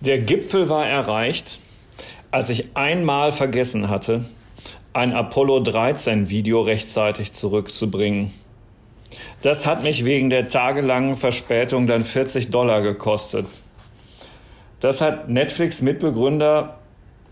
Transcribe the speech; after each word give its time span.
Der 0.00 0.18
Gipfel 0.18 0.68
war 0.68 0.86
erreicht, 0.86 1.60
als 2.30 2.50
ich 2.50 2.68
einmal 2.74 3.32
vergessen 3.32 3.88
hatte, 3.88 4.24
ein 4.92 5.12
Apollo 5.12 5.60
13 5.60 6.28
Video 6.28 6.60
rechtzeitig 6.60 7.32
zurückzubringen. 7.32 8.32
Das 9.42 9.66
hat 9.66 9.82
mich 9.82 10.04
wegen 10.04 10.30
der 10.30 10.48
tagelangen 10.48 11.16
Verspätung 11.16 11.86
dann 11.86 12.02
40 12.02 12.50
Dollar 12.50 12.82
gekostet. 12.82 13.46
Das 14.80 15.00
hat 15.00 15.28
Netflix 15.28 15.80
Mitbegründer 15.80 16.78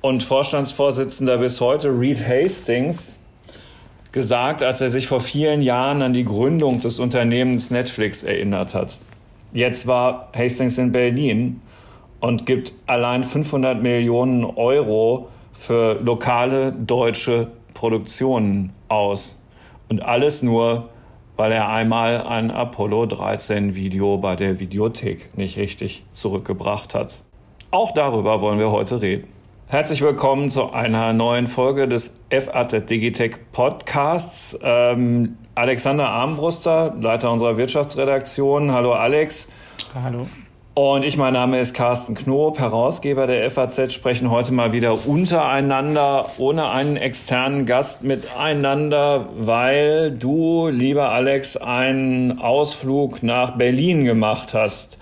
und 0.01 0.23
Vorstandsvorsitzender 0.23 1.39
bis 1.39 1.61
heute 1.61 1.89
Reed 1.89 2.27
Hastings 2.27 3.22
gesagt, 4.13 4.63
als 4.63 4.81
er 4.81 4.91
sich 4.91 5.07
vor 5.07 5.21
vielen 5.21 5.63
Jahren 5.63 6.03
an 6.03 6.13
die 6.13 6.25
Gründung 6.25 6.81
des 6.81 7.01
Unternehmens 7.01 7.71
Netflix 7.71 8.23
erinnert 8.23 8.75
hat. 8.75 8.99
Jetzt 9.53 9.87
war 9.87 10.29
Hastings 10.35 10.79
in 10.79 10.93
Berlin 10.93 11.61
und 12.21 12.47
gibt 12.47 12.73
allein 12.87 13.25
500 13.25 13.83
Millionen 13.83 14.45
Euro 14.45 15.29
für 15.53 16.01
lokale 16.03 16.73
deutsche 16.73 17.49
Produktionen 17.75 18.73
aus. 18.89 19.43
Und 19.89 20.03
alles 20.03 20.43
nur, 20.43 20.89
weil 21.37 21.53
er 21.53 21.69
einmal 21.69 22.23
ein 22.23 22.51
Apollo 22.51 23.07
13 23.07 23.75
Video 23.75 24.19
bei 24.19 24.37
der 24.37 24.61
Videothek 24.61 25.37
nicht 25.37 25.57
richtig 25.57 26.05
zurückgebracht 26.13 26.95
hat. 26.95 27.19
Auch 27.71 27.93
darüber 27.93 28.41
wollen 28.41 28.59
wir 28.59 28.71
heute 28.71 29.03
reden. 29.03 29.29
Herzlich 29.73 30.03
willkommen 30.03 30.51
zu 30.51 30.71
einer 30.75 31.15
neuen 31.15 31.47
Folge 31.47 31.89
des 31.89 32.21
FAZ 32.29 32.85
Digitech 32.85 33.37
Podcasts. 33.53 34.59
Ähm, 34.63 35.39
Alexander 35.55 36.11
Armbruster, 36.11 36.95
Leiter 37.01 37.33
unserer 37.33 37.57
Wirtschaftsredaktion. 37.57 38.71
Hallo 38.71 38.93
Alex. 38.93 39.49
Hallo. 39.95 40.27
Und 40.75 41.07
ich, 41.07 41.17
mein 41.17 41.33
Name 41.33 41.59
ist 41.59 41.73
Carsten 41.73 42.15
Knob, 42.15 42.59
Herausgeber 42.59 43.27
der 43.27 43.51
FAZ, 43.51 43.95
sprechen 43.95 44.31
heute 44.31 44.53
mal 44.53 44.75
wieder 44.75 45.07
untereinander, 45.07 46.27
ohne 46.37 46.71
einen 46.71 46.99
externen 46.99 47.65
Gast 47.65 48.05
miteinander, 48.05 49.31
weil 49.39 50.11
du, 50.11 50.69
lieber 50.69 51.13
Alex, 51.13 51.57
einen 51.57 52.41
Ausflug 52.41 53.23
nach 53.23 53.53
Berlin 53.53 54.05
gemacht 54.05 54.53
hast. 54.53 54.99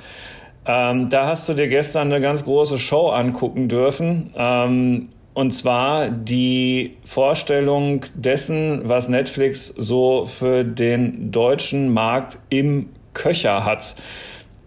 Ähm, 0.73 1.09
da 1.09 1.27
hast 1.27 1.49
du 1.49 1.55
dir 1.55 1.67
gestern 1.67 2.13
eine 2.13 2.21
ganz 2.21 2.45
große 2.45 2.79
Show 2.79 3.09
angucken 3.09 3.67
dürfen. 3.67 4.31
Ähm, 4.37 5.09
und 5.35 5.51
zwar 5.51 6.09
die 6.09 6.97
Vorstellung 7.03 8.05
dessen, 8.15 8.89
was 8.89 9.09
Netflix 9.09 9.67
so 9.67 10.27
für 10.27 10.63
den 10.63 11.33
deutschen 11.33 11.93
Markt 11.93 12.39
im 12.51 12.91
Köcher 13.15 13.65
hat. 13.65 13.97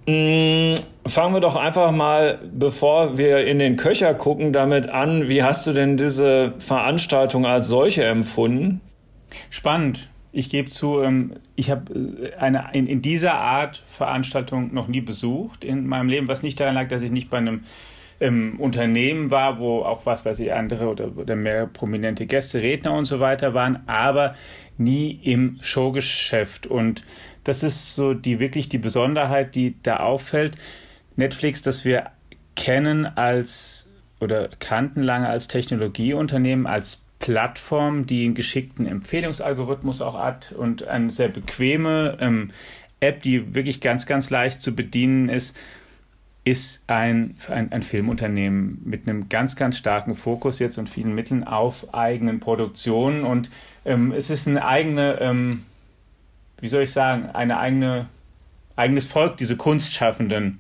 Mm, 0.06 0.74
fangen 1.06 1.34
wir 1.34 1.40
doch 1.40 1.56
einfach 1.56 1.92
mal, 1.92 2.40
bevor 2.52 3.18
wir 3.18 3.46
in 3.46 3.60
den 3.60 3.78
Köcher 3.78 4.14
gucken, 4.14 4.52
damit 4.52 4.90
an. 4.90 5.30
Wie 5.30 5.42
hast 5.42 5.66
du 5.68 5.72
denn 5.72 5.96
diese 5.96 6.54
Veranstaltung 6.58 7.46
als 7.46 7.70
solche 7.70 8.04
empfunden? 8.04 8.82
Spannend. 9.50 10.10
Ich 10.36 10.50
gebe 10.50 10.70
zu, 10.70 11.00
ähm, 11.02 11.36
ich 11.56 11.70
habe 11.70 11.94
äh, 11.94 12.36
eine 12.38 12.70
in, 12.74 12.88
in 12.88 13.02
dieser 13.02 13.36
Art 13.36 13.84
Veranstaltung 13.88 14.74
noch 14.74 14.88
nie 14.88 15.00
besucht 15.00 15.64
in 15.64 15.88
meinem 15.88 16.10
Leben, 16.10 16.28
was 16.28 16.42
nicht 16.42 16.60
daran 16.60 16.76
lag, 16.76 16.88
dass 16.88 17.04
ich 17.04 17.12
nicht 17.12 17.30
bei 17.30 17.38
einem 17.38 17.64
ähm, 18.20 18.60
Unternehmen 18.60 19.30
war, 19.30 19.60
wo 19.60 19.84
auch 19.84 20.06
was 20.08 20.26
weiß 20.26 20.40
ich, 20.40 20.52
andere 20.52 20.88
oder, 20.88 21.16
oder 21.16 21.36
mehr 21.36 21.68
prominente 21.68 22.26
Gäste, 22.26 22.62
Redner 22.62 22.94
und 22.94 23.06
so 23.06 23.20
weiter 23.20 23.54
waren, 23.54 23.88
aber 23.88 24.34
nie 24.78 25.12
im 25.12 25.60
Showgeschäft. 25.62 26.66
Und 26.66 27.04
das 27.44 27.62
ist 27.62 27.96
so 27.96 28.16
die 28.16 28.40
wirklich 28.40 28.70
die 28.70 28.80
Besonderheit, 28.80 29.54
die 29.54 29.76
da 29.84 29.98
auffällt. 29.98 30.56
Netflix, 31.16 31.62
das 31.62 31.86
wir 31.86 32.08
kennen 32.56 33.06
als 33.06 33.88
oder 34.20 34.50
kannten 34.60 35.04
lange 35.04 35.28
als 35.28 35.48
Technologieunternehmen, 35.48 36.66
als 36.66 37.03
Plattform, 37.24 38.06
die 38.06 38.26
einen 38.26 38.34
geschickten 38.34 38.86
Empfehlungsalgorithmus 38.86 40.02
auch 40.02 40.20
hat 40.20 40.52
und 40.52 40.90
eine 40.90 41.10
sehr 41.10 41.30
bequeme 41.30 42.18
ähm, 42.20 42.52
App, 43.00 43.24
die 43.24 43.56
wirklich 43.56 43.80
ganz, 43.80 44.06
ganz 44.06 44.30
leicht 44.30 44.62
zu 44.62 44.76
bedienen 44.76 45.30
ist, 45.30 45.58
ist 46.44 46.84
ein, 46.88 47.38
ein, 47.48 47.72
ein, 47.72 47.82
Filmunternehmen 47.82 48.82
mit 48.84 49.08
einem 49.08 49.30
ganz, 49.30 49.56
ganz 49.56 49.78
starken 49.78 50.16
Fokus 50.16 50.60
jetzt 50.60 50.78
und 50.78 50.90
vielen 50.90 51.16
Mitteln 51.16 51.46
auf 51.46 51.94
eigenen 51.94 52.42
Produktionen. 52.42 53.24
Und 53.24 53.50
ähm, 53.86 54.12
es 54.12 54.30
ist 54.30 54.46
eine 54.46 54.68
eigene, 54.68 55.22
ähm, 55.22 55.64
wie 56.60 56.68
soll 56.68 56.84
ich 56.84 56.92
sagen, 56.92 57.28
eine 57.28 57.58
eigene, 57.58 58.08
eigenes 58.76 59.08
Volk, 59.08 59.38
diese 59.38 59.56
Kunstschaffenden, 59.56 60.60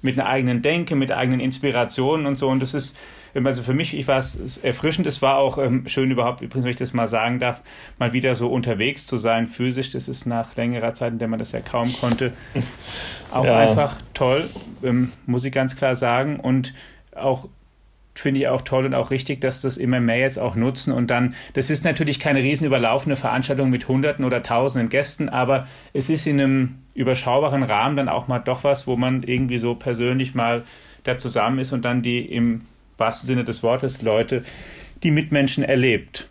mit 0.00 0.18
einer 0.18 0.26
eigenen 0.26 0.62
Denke, 0.62 0.96
mit 0.96 1.12
eigenen 1.12 1.40
Inspirationen 1.40 2.24
und 2.24 2.36
so. 2.36 2.48
Und 2.48 2.62
das 2.62 2.72
ist, 2.72 2.96
also 3.34 3.62
für 3.62 3.74
mich, 3.74 3.96
ich 3.96 4.08
war 4.08 4.18
es 4.18 4.58
erfrischend. 4.58 5.06
Es 5.06 5.22
war 5.22 5.38
auch 5.38 5.58
ähm, 5.58 5.86
schön 5.88 6.10
überhaupt, 6.10 6.40
übrigens, 6.40 6.64
wenn 6.64 6.70
ich 6.70 6.76
das 6.76 6.92
mal 6.92 7.06
sagen 7.06 7.38
darf, 7.38 7.62
mal 7.98 8.12
wieder 8.12 8.34
so 8.34 8.48
unterwegs 8.48 9.06
zu 9.06 9.18
sein, 9.18 9.46
physisch. 9.46 9.90
Das 9.90 10.08
ist 10.08 10.26
nach 10.26 10.56
längerer 10.56 10.94
Zeit, 10.94 11.12
in 11.12 11.18
der 11.18 11.28
man 11.28 11.38
das 11.38 11.52
ja 11.52 11.60
kaum 11.60 11.92
konnte, 11.94 12.32
auch 13.30 13.44
ja. 13.44 13.58
einfach 13.58 13.96
toll, 14.14 14.48
ähm, 14.82 15.12
muss 15.26 15.44
ich 15.44 15.52
ganz 15.52 15.76
klar 15.76 15.94
sagen. 15.94 16.40
Und 16.40 16.74
auch 17.14 17.48
finde 18.14 18.40
ich 18.40 18.48
auch 18.48 18.62
toll 18.62 18.84
und 18.84 18.94
auch 18.94 19.10
richtig, 19.10 19.40
dass 19.40 19.62
das 19.62 19.78
immer 19.78 20.00
mehr 20.00 20.18
jetzt 20.18 20.38
auch 20.38 20.54
nutzen 20.54 20.92
und 20.92 21.08
dann, 21.08 21.34
das 21.54 21.70
ist 21.70 21.84
natürlich 21.84 22.20
keine 22.20 22.42
riesen 22.42 22.66
überlaufende 22.66 23.16
Veranstaltung 23.16 23.70
mit 23.70 23.88
Hunderten 23.88 24.24
oder 24.24 24.42
Tausenden 24.42 24.90
Gästen, 24.90 25.28
aber 25.28 25.66
es 25.94 26.10
ist 26.10 26.26
in 26.26 26.40
einem 26.40 26.78
überschaubaren 26.94 27.62
Rahmen 27.62 27.96
dann 27.96 28.08
auch 28.10 28.28
mal 28.28 28.38
doch 28.38 28.64
was, 28.64 28.86
wo 28.86 28.96
man 28.96 29.22
irgendwie 29.22 29.58
so 29.58 29.74
persönlich 29.74 30.34
mal 30.34 30.64
da 31.04 31.16
zusammen 31.16 31.58
ist 31.58 31.72
und 31.72 31.84
dann 31.84 32.02
die 32.02 32.20
im 32.20 32.62
wahrsten 32.98 33.26
Sinne 33.26 33.44
des 33.44 33.62
Wortes 33.62 34.02
Leute, 34.02 34.42
die 35.02 35.10
Mitmenschen 35.10 35.64
erlebt. 35.64 36.28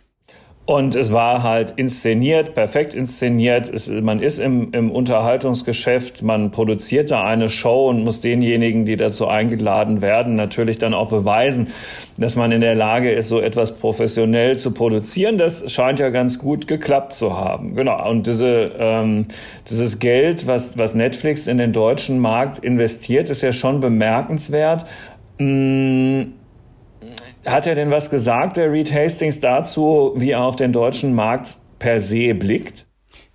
Und 0.64 0.94
es 0.94 1.12
war 1.12 1.42
halt 1.42 1.72
inszeniert, 1.72 2.54
perfekt 2.54 2.94
inszeniert. 2.94 3.68
Es, 3.68 3.88
man 3.88 4.20
ist 4.20 4.38
im, 4.38 4.72
im 4.72 4.92
Unterhaltungsgeschäft, 4.92 6.22
man 6.22 6.52
produziert 6.52 7.10
da 7.10 7.24
eine 7.24 7.48
Show 7.48 7.88
und 7.88 8.04
muss 8.04 8.20
denjenigen, 8.20 8.86
die 8.86 8.94
dazu 8.94 9.26
eingeladen 9.26 10.02
werden, 10.02 10.36
natürlich 10.36 10.78
dann 10.78 10.94
auch 10.94 11.08
beweisen, 11.08 11.66
dass 12.16 12.36
man 12.36 12.52
in 12.52 12.60
der 12.60 12.76
Lage 12.76 13.10
ist, 13.10 13.28
so 13.28 13.40
etwas 13.40 13.76
professionell 13.76 14.56
zu 14.56 14.70
produzieren. 14.70 15.36
Das 15.36 15.70
scheint 15.72 15.98
ja 15.98 16.10
ganz 16.10 16.38
gut 16.38 16.68
geklappt 16.68 17.12
zu 17.12 17.36
haben. 17.36 17.74
Genau. 17.74 18.08
Und 18.08 18.28
diese, 18.28 18.70
ähm, 18.78 19.26
dieses 19.68 19.98
Geld, 19.98 20.46
was, 20.46 20.78
was 20.78 20.94
Netflix 20.94 21.48
in 21.48 21.58
den 21.58 21.72
deutschen 21.72 22.20
Markt 22.20 22.60
investiert, 22.60 23.30
ist 23.30 23.42
ja 23.42 23.52
schon 23.52 23.80
bemerkenswert. 23.80 24.86
Mmh 25.38 26.41
hat 27.46 27.66
er 27.66 27.74
denn 27.74 27.90
was 27.90 28.10
gesagt, 28.10 28.56
der 28.56 28.70
Reed 28.70 28.92
Hastings, 28.92 29.40
dazu, 29.40 30.12
wie 30.16 30.30
er 30.30 30.42
auf 30.42 30.56
den 30.56 30.72
deutschen 30.72 31.14
Markt 31.14 31.58
per 31.78 32.00
se 32.00 32.34
blickt? 32.34 32.86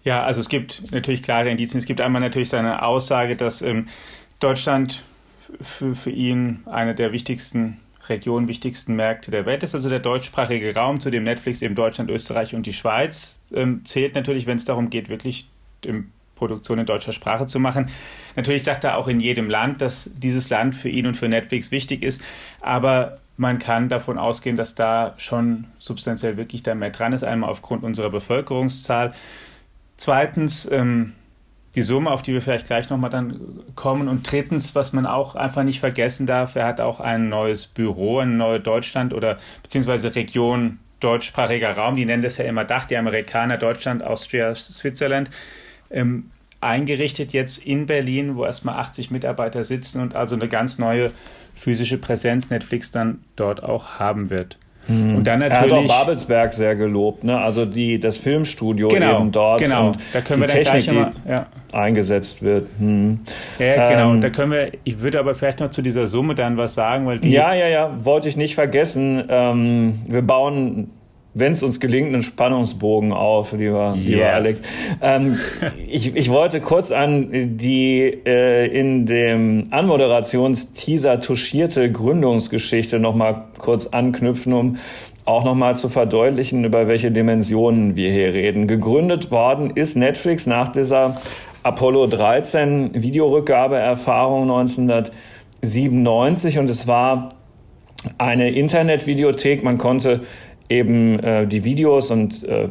Ja, 0.03 0.23
also 0.23 0.39
es 0.39 0.47
gibt 0.47 0.91
natürlich 0.91 1.21
klare 1.21 1.49
Indizien. 1.49 1.79
Es 1.79 1.85
gibt 1.85 1.99
einmal 1.99 2.21
natürlich 2.21 2.49
seine 2.49 2.83
Aussage, 2.83 3.35
dass 3.35 3.61
ähm, 3.61 3.87
Deutschland 4.39 5.03
für, 5.61 5.95
für 5.95 6.11
ihn 6.11 6.59
eine 6.65 6.93
der 6.93 7.11
wichtigsten 7.11 7.77
Regionen, 8.07 8.47
wichtigsten 8.47 8.95
Märkte 8.95 9.31
der 9.31 9.45
Welt 9.45 9.63
ist, 9.63 9.75
also 9.75 9.89
der 9.89 9.99
deutschsprachige 9.99 10.73
Raum, 10.73 10.99
zu 10.99 11.09
dem 11.09 11.23
Netflix 11.23 11.61
eben 11.61 11.75
Deutschland, 11.75 12.09
Österreich 12.09 12.55
und 12.55 12.65
die 12.65 12.73
Schweiz 12.73 13.41
ähm, 13.53 13.81
zählt 13.83 14.15
natürlich, 14.15 14.45
wenn 14.45 14.55
es 14.55 14.65
darum 14.65 14.89
geht, 14.89 15.09
wirklich 15.09 15.49
im 15.83 16.11
Produktion 16.37 16.79
in 16.79 16.85
deutscher 16.85 17.13
Sprache 17.13 17.45
zu 17.45 17.59
machen. 17.59 17.89
Natürlich 18.35 18.63
sagt 18.63 18.83
er 18.83 18.97
auch 18.97 19.07
in 19.07 19.19
jedem 19.19 19.49
Land, 19.49 19.81
dass 19.81 20.09
dieses 20.15 20.49
Land 20.49 20.75
für 20.75 20.89
ihn 20.89 21.07
und 21.07 21.15
für 21.15 21.27
Netflix 21.27 21.71
wichtig 21.71 22.03
ist, 22.03 22.21
aber 22.61 23.17
man 23.37 23.59
kann 23.59 23.89
davon 23.89 24.17
ausgehen, 24.17 24.55
dass 24.55 24.73
da 24.73 25.13
schon 25.17 25.65
substanziell 25.77 26.37
wirklich 26.37 26.63
da 26.63 26.73
mehr 26.73 26.89
dran 26.89 27.13
ist, 27.13 27.23
einmal 27.23 27.49
aufgrund 27.49 27.83
unserer 27.83 28.09
Bevölkerungszahl. 28.09 29.13
Zweitens, 29.95 30.69
ähm, 30.71 31.13
die 31.77 31.83
Summe, 31.83 32.09
auf 32.09 32.23
die 32.23 32.33
wir 32.33 32.41
vielleicht 32.41 32.65
gleich 32.65 32.89
nochmal 32.89 33.11
dann 33.11 33.39
kommen. 33.75 34.07
Und 34.07 34.29
drittens, 34.31 34.73
was 34.73 34.93
man 34.93 35.05
auch 35.05 35.35
einfach 35.35 35.61
nicht 35.61 35.79
vergessen 35.79 36.25
darf, 36.25 36.55
er 36.55 36.65
hat 36.65 36.81
auch 36.81 36.99
ein 36.99 37.29
neues 37.29 37.67
Büro, 37.67 38.17
ein 38.17 38.37
neues 38.37 38.63
Deutschland 38.63 39.13
oder 39.13 39.37
beziehungsweise 39.61 40.15
Region 40.15 40.79
deutschsprachiger 40.99 41.77
Raum, 41.77 41.95
die 41.95 42.05
nennen 42.05 42.23
das 42.23 42.37
ja 42.37 42.45
immer 42.45 42.65
Dach, 42.65 42.85
die 42.85 42.97
Amerikaner, 42.97 43.57
Deutschland, 43.57 44.03
Austria, 44.03 44.55
Switzerland, 44.55 45.29
ähm, 45.89 46.31
eingerichtet 46.61 47.33
jetzt 47.33 47.65
in 47.65 47.85
Berlin, 47.85 48.35
wo 48.35 48.45
erstmal 48.45 48.79
80 48.79 49.11
Mitarbeiter 49.11 49.63
sitzen 49.63 50.01
und 50.01 50.15
also 50.15 50.35
eine 50.35 50.47
ganz 50.47 50.79
neue 50.79 51.11
physische 51.55 51.97
Präsenz 51.97 52.49
Netflix 52.49 52.91
dann 52.91 53.19
dort 53.35 53.63
auch 53.63 53.99
haben 53.99 54.29
wird. 54.29 54.57
Mhm. 54.87 55.17
Und 55.17 55.23
dann 55.25 55.39
natürlich. 55.39 55.71
Er 55.71 55.83
hat 55.83 55.89
auch 55.89 56.05
Babelsberg 56.05 56.53
sehr 56.53 56.75
gelobt, 56.75 57.23
ne? 57.23 57.37
Also 57.37 57.65
die, 57.65 57.99
das 57.99 58.17
Filmstudio 58.17 58.87
genau, 58.87 59.19
eben 59.19 59.31
dort 59.31 59.61
genau. 59.61 59.87
und 59.87 59.97
da 60.13 60.21
können 60.21 60.41
wir 60.41 60.47
die 60.47 60.59
Technik, 60.61 60.95
mal, 60.95 61.11
ja. 61.27 61.47
eingesetzt 61.73 62.41
wird. 62.41 62.67
Hm. 62.79 63.19
Ja, 63.59 63.89
genau. 63.89 64.13
Ähm, 64.13 64.21
da 64.21 64.29
können 64.29 64.51
wir, 64.51 64.71
ich 64.85 65.01
würde 65.01 65.19
aber 65.19 65.35
vielleicht 65.35 65.59
noch 65.59 65.71
zu 65.71 65.81
dieser 65.81 66.07
Summe 66.07 66.35
dann 66.35 66.55
was 66.57 66.73
sagen, 66.73 67.05
weil 67.05 67.19
die. 67.19 67.31
Ja, 67.33 67.53
ja, 67.53 67.67
ja, 67.67 68.05
wollte 68.05 68.29
ich 68.29 68.37
nicht 68.37 68.55
vergessen. 68.55 69.23
Ähm, 69.27 70.01
wir 70.07 70.21
bauen 70.21 70.91
wenn 71.39 71.51
es 71.51 71.63
uns 71.63 71.79
gelingt, 71.79 72.13
einen 72.13 72.23
Spannungsbogen 72.23 73.11
auf, 73.11 73.53
lieber, 73.53 73.95
yeah. 73.95 73.95
lieber 73.95 74.33
Alex. 74.33 74.61
Ähm, 75.01 75.37
ich, 75.87 76.15
ich 76.15 76.29
wollte 76.29 76.61
kurz 76.61 76.91
an 76.91 77.57
die 77.57 78.21
äh, 78.25 78.67
in 78.67 79.05
dem 79.05 79.67
Anmoderationsteaser 79.71 81.19
touchierte 81.19 81.91
Gründungsgeschichte 81.91 82.99
nochmal 82.99 83.45
kurz 83.57 83.87
anknüpfen, 83.87 84.53
um 84.53 84.77
auch 85.25 85.43
nochmal 85.43 85.75
zu 85.75 85.89
verdeutlichen, 85.89 86.63
über 86.63 86.87
welche 86.87 87.11
Dimensionen 87.11 87.95
wir 87.95 88.11
hier 88.11 88.33
reden. 88.33 88.67
Gegründet 88.67 89.29
worden 89.29 89.71
ist 89.71 89.97
Netflix 89.97 90.47
nach 90.47 90.69
dieser 90.69 91.19
Apollo 91.63 92.07
13 92.07 92.91
Videorückgabeerfahrung 92.93 94.43
1997 94.43 96.59
und 96.59 96.69
es 96.69 96.87
war 96.87 97.33
eine 98.17 98.51
Internetvideothek. 98.51 99.65
Man 99.65 99.77
konnte 99.77 100.21
eben 100.69 101.19
äh, 101.19 101.47
die 101.47 101.63
Videos 101.63 102.11
und 102.11 102.43
äh, 102.43 102.69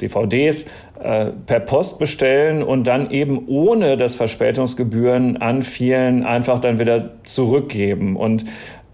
DVDs 0.00 0.64
äh, 1.02 1.26
per 1.46 1.60
Post 1.60 1.98
bestellen 1.98 2.62
und 2.62 2.86
dann 2.86 3.10
eben 3.10 3.46
ohne 3.48 3.96
dass 3.96 4.14
Verspätungsgebühren 4.14 5.36
anfielen, 5.38 6.24
einfach 6.24 6.58
dann 6.58 6.78
wieder 6.78 7.10
zurückgeben. 7.24 8.16
Und 8.16 8.44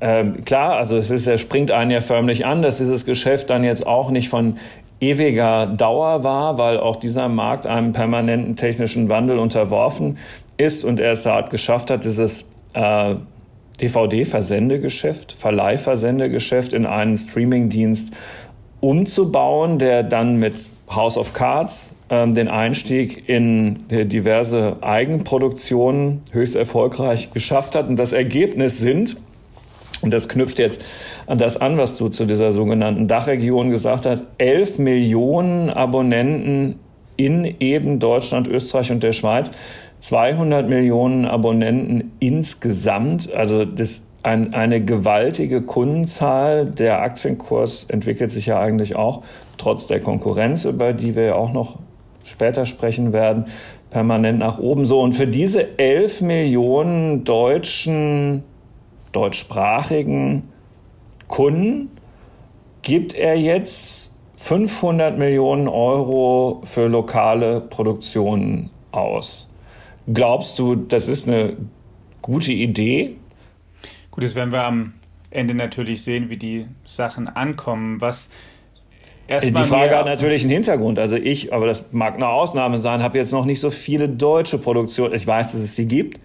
ähm, 0.00 0.44
klar, 0.44 0.76
also 0.76 0.96
es 0.96 1.10
ist, 1.10 1.26
er 1.26 1.38
springt 1.38 1.70
einen 1.70 1.90
ja 1.90 2.00
förmlich 2.00 2.44
an, 2.44 2.62
dass 2.62 2.78
dieses 2.78 3.06
Geschäft 3.06 3.50
dann 3.50 3.64
jetzt 3.64 3.86
auch 3.86 4.10
nicht 4.10 4.28
von 4.28 4.58
ewiger 5.00 5.66
Dauer 5.66 6.24
war, 6.24 6.58
weil 6.58 6.78
auch 6.78 6.96
dieser 6.96 7.28
Markt 7.28 7.66
einem 7.66 7.92
permanenten 7.92 8.56
technischen 8.56 9.08
Wandel 9.08 9.38
unterworfen 9.38 10.18
ist 10.56 10.84
und 10.84 11.00
er 11.00 11.12
es 11.12 11.26
halt 11.26 11.50
geschafft 11.50 11.90
hat, 11.90 12.04
dieses 12.04 12.50
äh, 12.72 13.16
DVD-Versendegeschäft, 13.76 15.32
Verleihversendegeschäft 15.32 16.72
in 16.72 16.86
einen 16.86 17.16
Streamingdienst 17.16 18.12
umzubauen, 18.80 19.78
der 19.78 20.02
dann 20.02 20.38
mit 20.38 20.54
House 20.88 21.16
of 21.16 21.32
Cards 21.32 21.94
ähm, 22.10 22.34
den 22.34 22.48
Einstieg 22.48 23.28
in 23.28 23.78
diverse 23.88 24.76
Eigenproduktionen 24.80 26.22
höchst 26.32 26.54
erfolgreich 26.54 27.32
geschafft 27.32 27.74
hat. 27.74 27.88
Und 27.88 27.96
das 27.96 28.12
Ergebnis 28.12 28.78
sind, 28.78 29.16
und 30.02 30.12
das 30.12 30.28
knüpft 30.28 30.58
jetzt 30.58 30.80
an 31.26 31.38
das 31.38 31.56
an, 31.56 31.78
was 31.78 31.96
du 31.96 32.08
zu 32.08 32.26
dieser 32.26 32.52
sogenannten 32.52 33.08
Dachregion 33.08 33.70
gesagt 33.70 34.06
hast, 34.06 34.24
11 34.38 34.78
Millionen 34.78 35.70
Abonnenten 35.70 36.78
in 37.16 37.56
eben 37.60 37.98
Deutschland, 37.98 38.46
Österreich 38.46 38.92
und 38.92 39.02
der 39.02 39.12
Schweiz. 39.12 39.50
200 40.00 40.68
Millionen 40.68 41.24
Abonnenten 41.24 42.12
insgesamt. 42.20 43.32
Also 43.32 43.64
das 43.64 44.02
ein, 44.26 44.54
eine 44.54 44.84
gewaltige 44.84 45.62
Kundenzahl. 45.62 46.66
Der 46.66 47.00
Aktienkurs 47.00 47.84
entwickelt 47.84 48.32
sich 48.32 48.46
ja 48.46 48.58
eigentlich 48.58 48.96
auch 48.96 49.22
trotz 49.56 49.86
der 49.86 50.00
Konkurrenz, 50.00 50.64
über 50.64 50.92
die 50.92 51.14
wir 51.14 51.24
ja 51.24 51.34
auch 51.36 51.52
noch 51.52 51.78
später 52.24 52.66
sprechen 52.66 53.12
werden, 53.12 53.46
permanent 53.90 54.40
nach 54.40 54.58
oben. 54.58 54.84
So, 54.84 55.00
und 55.00 55.14
für 55.14 55.28
diese 55.28 55.78
11 55.78 56.22
Millionen 56.22 57.22
deutschen, 57.22 58.42
deutschsprachigen 59.12 60.48
Kunden 61.28 61.90
gibt 62.82 63.14
er 63.14 63.36
jetzt 63.36 64.12
500 64.36 65.18
Millionen 65.18 65.68
Euro 65.68 66.60
für 66.64 66.88
lokale 66.88 67.60
Produktionen 67.60 68.70
aus. 68.90 69.48
Glaubst 70.12 70.58
du, 70.58 70.74
das 70.76 71.08
ist 71.08 71.28
eine 71.28 71.56
gute 72.22 72.52
Idee? 72.52 73.16
Gut, 74.10 74.24
das 74.24 74.34
werden 74.34 74.52
wir 74.52 74.62
am 74.62 74.94
Ende 75.30 75.54
natürlich 75.54 76.02
sehen, 76.02 76.30
wie 76.30 76.36
die 76.36 76.66
Sachen 76.84 77.28
ankommen. 77.28 78.00
Was 78.00 78.30
Erstmal 79.28 79.64
die 79.64 79.68
Frage 79.68 79.96
hat 79.96 80.06
natürlich 80.06 80.42
einen 80.42 80.52
Hintergrund. 80.52 80.98
Also 80.98 81.16
ich, 81.16 81.52
aber 81.52 81.66
das 81.66 81.92
mag 81.92 82.14
eine 82.14 82.28
Ausnahme 82.28 82.78
sein, 82.78 83.02
habe 83.02 83.18
jetzt 83.18 83.32
noch 83.32 83.44
nicht 83.44 83.60
so 83.60 83.70
viele 83.70 84.08
deutsche 84.08 84.58
Produktionen. 84.58 85.14
Ich 85.14 85.26
weiß, 85.26 85.52
dass 85.52 85.60
es 85.60 85.74
die 85.74 85.86
gibt. 85.86 86.20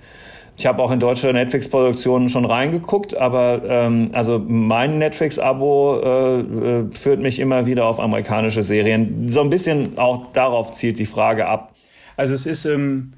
Ich 0.57 0.67
habe 0.67 0.83
auch 0.83 0.91
in 0.91 0.99
deutsche 0.99 1.33
Netflix-Produktionen 1.33 2.29
schon 2.29 2.45
reingeguckt, 2.45 3.17
aber 3.17 3.61
ähm, 3.65 4.09
also 4.11 4.37
mein 4.37 4.99
Netflix-Abo 4.99 6.01
äh, 6.03 6.39
äh, 6.39 6.91
führt 6.91 7.19
mich 7.19 7.39
immer 7.39 7.65
wieder 7.65 7.85
auf 7.85 7.99
amerikanische 7.99 8.61
Serien. 8.61 9.27
So 9.27 9.41
ein 9.41 9.49
bisschen 9.49 9.97
auch 9.97 10.31
darauf 10.33 10.71
zielt 10.71 10.99
die 10.99 11.05
Frage 11.05 11.47
ab. 11.47 11.73
Also 12.17 12.35
es 12.35 12.45
ist 12.45 12.65
ähm, 12.65 13.13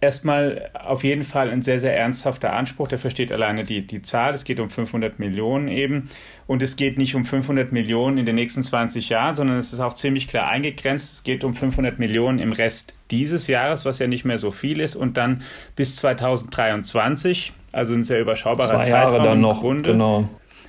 erstmal 0.00 0.70
auf 0.74 1.02
jeden 1.02 1.22
Fall 1.22 1.50
ein 1.50 1.62
sehr, 1.62 1.80
sehr 1.80 1.96
ernsthafter 1.96 2.52
Anspruch. 2.52 2.88
Der 2.88 2.98
versteht 2.98 3.32
alleine 3.32 3.64
die, 3.64 3.86
die 3.86 4.02
Zahl. 4.02 4.32
Es 4.32 4.44
geht 4.44 4.60
um 4.60 4.70
500 4.70 5.18
Millionen 5.18 5.68
eben. 5.68 6.10
Und 6.46 6.62
es 6.62 6.76
geht 6.76 6.98
nicht 6.98 7.14
um 7.14 7.24
500 7.24 7.72
Millionen 7.72 8.18
in 8.18 8.26
den 8.26 8.36
nächsten 8.36 8.62
20 8.62 9.08
Jahren, 9.08 9.34
sondern 9.34 9.56
es 9.56 9.72
ist 9.72 9.80
auch 9.80 9.94
ziemlich 9.94 10.28
klar 10.28 10.48
eingegrenzt. 10.48 11.12
Es 11.14 11.22
geht 11.24 11.42
um 11.42 11.54
500 11.54 11.98
Millionen 11.98 12.38
im 12.38 12.52
Rest 12.52 12.94
dieses 13.10 13.48
Jahres, 13.48 13.84
was 13.84 13.98
ja 13.98 14.06
nicht 14.06 14.24
mehr 14.24 14.38
so 14.38 14.50
viel 14.50 14.80
ist. 14.80 14.94
Und 14.94 15.16
dann 15.16 15.42
bis 15.74 15.96
2023, 15.96 17.52
also 17.72 17.94
ein 17.94 18.02
sehr 18.02 18.20
überschaubarer 18.20 18.68
Zwei 18.68 18.84
Zeitraum 18.84 19.12
Jahre 19.14 19.24
dann 19.24 19.40
noch, 19.40 19.60
Grunde, 19.60 19.92
genau. 19.92 20.28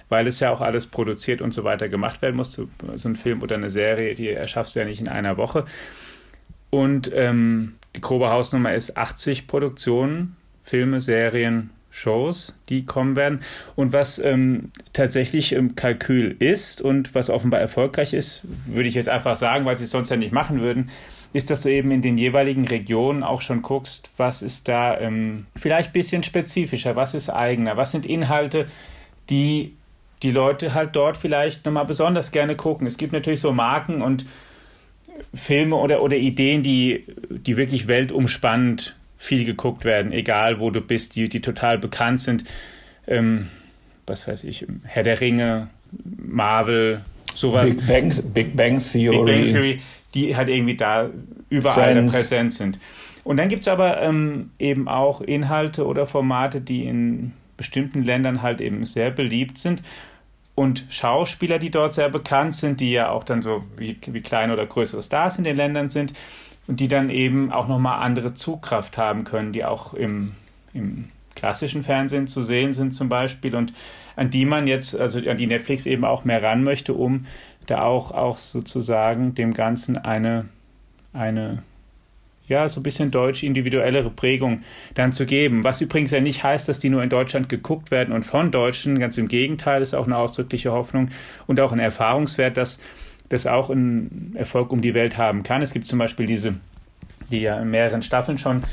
Weil 0.09 0.25
es 0.25 0.39
ja 0.39 0.49
auch 0.49 0.61
alles 0.61 0.87
produziert 0.87 1.39
und 1.39 1.53
so 1.53 1.63
weiter 1.63 1.87
gemacht 1.87 2.23
werden 2.23 2.35
muss. 2.35 2.53
So, 2.53 2.67
so 2.95 3.07
ein 3.07 3.15
Film 3.15 3.43
oder 3.43 3.55
eine 3.55 3.69
Serie, 3.69 4.15
die 4.15 4.29
erschaffst 4.29 4.75
du 4.75 4.79
ja 4.79 4.85
nicht 4.85 4.99
in 4.99 5.07
einer 5.07 5.37
Woche. 5.37 5.65
Und 6.71 7.11
ähm, 7.13 7.75
die 7.95 8.01
grobe 8.01 8.29
Hausnummer 8.29 8.73
ist 8.73 8.97
80 8.97 9.47
Produktionen, 9.47 10.35
Filme, 10.63 10.99
Serien, 10.99 11.71
Shows, 11.89 12.53
die 12.69 12.85
kommen 12.85 13.15
werden. 13.15 13.41
Und 13.75 13.93
was 13.93 14.19
ähm, 14.19 14.71
tatsächlich 14.93 15.53
im 15.53 15.75
Kalkül 15.75 16.35
ist 16.37 16.81
und 16.81 17.15
was 17.15 17.29
offenbar 17.29 17.59
erfolgreich 17.59 18.13
ist, 18.13 18.41
würde 18.67 18.87
ich 18.87 18.93
jetzt 18.93 19.09
einfach 19.09 19.37
sagen, 19.37 19.65
weil 19.65 19.77
sie 19.77 19.85
es 19.85 19.91
sonst 19.91 20.09
ja 20.09 20.17
nicht 20.17 20.31
machen 20.31 20.61
würden, 20.61 20.91
ist, 21.33 21.49
dass 21.49 21.61
du 21.61 21.71
eben 21.71 21.91
in 21.91 22.01
den 22.01 22.17
jeweiligen 22.17 22.67
Regionen 22.67 23.23
auch 23.23 23.41
schon 23.41 23.61
guckst, 23.61 24.09
was 24.17 24.41
ist 24.41 24.67
da 24.67 24.99
ähm, 24.99 25.45
vielleicht 25.55 25.89
ein 25.89 25.93
bisschen 25.93 26.23
spezifischer, 26.23 26.95
was 26.95 27.13
ist 27.13 27.29
eigener, 27.29 27.77
was 27.77 27.91
sind 27.91 28.05
Inhalte, 28.05 28.65
die 29.29 29.73
die 30.21 30.31
Leute 30.31 30.73
halt 30.73 30.95
dort 30.95 31.17
vielleicht 31.17 31.65
nochmal 31.65 31.85
besonders 31.85 32.31
gerne 32.31 32.55
gucken. 32.55 32.85
Es 32.87 32.97
gibt 32.97 33.13
natürlich 33.13 33.39
so 33.39 33.53
Marken 33.53 34.01
und 34.01 34.25
Filme 35.33 35.75
oder, 35.75 36.01
oder 36.01 36.17
Ideen, 36.17 36.63
die, 36.63 37.05
die 37.29 37.57
wirklich 37.57 37.87
weltumspannend 37.87 38.95
viel 39.17 39.45
geguckt 39.45 39.85
werden, 39.85 40.13
egal 40.13 40.59
wo 40.59 40.69
du 40.69 40.81
bist, 40.81 41.15
die, 41.15 41.27
die 41.27 41.41
total 41.41 41.77
bekannt 41.77 42.19
sind. 42.19 42.45
Ähm, 43.07 43.49
was 44.07 44.27
weiß 44.27 44.43
ich, 44.45 44.65
Herr 44.83 45.03
der 45.03 45.21
Ringe, 45.21 45.69
Marvel, 46.17 47.01
sowas. 47.35 47.75
Big 47.75 47.87
Bang, 47.87 48.13
Big 48.33 48.55
Bang 48.55 48.79
Theory. 48.79 49.17
Big 49.17 49.25
Bang 49.25 49.51
Theory, 49.51 49.81
die 50.13 50.35
halt 50.35 50.49
irgendwie 50.49 50.75
da 50.75 51.09
überall 51.49 51.95
präsent 52.03 52.51
sind. 52.51 52.79
Und 53.23 53.37
dann 53.37 53.49
gibt 53.49 53.61
es 53.61 53.67
aber 53.67 54.01
ähm, 54.01 54.51
eben 54.57 54.87
auch 54.87 55.21
Inhalte 55.21 55.85
oder 55.85 56.05
Formate, 56.05 56.61
die 56.61 56.85
in 56.85 57.33
bestimmten 57.57 58.03
Ländern 58.03 58.41
halt 58.41 58.61
eben 58.61 58.85
sehr 58.85 59.11
beliebt 59.11 59.57
sind 59.57 59.83
und 60.59 60.83
Schauspieler, 60.89 61.57
die 61.57 61.71
dort 61.71 61.93
sehr 61.93 62.09
bekannt 62.09 62.53
sind, 62.53 62.81
die 62.81 62.91
ja 62.91 63.11
auch 63.11 63.23
dann 63.23 63.41
so 63.41 63.63
wie, 63.77 63.97
wie 64.07 64.19
kleine 64.19 64.51
oder 64.51 64.65
größere 64.65 65.01
Stars 65.01 65.37
in 65.37 65.45
den 65.45 65.55
Ländern 65.55 65.87
sind 65.87 66.11
und 66.67 66.81
die 66.81 66.89
dann 66.89 67.09
eben 67.09 67.53
auch 67.53 67.69
nochmal 67.69 68.01
andere 68.03 68.33
Zugkraft 68.33 68.97
haben 68.97 69.23
können, 69.23 69.53
die 69.53 69.63
auch 69.63 69.93
im, 69.93 70.33
im 70.73 71.11
klassischen 71.33 71.81
Fernsehen 71.81 72.27
zu 72.27 72.43
sehen 72.43 72.73
sind 72.73 72.91
zum 72.91 73.07
Beispiel 73.07 73.55
und 73.55 73.71
an 74.17 74.31
die 74.31 74.43
man 74.43 74.67
jetzt, 74.67 74.99
also 74.99 75.19
an 75.19 75.37
die 75.37 75.47
Netflix 75.47 75.85
eben 75.85 76.03
auch 76.03 76.25
mehr 76.25 76.43
ran 76.43 76.63
möchte, 76.65 76.93
um 76.93 77.25
da 77.65 77.83
auch, 77.83 78.11
auch 78.11 78.37
sozusagen 78.37 79.35
dem 79.35 79.53
Ganzen 79.53 79.97
eine, 79.97 80.49
eine 81.13 81.63
ja, 82.49 82.67
so 82.67 82.79
ein 82.79 82.83
bisschen 82.83 83.11
deutsch 83.11 83.43
individuellere 83.43 84.09
Prägung 84.09 84.63
dann 84.95 85.13
zu 85.13 85.25
geben. 85.25 85.63
Was 85.63 85.79
übrigens 85.79 86.11
ja 86.11 86.19
nicht 86.19 86.43
heißt, 86.43 86.67
dass 86.67 86.79
die 86.79 86.89
nur 86.89 87.03
in 87.03 87.09
Deutschland 87.09 87.47
geguckt 87.47 87.91
werden 87.91 88.13
und 88.13 88.23
von 88.23 88.51
Deutschen. 88.51 88.99
Ganz 88.99 89.17
im 89.17 89.27
Gegenteil, 89.27 89.81
ist 89.81 89.93
auch 89.93 90.07
eine 90.07 90.17
ausdrückliche 90.17 90.71
Hoffnung 90.71 91.09
und 91.47 91.59
auch 91.59 91.71
ein 91.71 91.79
Erfahrungswert, 91.79 92.57
dass 92.57 92.79
das 93.29 93.45
auch 93.45 93.69
einen 93.69 94.33
Erfolg 94.35 94.73
um 94.73 94.81
die 94.81 94.95
Welt 94.95 95.17
haben 95.17 95.43
kann. 95.43 95.61
Es 95.61 95.71
gibt 95.71 95.87
zum 95.87 95.99
Beispiel 95.99 96.25
diese, 96.25 96.55
die 97.31 97.41
ja 97.41 97.59
in 97.59 97.69
mehreren 97.69 98.01
Staffeln 98.01 98.39
schon 98.39 98.63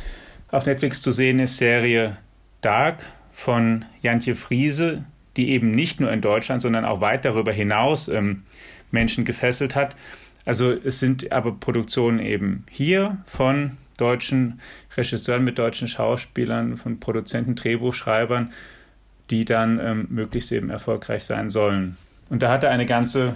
auf 0.50 0.64
Netflix 0.64 1.02
zu 1.02 1.12
sehen 1.12 1.38
ist, 1.38 1.58
Serie 1.58 2.16
Dark 2.62 3.04
von 3.32 3.84
Jantje 4.00 4.34
Friese, 4.34 5.04
die 5.36 5.50
eben 5.50 5.70
nicht 5.70 6.00
nur 6.00 6.10
in 6.10 6.22
Deutschland, 6.22 6.62
sondern 6.62 6.86
auch 6.86 7.02
weit 7.02 7.26
darüber 7.26 7.52
hinaus 7.52 8.08
ähm, 8.08 8.44
Menschen 8.90 9.26
gefesselt 9.26 9.74
hat. 9.74 9.94
Also 10.46 10.70
es 10.70 11.00
sind 11.00 11.30
aber 11.32 11.52
Produktionen 11.52 12.20
eben 12.20 12.64
hier 12.70 13.18
von 13.26 13.76
deutschen 13.98 14.60
Regisseuren 14.96 15.44
mit 15.44 15.58
deutschen 15.58 15.88
Schauspielern, 15.88 16.76
von 16.76 17.00
Produzenten, 17.00 17.56
Drehbuchschreibern, 17.56 18.52
die 19.30 19.44
dann 19.44 19.80
ähm, 19.80 20.06
möglichst 20.08 20.52
eben 20.52 20.70
erfolgreich 20.70 21.24
sein 21.24 21.50
sollen. 21.50 21.96
Und 22.30 22.42
da 22.42 22.50
hat 22.50 22.64
er 22.64 22.70
eine 22.70 22.86
ganze, 22.86 23.34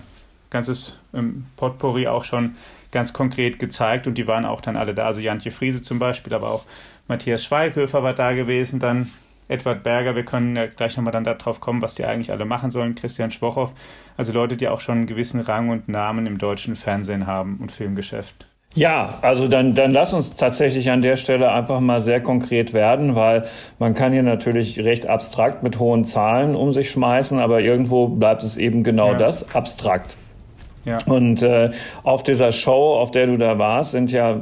ganzes 0.51 0.99
ähm, 1.13 1.47
Potpourri 1.57 2.07
auch 2.07 2.25
schon 2.25 2.55
ganz 2.93 3.13
konkret 3.13 3.59
gezeigt 3.59 4.07
und 4.07 4.15
die 4.15 4.27
waren 4.27 4.45
auch 4.45 4.61
dann 4.61 4.77
alle 4.77 4.95
da. 4.95 5.07
Also 5.07 5.21
Jantje 5.21 5.51
Friese 5.51 5.83
zum 5.83 5.99
Beispiel, 5.99 6.33
aber 6.33 6.51
auch 6.51 6.65
Matthias 7.09 7.45
Schweighöfer 7.45 8.03
war 8.03 8.15
da 8.15 8.33
gewesen 8.33 8.79
dann 8.79 9.11
Edward 9.51 9.83
Berger, 9.83 10.15
wir 10.15 10.25
können 10.25 10.57
ja 10.57 10.67
gleich 10.67 10.97
nochmal 10.97 11.13
dann 11.13 11.25
darauf 11.25 11.61
kommen, 11.61 11.83
was 11.83 11.95
die 11.95 12.05
eigentlich 12.05 12.31
alle 12.31 12.45
machen 12.45 12.71
sollen, 12.71 12.95
Christian 12.95 13.31
Schwochow, 13.31 13.73
also 14.17 14.33
Leute, 14.33 14.57
die 14.57 14.69
auch 14.69 14.81
schon 14.81 14.99
einen 14.99 15.07
gewissen 15.07 15.41
Rang 15.41 15.71
und 15.71 15.89
Namen 15.89 16.27
im 16.27 16.39
deutschen 16.39 16.77
Fernsehen 16.77 17.27
haben 17.27 17.59
und 17.61 17.73
Filmgeschäft. 17.73 18.47
Ja, 18.75 19.19
also 19.23 19.49
dann, 19.49 19.75
dann 19.75 19.91
lass 19.91 20.15
uns 20.15 20.37
tatsächlich 20.37 20.91
an 20.93 21.03
der 21.03 21.17
Stelle 21.17 21.51
einfach 21.51 21.81
mal 21.81 21.99
sehr 21.99 22.23
konkret 22.23 22.73
werden, 22.73 23.17
weil 23.17 23.45
man 23.81 23.95
kann 23.95 24.13
hier 24.13 24.23
natürlich 24.23 24.79
recht 24.79 25.07
abstrakt 25.07 25.65
mit 25.65 25.81
hohen 25.81 26.05
Zahlen 26.05 26.55
um 26.55 26.73
sich 26.73 26.91
schmeißen, 26.91 27.41
aber 27.41 27.61
irgendwo 27.61 28.07
bleibt 28.07 28.45
es 28.45 28.57
eben 28.57 28.85
genau 28.85 29.13
ja. 29.13 29.19
das, 29.19 29.55
abstrakt. 29.57 30.17
Ja. 30.85 30.99
Und 31.07 31.43
äh, 31.43 31.71
auf 32.05 32.23
dieser 32.23 32.53
Show, 32.53 32.95
auf 32.95 33.11
der 33.11 33.27
du 33.27 33.37
da 33.37 33.59
warst, 33.59 33.91
sind 33.91 34.13
ja 34.13 34.41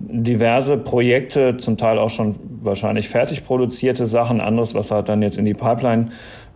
diverse 0.00 0.76
Projekte, 0.78 1.56
zum 1.58 1.76
Teil 1.76 1.98
auch 1.98 2.10
schon 2.10 2.36
wahrscheinlich 2.62 3.08
fertig 3.08 3.44
produzierte 3.44 4.06
Sachen, 4.06 4.40
anderes, 4.40 4.74
was 4.74 4.90
halt 4.90 5.08
dann 5.08 5.22
jetzt 5.22 5.38
in 5.38 5.44
die 5.44 5.54
Pipeline 5.54 6.06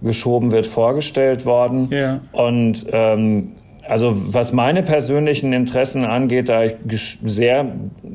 geschoben 0.02 0.50
wird, 0.50 0.66
vorgestellt 0.66 1.46
worden. 1.46 1.88
Ja. 1.92 2.20
Und 2.32 2.86
ähm, 2.92 3.52
also 3.86 4.12
was 4.14 4.52
meine 4.52 4.82
persönlichen 4.82 5.52
Interessen 5.52 6.04
angeht, 6.04 6.48
da 6.48 6.64
ich 6.64 6.76
sehr 7.24 7.72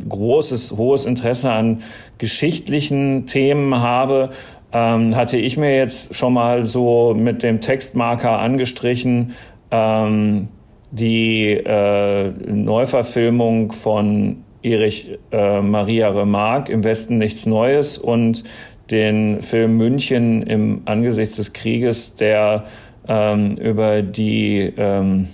großes, 0.08 0.76
hohes 0.78 1.06
Interesse 1.06 1.52
an 1.52 1.82
geschichtlichen 2.18 3.26
Themen 3.28 3.80
habe, 3.80 4.32
ähm, 4.72 5.16
hatte 5.16 5.38
ich 5.38 5.58
mir 5.58 5.76
jetzt 5.76 6.16
schon 6.16 6.34
mal 6.34 6.64
so 6.64 7.14
mit 7.16 7.44
dem 7.44 7.62
Textmarker 7.62 8.40
angestrichen, 8.40 9.34
ähm, 9.72 10.50
die 10.92 11.52
äh, 11.52 12.32
Neuverfilmung 12.48 13.72
von 13.72 14.44
Erich 14.62 15.18
äh, 15.32 15.62
Maria 15.62 16.10
Remarque 16.10 16.72
im 16.72 16.84
Westen 16.84 17.18
nichts 17.18 17.46
Neues 17.46 17.98
und 17.98 18.44
den 18.92 19.42
Film 19.42 19.78
München 19.78 20.44
im 20.44 20.82
Angesichts 20.86 21.36
des 21.36 21.54
Krieges, 21.54 22.16
der 22.16 22.66
ähm, 23.08 23.56
über 23.58 24.02
die 24.02 24.74
ähm, 24.78 25.28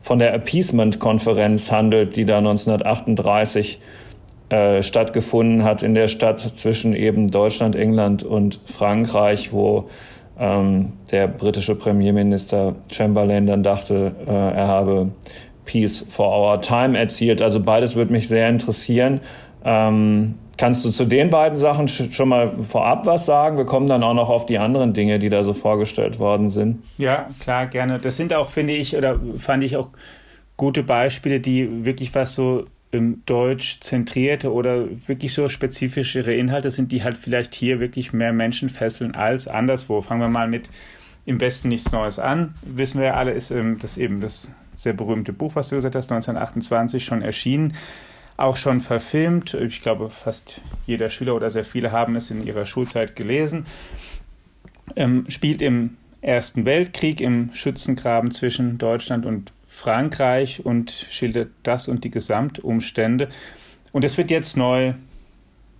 von 0.00 0.18
der 0.18 0.34
Appeasement-Konferenz 0.34 1.70
handelt, 1.70 2.16
die 2.16 2.24
da 2.24 2.38
1938 2.38 3.80
äh, 4.48 4.82
stattgefunden 4.82 5.62
hat 5.62 5.82
in 5.82 5.94
der 5.94 6.08
Stadt 6.08 6.40
zwischen 6.40 6.94
eben 6.94 7.30
Deutschland, 7.30 7.76
England 7.76 8.24
und 8.24 8.60
Frankreich, 8.64 9.52
wo 9.52 9.88
ähm, 10.38 10.94
der 11.12 11.28
britische 11.28 11.76
Premierminister 11.76 12.74
Chamberlain 12.90 13.46
dann 13.46 13.62
dachte, 13.62 14.12
äh, 14.26 14.30
er 14.30 14.66
habe 14.66 15.10
Peace 15.64 16.04
for 16.08 16.30
Our 16.30 16.60
Time 16.60 16.98
erzielt. 16.98 17.42
Also 17.42 17.60
beides 17.60 17.96
würde 17.96 18.12
mich 18.12 18.28
sehr 18.28 18.48
interessieren. 18.48 19.20
Ähm, 19.64 20.34
Kannst 20.60 20.84
du 20.84 20.90
zu 20.90 21.06
den 21.06 21.30
beiden 21.30 21.56
Sachen 21.56 21.88
schon 21.88 22.28
mal 22.28 22.52
vorab 22.60 23.06
was 23.06 23.24
sagen? 23.24 23.56
Wir 23.56 23.64
kommen 23.64 23.86
dann 23.86 24.02
auch 24.02 24.12
noch 24.12 24.28
auf 24.28 24.44
die 24.44 24.58
anderen 24.58 24.92
Dinge, 24.92 25.18
die 25.18 25.30
da 25.30 25.42
so 25.42 25.54
vorgestellt 25.54 26.18
worden 26.18 26.50
sind. 26.50 26.82
Ja, 26.98 27.30
klar, 27.40 27.64
gerne. 27.66 27.98
Das 27.98 28.18
sind 28.18 28.34
auch, 28.34 28.50
finde 28.50 28.74
ich, 28.74 28.94
oder 28.94 29.18
fand 29.38 29.62
ich 29.62 29.78
auch 29.78 29.88
gute 30.58 30.82
Beispiele, 30.82 31.40
die 31.40 31.86
wirklich 31.86 32.14
was 32.14 32.34
so 32.34 32.66
im 32.90 33.22
Deutsch 33.24 33.80
zentrierte 33.80 34.52
oder 34.52 34.84
wirklich 35.06 35.32
so 35.32 35.48
spezifischere 35.48 36.34
Inhalte 36.34 36.68
sind, 36.68 36.92
die 36.92 37.02
halt 37.04 37.16
vielleicht 37.16 37.54
hier 37.54 37.80
wirklich 37.80 38.12
mehr 38.12 38.34
Menschen 38.34 38.68
fesseln 38.68 39.14
als 39.14 39.48
anderswo. 39.48 40.02
Fangen 40.02 40.20
wir 40.20 40.28
mal 40.28 40.46
mit 40.46 40.68
Im 41.24 41.40
Westen 41.40 41.68
nichts 41.68 41.90
Neues 41.90 42.18
an. 42.18 42.54
Wissen 42.60 43.00
wir 43.00 43.06
ja 43.06 43.14
alle, 43.14 43.30
ist 43.30 43.50
ähm, 43.50 43.78
das 43.80 43.96
eben 43.96 44.20
das 44.20 44.50
sehr 44.82 44.92
berühmte 44.92 45.32
Buch, 45.32 45.54
was 45.54 45.68
du 45.68 45.76
gesagt 45.76 45.94
hast, 45.94 46.10
1928 46.10 47.04
schon 47.04 47.22
erschienen 47.22 47.74
auch 48.40 48.56
schon 48.56 48.80
verfilmt. 48.80 49.52
Ich 49.52 49.82
glaube, 49.82 50.08
fast 50.08 50.62
jeder 50.86 51.10
Schüler 51.10 51.36
oder 51.36 51.50
sehr 51.50 51.64
viele 51.64 51.92
haben 51.92 52.16
es 52.16 52.30
in 52.30 52.46
ihrer 52.46 52.64
Schulzeit 52.64 53.14
gelesen. 53.14 53.66
Ähm, 54.96 55.26
spielt 55.28 55.60
im 55.60 55.98
Ersten 56.22 56.64
Weltkrieg 56.64 57.20
im 57.20 57.52
Schützengraben 57.52 58.30
zwischen 58.30 58.78
Deutschland 58.78 59.26
und 59.26 59.52
Frankreich 59.68 60.64
und 60.64 60.90
schildert 60.90 61.50
das 61.62 61.86
und 61.86 62.02
die 62.02 62.10
Gesamtumstände. 62.10 63.28
Und 63.92 64.04
es 64.04 64.16
wird 64.16 64.30
jetzt 64.30 64.56
neu 64.56 64.94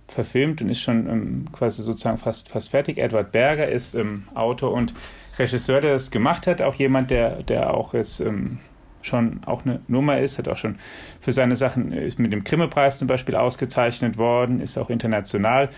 verfilmt 0.07 0.61
und 0.61 0.69
ist 0.69 0.81
schon 0.81 1.09
ähm, 1.09 1.45
quasi 1.51 1.81
sozusagen 1.81 2.17
fast, 2.17 2.49
fast 2.49 2.69
fertig. 2.69 2.99
Edward 2.99 3.31
Berger 3.31 3.69
ist 3.69 3.95
ähm, 3.95 4.27
Autor 4.35 4.71
und 4.71 4.93
Regisseur, 5.37 5.81
der 5.81 5.93
das 5.93 6.11
gemacht 6.11 6.45
hat, 6.45 6.61
auch 6.61 6.75
jemand, 6.75 7.09
der, 7.09 7.41
der 7.43 7.73
auch 7.73 7.93
jetzt 7.93 8.19
ähm, 8.19 8.59
schon 9.01 9.41
auch 9.45 9.65
eine 9.65 9.81
Nummer 9.87 10.19
ist, 10.19 10.37
hat 10.37 10.47
auch 10.47 10.57
schon 10.57 10.77
für 11.19 11.31
seine 11.31 11.55
Sachen 11.55 11.91
ist 11.91 12.19
mit 12.19 12.31
dem 12.31 12.43
Grimme-Preis 12.43 12.97
zum 12.97 13.07
Beispiel 13.07 13.35
ausgezeichnet 13.35 14.17
worden, 14.17 14.61
ist 14.61 14.77
auch 14.77 14.89
international 14.89 15.69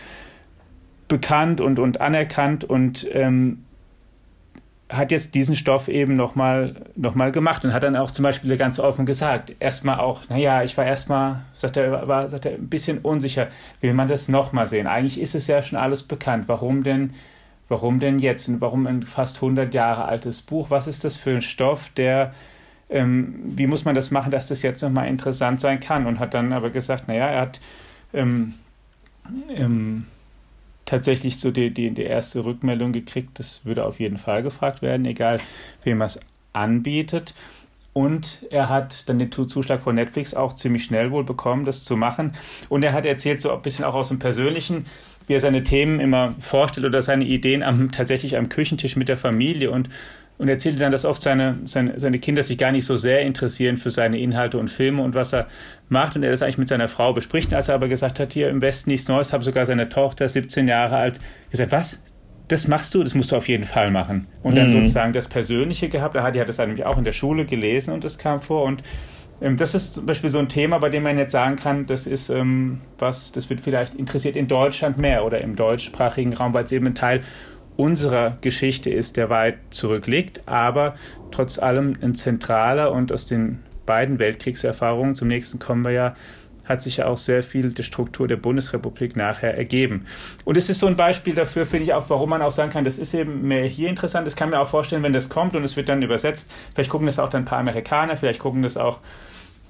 bekannt 1.07 1.61
und, 1.61 1.79
und 1.79 2.01
anerkannt 2.01 2.63
und 2.63 3.07
ähm, 3.13 3.63
hat 4.89 5.11
jetzt 5.11 5.33
diesen 5.33 5.55
Stoff 5.55 5.87
eben 5.87 6.13
nochmal 6.13 6.75
noch 6.95 7.15
mal 7.15 7.31
gemacht 7.31 7.65
und 7.65 7.73
hat 7.73 7.83
dann 7.83 7.95
auch 7.95 8.11
zum 8.11 8.23
Beispiel 8.23 8.55
ganz 8.57 8.79
offen 8.79 9.05
gesagt, 9.05 9.53
erstmal 9.59 9.99
auch, 9.99 10.29
naja, 10.29 10.63
ich 10.63 10.77
war 10.77 10.85
erstmal, 10.85 11.41
sagt 11.55 11.77
er, 11.77 12.07
war, 12.07 12.29
sagt 12.29 12.45
er, 12.45 12.53
ein 12.53 12.69
bisschen 12.69 12.99
unsicher, 12.99 13.47
will 13.81 13.93
man 13.93 14.07
das 14.07 14.29
nochmal 14.29 14.67
sehen? 14.67 14.87
Eigentlich 14.87 15.19
ist 15.19 15.35
es 15.35 15.47
ja 15.47 15.61
schon 15.63 15.79
alles 15.79 16.03
bekannt. 16.03 16.45
Warum 16.47 16.83
denn, 16.83 17.13
warum 17.69 17.99
denn 17.99 18.19
jetzt? 18.19 18.47
Und 18.49 18.61
warum 18.61 18.85
ein 18.85 19.03
fast 19.03 19.37
100 19.37 19.73
Jahre 19.73 20.05
altes 20.05 20.41
Buch? 20.41 20.69
Was 20.69 20.87
ist 20.87 21.03
das 21.03 21.15
für 21.15 21.31
ein 21.31 21.41
Stoff, 21.41 21.89
der 21.89 22.31
ähm, 22.89 23.35
wie 23.55 23.67
muss 23.67 23.85
man 23.85 23.95
das 23.95 24.11
machen, 24.11 24.31
dass 24.31 24.47
das 24.47 24.61
jetzt 24.61 24.81
nochmal 24.81 25.07
interessant 25.07 25.59
sein 25.59 25.79
kann? 25.79 26.05
Und 26.05 26.19
hat 26.19 26.33
dann 26.33 26.53
aber 26.53 26.69
gesagt, 26.69 27.07
naja, 27.07 27.27
er 27.27 27.41
hat 27.41 27.61
ähm, 28.13 28.53
ähm, 29.49 30.05
tatsächlich 30.85 31.39
so 31.39 31.51
die, 31.51 31.71
die, 31.71 31.91
die 31.91 32.03
erste 32.03 32.45
Rückmeldung 32.45 32.91
gekriegt, 32.91 33.39
das 33.39 33.65
würde 33.65 33.85
auf 33.85 33.99
jeden 33.99 34.17
Fall 34.17 34.43
gefragt 34.43 34.81
werden, 34.81 35.05
egal 35.05 35.37
wem 35.83 36.01
er 36.01 36.07
es 36.07 36.19
anbietet. 36.51 37.33
Und 37.93 38.45
er 38.49 38.69
hat 38.69 39.07
dann 39.07 39.19
den 39.19 39.31
Zuschlag 39.31 39.81
von 39.81 39.95
Netflix 39.95 40.33
auch 40.33 40.53
ziemlich 40.53 40.83
schnell 40.83 41.11
wohl 41.11 41.23
bekommen, 41.23 41.63
das 41.63 41.83
zu 41.83 41.95
machen. 41.95 42.33
Und 42.67 42.83
er 42.83 42.91
hat 42.91 43.05
erzählt, 43.05 43.39
so 43.39 43.53
ein 43.53 43.61
bisschen 43.61 43.85
auch 43.85 43.93
aus 43.93 44.09
dem 44.09 44.17
Persönlichen, 44.17 44.85
wie 45.27 45.33
er 45.33 45.39
seine 45.39 45.63
Themen 45.63 45.99
immer 45.99 46.33
vorstellt 46.39 46.87
oder 46.87 47.03
seine 47.03 47.25
Ideen 47.25 47.61
am, 47.61 47.91
tatsächlich 47.91 48.35
am 48.35 48.49
Küchentisch 48.49 48.95
mit 48.95 49.09
der 49.09 49.17
Familie. 49.17 49.69
Und 49.69 49.89
und 50.37 50.47
erzählte 50.47 50.79
dann, 50.79 50.91
dass 50.91 51.05
oft 51.05 51.21
seine, 51.21 51.59
seine, 51.65 51.99
seine 51.99 52.19
Kinder 52.19 52.43
sich 52.43 52.57
gar 52.57 52.71
nicht 52.71 52.85
so 52.85 52.97
sehr 52.97 53.21
interessieren 53.21 53.77
für 53.77 53.91
seine 53.91 54.19
Inhalte 54.19 54.57
und 54.57 54.69
Filme 54.69 55.03
und 55.03 55.15
was 55.15 55.33
er 55.33 55.47
macht 55.89 56.15
und 56.15 56.23
er 56.23 56.31
das 56.31 56.41
eigentlich 56.41 56.57
mit 56.57 56.67
seiner 56.67 56.87
Frau 56.87 57.13
bespricht. 57.13 57.53
Als 57.53 57.69
er 57.69 57.75
aber 57.75 57.87
gesagt 57.87 58.19
hat, 58.19 58.33
hier 58.33 58.49
im 58.49 58.61
Westen 58.61 58.89
nichts 58.89 59.07
Neues, 59.07 59.31
habe 59.31 59.43
sogar 59.43 59.65
seine 59.65 59.89
Tochter, 59.89 60.27
17 60.27 60.67
Jahre 60.67 60.97
alt, 60.97 61.19
gesagt, 61.51 61.71
was? 61.71 62.03
Das 62.49 62.67
machst 62.67 62.93
du, 62.93 63.03
das 63.03 63.15
musst 63.15 63.31
du 63.31 63.37
auf 63.37 63.47
jeden 63.47 63.63
Fall 63.63 63.89
machen. 63.89 64.27
Und 64.41 64.57
dann 64.57 64.67
mhm. 64.67 64.71
sozusagen 64.71 65.13
das 65.13 65.27
Persönliche 65.27 65.87
gehabt. 65.87 66.15
Er 66.15 66.23
hat, 66.23 66.35
die 66.35 66.41
hat 66.41 66.49
das 66.49 66.57
nämlich 66.57 66.83
auch 66.83 66.97
in 66.97 67.05
der 67.05 67.13
Schule 67.13 67.45
gelesen 67.45 67.93
und 67.93 68.03
das 68.03 68.17
kam 68.17 68.41
vor. 68.41 68.63
Und 68.63 68.83
ähm, 69.41 69.57
das 69.57 69.75
ist 69.75 69.95
zum 69.95 70.05
Beispiel 70.05 70.29
so 70.29 70.39
ein 70.39 70.49
Thema, 70.49 70.79
bei 70.79 70.89
dem 70.89 71.03
man 71.03 71.17
jetzt 71.17 71.31
sagen 71.31 71.55
kann, 71.55 71.85
das 71.85 72.07
ist 72.07 72.29
ähm, 72.29 72.81
was, 72.97 73.31
das 73.31 73.49
wird 73.49 73.61
vielleicht 73.61 73.95
interessiert 73.95 74.35
in 74.35 74.47
Deutschland 74.47 74.97
mehr 74.97 75.25
oder 75.25 75.41
im 75.41 75.55
deutschsprachigen 75.55 76.33
Raum, 76.33 76.53
weil 76.53 76.63
es 76.63 76.71
eben 76.71 76.87
ein 76.87 76.95
Teil 76.95 77.21
unserer 77.75 78.37
Geschichte 78.41 78.89
ist, 78.89 79.17
der 79.17 79.29
weit 79.29 79.57
zurückliegt, 79.69 80.41
aber 80.45 80.95
trotz 81.31 81.59
allem 81.59 81.95
ein 82.01 82.13
zentraler 82.13 82.91
und 82.91 83.11
aus 83.11 83.25
den 83.25 83.59
beiden 83.85 84.19
Weltkriegserfahrungen, 84.19 85.15
zum 85.15 85.27
nächsten 85.27 85.59
kommen 85.59 85.83
wir 85.83 85.91
ja, 85.91 86.13
hat 86.65 86.81
sich 86.81 86.97
ja 86.97 87.07
auch 87.07 87.17
sehr 87.17 87.43
viel 87.43 87.73
die 87.73 87.83
Struktur 87.83 88.27
der 88.27 88.37
Bundesrepublik 88.37 89.15
nachher 89.15 89.57
ergeben. 89.57 90.05
Und 90.45 90.55
es 90.55 90.69
ist 90.69 90.79
so 90.79 90.87
ein 90.87 90.95
Beispiel 90.95 91.35
dafür, 91.35 91.65
finde 91.65 91.83
ich 91.83 91.93
auch, 91.93 92.09
warum 92.09 92.29
man 92.29 92.41
auch 92.41 92.51
sagen 92.51 92.71
kann, 92.71 92.85
das 92.85 92.97
ist 92.97 93.13
eben 93.13 93.47
mehr 93.47 93.65
hier 93.65 93.89
interessant. 93.89 94.25
Das 94.25 94.35
kann 94.35 94.49
mir 94.49 94.59
auch 94.59 94.69
vorstellen, 94.69 95.03
wenn 95.03 95.11
das 95.11 95.27
kommt 95.27 95.55
und 95.55 95.63
es 95.63 95.75
wird 95.75 95.89
dann 95.89 96.01
übersetzt, 96.01 96.49
vielleicht 96.73 96.89
gucken 96.89 97.07
das 97.07 97.19
auch 97.19 97.29
dann 97.29 97.41
ein 97.41 97.45
paar 97.45 97.59
Amerikaner, 97.59 98.15
vielleicht 98.15 98.39
gucken 98.39 98.61
das 98.61 98.77
auch 98.77 98.99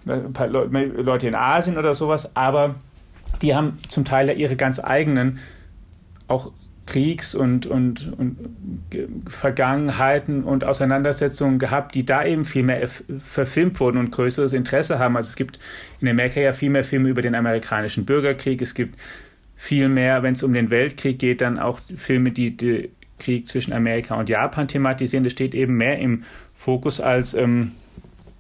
ein 0.05 0.33
paar 0.33 0.48
Leute 0.48 1.27
in 1.27 1.36
Asien 1.36 1.77
oder 1.77 1.93
sowas, 1.93 2.36
aber 2.36 2.75
die 3.41 3.55
haben 3.55 3.79
zum 3.88 4.05
Teil 4.05 4.27
ja 4.27 4.33
ihre 4.33 4.55
ganz 4.55 4.79
eigenen 4.83 5.39
auch 6.27 6.51
Kriegs- 6.86 7.34
und, 7.34 7.66
und, 7.66 8.12
und 8.18 8.38
Vergangenheiten 9.28 10.44
und 10.44 10.66
Auseinandersetzungen 10.66 11.58
gehabt, 11.58 11.96
die 11.96 12.06
da 12.06 12.25
eben 12.25 12.44
viel 12.44 12.63
mehr 12.63 12.88
verfilmt 12.88 13.80
wurden 13.80 13.98
und 13.98 14.12
größeres 14.12 14.54
Interesse 14.54 15.00
haben. 15.00 15.16
Also 15.16 15.30
es 15.30 15.36
gibt 15.36 15.60
in 16.02 16.10
Amerika 16.10 16.42
ja 16.42 16.52
viel 16.52 16.70
mehr 16.70 16.84
Filme 16.84 17.10
über 17.10 17.22
den 17.22 17.36
amerikanischen 17.36 18.06
Bürgerkrieg. 18.06 18.62
Es 18.62 18.74
gibt 18.74 19.00
viel 19.56 19.88
mehr, 19.88 20.24
wenn 20.24 20.34
es 20.34 20.44
um 20.44 20.54
den 20.54 20.72
Weltkrieg 20.72 21.20
geht, 21.20 21.40
dann 21.40 21.58
auch 21.58 21.80
Filme, 21.96 22.32
die 22.32 22.58
den 22.58 22.90
Krieg 23.18 23.48
zwischen 23.48 23.72
Amerika 23.72 24.16
und 24.16 24.28
Japan 24.28 24.68
thematisieren. 24.68 25.24
Das 25.24 25.32
steht 25.32 25.56
eben 25.56 25.78
mehr 25.78 26.00
im 26.00 26.24
Fokus 26.54 27.00
als, 27.00 27.34
ähm, 27.34 27.72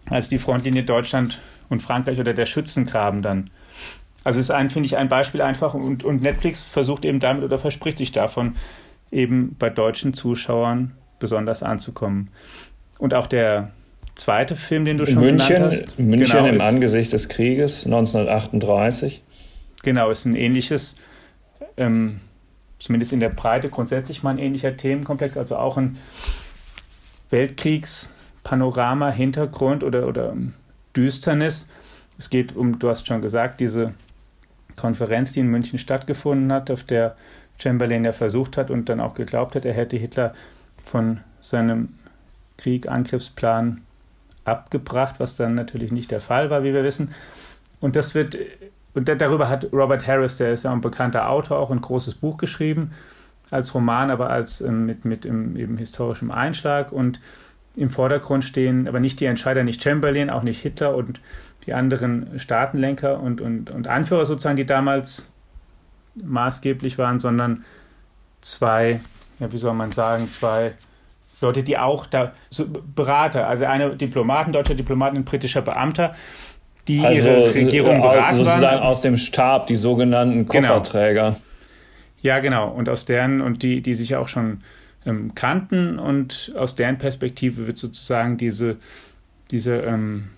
als 0.09 0.27
die 0.27 0.37
Frontlinie 0.37 0.83
Deutschland 0.83 1.39
und 1.69 1.81
Frankreich 1.81 2.19
oder 2.19 2.33
der 2.33 2.45
Schützengraben 2.45 3.21
dann. 3.21 3.49
Also 4.23 4.39
ist 4.39 4.51
ein, 4.51 4.69
finde 4.69 4.87
ich, 4.87 4.97
ein 4.97 5.09
Beispiel 5.09 5.41
einfach 5.41 5.73
und, 5.73 6.03
und 6.03 6.21
Netflix 6.21 6.61
versucht 6.61 7.05
eben 7.05 7.19
damit 7.19 7.43
oder 7.43 7.57
verspricht 7.57 7.97
sich 7.97 8.11
davon, 8.11 8.55
eben 9.11 9.55
bei 9.59 9.69
deutschen 9.69 10.13
Zuschauern 10.13 10.93
besonders 11.19 11.61
anzukommen. 11.63 12.29
Und 12.99 13.13
auch 13.13 13.27
der 13.27 13.71
zweite 14.15 14.55
Film, 14.55 14.85
den 14.85 14.97
du 14.97 15.05
schon 15.05 15.19
München, 15.19 15.55
genannt 15.55 15.73
hast. 15.73 15.99
München 15.99 16.37
genau, 16.37 16.47
im 16.47 16.55
ist, 16.55 16.63
Angesicht 16.63 17.13
des 17.13 17.29
Krieges 17.29 17.85
1938. 17.85 19.23
Genau, 19.83 20.09
ist 20.09 20.25
ein 20.25 20.35
ähnliches 20.35 20.95
ähm, 21.77 22.19
zumindest 22.83 23.13
in 23.13 23.21
der 23.21 23.29
Breite 23.29 23.69
grundsätzlich 23.69 24.23
mal 24.23 24.31
ein 24.31 24.39
ähnlicher 24.39 24.75
Themenkomplex, 24.75 25.37
also 25.37 25.55
auch 25.55 25.77
ein 25.77 25.97
Weltkriegspanorama, 27.29 29.09
Hintergrund 29.09 29.83
oder, 29.83 30.05
oder 30.05 30.35
Düsternis. 30.95 31.67
Es 32.17 32.29
geht 32.29 32.55
um, 32.55 32.77
du 32.79 32.89
hast 32.89 33.07
schon 33.07 33.21
gesagt, 33.21 33.61
diese 33.61 33.93
Konferenz, 34.75 35.31
die 35.31 35.39
in 35.39 35.47
München 35.47 35.79
stattgefunden 35.79 36.51
hat, 36.51 36.71
auf 36.71 36.83
der 36.83 37.15
Chamberlain 37.57 38.03
ja 38.03 38.11
versucht 38.11 38.57
hat 38.57 38.69
und 38.69 38.89
dann 38.89 38.99
auch 38.99 39.13
geglaubt 39.13 39.55
hat, 39.55 39.65
er 39.65 39.73
hätte 39.73 39.97
Hitler 39.97 40.33
von 40.83 41.19
seinem 41.39 41.89
Krieg, 42.57 42.87
Angriffsplan 42.87 43.81
abgebracht, 44.45 45.15
was 45.19 45.37
dann 45.37 45.55
natürlich 45.55 45.91
nicht 45.91 46.11
der 46.11 46.21
Fall 46.21 46.49
war, 46.49 46.63
wie 46.63 46.73
wir 46.73 46.83
wissen. 46.83 47.13
Und 47.79 47.95
das 47.95 48.15
wird, 48.15 48.37
und 48.93 49.09
darüber 49.09 49.49
hat 49.49 49.71
Robert 49.71 50.07
Harris, 50.07 50.37
der 50.37 50.53
ist 50.53 50.63
ja 50.63 50.71
ein 50.71 50.81
bekannter 50.81 51.29
Autor, 51.29 51.59
auch 51.59 51.71
ein 51.71 51.81
großes 51.81 52.15
Buch 52.15 52.37
geschrieben, 52.37 52.91
als 53.51 53.73
Roman, 53.75 54.09
aber 54.09 54.29
als 54.29 54.61
ähm, 54.61 54.85
mit, 54.85 55.05
mit 55.05 55.25
im, 55.25 55.55
eben 55.55 55.77
historischem 55.77 56.31
Einschlag. 56.31 56.91
Und 56.91 57.19
im 57.75 57.89
Vordergrund 57.89 58.43
stehen 58.43 58.87
aber 58.87 58.99
nicht 58.99 59.19
die 59.19 59.25
Entscheider, 59.25 59.63
nicht 59.63 59.83
Chamberlain, 59.83 60.29
auch 60.29 60.43
nicht 60.43 60.61
Hitler 60.61 60.95
und 60.95 61.19
die 61.65 61.73
anderen 61.73 62.39
Staatenlenker 62.39 63.19
und, 63.19 63.41
und, 63.41 63.69
und 63.71 63.87
Anführer 63.87 64.25
sozusagen, 64.25 64.57
die 64.57 64.65
damals 64.65 65.31
maßgeblich 66.15 66.97
waren, 66.97 67.19
sondern 67.19 67.63
zwei, 68.41 68.99
ja, 69.39 69.51
wie 69.51 69.57
soll 69.57 69.73
man 69.73 69.91
sagen, 69.91 70.29
zwei 70.29 70.73
Leute, 71.41 71.63
die 71.63 71.77
auch 71.77 72.05
da, 72.05 72.33
so 72.49 72.65
Berater, 72.67 73.47
also 73.47 73.65
eine 73.65 73.95
Diplomatin, 73.95 74.53
deutscher 74.53 74.75
Diplomatin, 74.75 75.19
ein 75.19 75.25
britischer 75.25 75.61
Beamter, 75.61 76.15
die 76.87 76.99
also, 76.99 77.29
ihre 77.29 77.55
Regierung 77.55 77.97
äh, 77.97 78.01
beraten 78.01 78.37
sozusagen 78.37 78.79
waren. 78.79 78.83
aus 78.83 79.01
dem 79.01 79.17
Stab, 79.17 79.67
die 79.67 79.75
sogenannten 79.75 80.47
genau. 80.47 80.67
Kofferträger. 80.67 81.29
Genau. 81.31 81.41
Ja, 82.21 82.39
genau. 82.39 82.69
Und 82.69 82.89
aus 82.89 83.05
deren, 83.05 83.41
und 83.41 83.63
die, 83.63 83.81
die 83.81 83.93
sich 83.93 84.15
auch 84.15 84.27
schon 84.27 84.61
ähm, 85.05 85.35
kannten 85.35 85.99
und 85.99 86.53
aus 86.57 86.75
deren 86.75 86.97
Perspektive 86.97 87.67
wird 87.67 87.77
sozusagen 87.77 88.37
diese, 88.37 88.77
diese 89.51 89.75
ähm, 89.75 90.29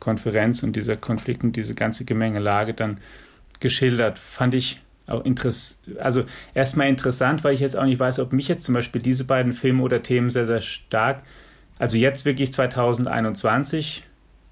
Konferenz 0.00 0.62
und 0.62 0.76
dieser 0.76 0.96
Konflikt 0.96 1.44
und 1.44 1.56
diese 1.56 1.74
ganze 1.74 2.04
Gemengelage 2.04 2.74
dann 2.74 2.98
geschildert. 3.60 4.18
Fand 4.18 4.54
ich 4.54 4.80
auch 5.06 5.24
interessant, 5.24 5.98
also 5.98 6.24
erstmal 6.54 6.88
interessant, 6.88 7.42
weil 7.44 7.54
ich 7.54 7.60
jetzt 7.60 7.76
auch 7.76 7.84
nicht 7.84 7.98
weiß, 7.98 8.18
ob 8.18 8.32
mich 8.32 8.48
jetzt 8.48 8.64
zum 8.64 8.74
Beispiel 8.74 9.00
diese 9.00 9.24
beiden 9.24 9.52
Filme 9.52 9.82
oder 9.82 10.02
Themen 10.02 10.30
sehr, 10.30 10.46
sehr 10.46 10.60
stark, 10.60 11.22
also 11.78 11.96
jetzt 11.96 12.24
wirklich 12.24 12.52
2021 12.52 14.04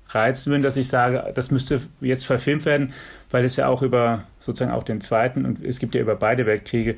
reizen 0.09 0.51
würden, 0.51 0.63
dass 0.63 0.77
ich 0.77 0.89
sage, 0.89 1.33
das 1.35 1.51
müsste 1.51 1.81
jetzt 2.01 2.27
verfilmt 2.27 2.65
werden, 2.65 2.93
weil 3.31 3.45
es 3.45 3.57
ja 3.57 3.67
auch 3.67 3.83
über 3.83 4.25
sozusagen 4.41 4.73
auch 4.73 4.85
den 4.85 5.01
zweiten 5.01 5.45
und 5.45 5.65
es 5.65 5.79
gibt 5.79 5.95
ja 5.95 6.01
über 6.01 6.17
beide 6.17 6.47
Weltkriege 6.47 6.97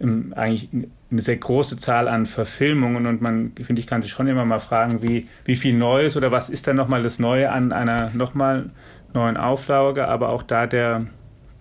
eigentlich 0.00 0.68
eine 1.10 1.22
sehr 1.22 1.36
große 1.36 1.76
Zahl 1.76 2.08
an 2.08 2.26
Verfilmungen 2.26 3.06
und 3.06 3.22
man, 3.22 3.52
finde 3.62 3.80
ich, 3.80 3.86
kann 3.86 4.02
sich 4.02 4.10
schon 4.10 4.26
immer 4.26 4.44
mal 4.44 4.58
fragen, 4.58 5.02
wie, 5.02 5.28
wie 5.44 5.56
viel 5.56 5.74
Neues 5.74 6.16
oder 6.16 6.30
was 6.30 6.50
ist 6.50 6.66
dann 6.66 6.76
nochmal 6.76 7.02
das 7.02 7.18
Neue 7.18 7.50
an 7.50 7.72
einer 7.72 8.10
nochmal 8.12 8.70
neuen 9.12 9.36
Auflage, 9.36 10.08
aber 10.08 10.30
auch 10.30 10.42
da 10.42 10.66
der, 10.66 11.06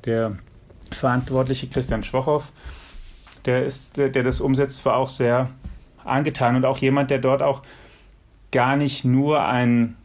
der 0.06 0.38
Verantwortliche 0.92 1.68
Christian 1.68 2.04
Schwochow, 2.04 2.52
der, 3.46 3.66
ist, 3.66 3.98
der, 3.98 4.10
der 4.10 4.24
das 4.24 4.42
umsetzt, 4.42 4.86
war 4.86 4.96
auch 4.96 5.10
sehr 5.10 5.50
angetan. 6.04 6.56
Und 6.56 6.66
auch 6.66 6.78
jemand, 6.78 7.12
der 7.12 7.20
dort 7.20 7.42
auch 7.42 7.62
gar 8.52 8.76
nicht 8.76 9.06
nur 9.06 9.46
ein, 9.46 9.96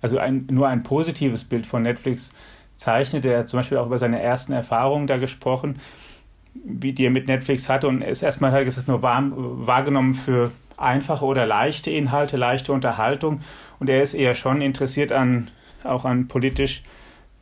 also 0.00 0.18
ein, 0.18 0.46
nur 0.50 0.68
ein 0.68 0.82
positives 0.82 1.44
Bild 1.44 1.66
von 1.66 1.82
Netflix 1.82 2.34
zeichnet. 2.74 3.24
Er 3.24 3.40
hat 3.40 3.48
zum 3.48 3.58
Beispiel 3.58 3.78
auch 3.78 3.86
über 3.86 3.98
seine 3.98 4.20
ersten 4.20 4.52
Erfahrungen 4.52 5.06
da 5.06 5.16
gesprochen, 5.16 5.78
wie 6.64 6.92
die 6.92 7.04
er 7.04 7.10
mit 7.10 7.28
Netflix 7.28 7.68
hatte 7.68 7.88
und 7.88 8.02
ist 8.02 8.22
erstmal 8.22 8.52
halt 8.52 8.64
gesagt 8.64 8.88
nur 8.88 9.02
wahr, 9.02 9.24
wahrgenommen 9.30 10.14
für 10.14 10.52
einfache 10.76 11.24
oder 11.24 11.46
leichte 11.46 11.90
Inhalte, 11.90 12.36
leichte 12.36 12.72
Unterhaltung 12.72 13.40
und 13.78 13.88
er 13.88 14.02
ist 14.02 14.14
eher 14.14 14.34
schon 14.34 14.60
interessiert 14.60 15.12
an 15.12 15.50
auch 15.84 16.04
an 16.04 16.28
politisch 16.28 16.82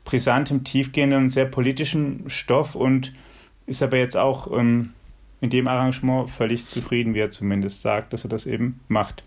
brisantem, 0.05 0.65
tiefgehenden 0.65 1.25
und 1.25 1.29
sehr 1.31 1.47
politischen 1.47 2.29
Stoff 2.29 2.75
und 2.75 3.13
ist 3.67 3.83
aber 3.83 3.97
jetzt 3.97 4.17
auch 4.17 4.53
ähm, 4.53 4.91
in 5.41 5.51
dem 5.51 5.67
Arrangement 5.67 6.31
völlig 6.31 6.67
zufrieden, 6.67 7.15
wie 7.15 7.21
er 7.21 7.31
zumindest 7.31 7.81
sagt, 7.81 8.13
dass 8.13 8.25
er 8.25 8.31
das 8.31 8.47
eben 8.47 8.81
macht. 8.89 9.25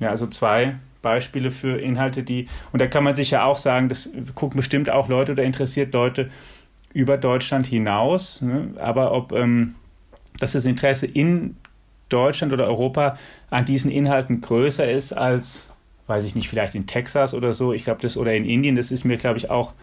Ja, 0.00 0.10
also 0.10 0.26
zwei 0.26 0.76
Beispiele 1.02 1.50
für 1.50 1.78
Inhalte, 1.80 2.22
die, 2.22 2.46
und 2.72 2.80
da 2.80 2.86
kann 2.86 3.04
man 3.04 3.14
sich 3.14 3.30
ja 3.30 3.44
auch 3.44 3.58
sagen, 3.58 3.88
das 3.88 4.10
gucken 4.34 4.56
bestimmt 4.56 4.90
auch 4.90 5.08
Leute 5.08 5.32
oder 5.32 5.44
interessiert 5.44 5.92
Leute 5.94 6.30
über 6.92 7.16
Deutschland 7.16 7.66
hinaus, 7.66 8.42
ne? 8.42 8.70
aber 8.78 9.12
ob 9.12 9.32
ähm, 9.32 9.74
dass 10.40 10.52
das 10.52 10.64
Interesse 10.64 11.06
in 11.06 11.56
Deutschland 12.08 12.52
oder 12.52 12.66
Europa 12.66 13.18
an 13.50 13.64
diesen 13.64 13.90
Inhalten 13.90 14.40
größer 14.40 14.90
ist 14.90 15.12
als 15.12 15.68
weiß 16.08 16.24
ich 16.24 16.34
nicht, 16.34 16.48
vielleicht 16.48 16.74
in 16.74 16.86
Texas 16.86 17.34
oder 17.34 17.52
so, 17.52 17.72
ich 17.72 17.84
glaube 17.84 18.00
das, 18.02 18.16
oder 18.16 18.34
in 18.34 18.44
Indien, 18.44 18.74
das 18.74 18.90
ist 18.90 19.04
mir, 19.04 19.18
glaube 19.18 19.38
ich, 19.38 19.50
auch, 19.50 19.74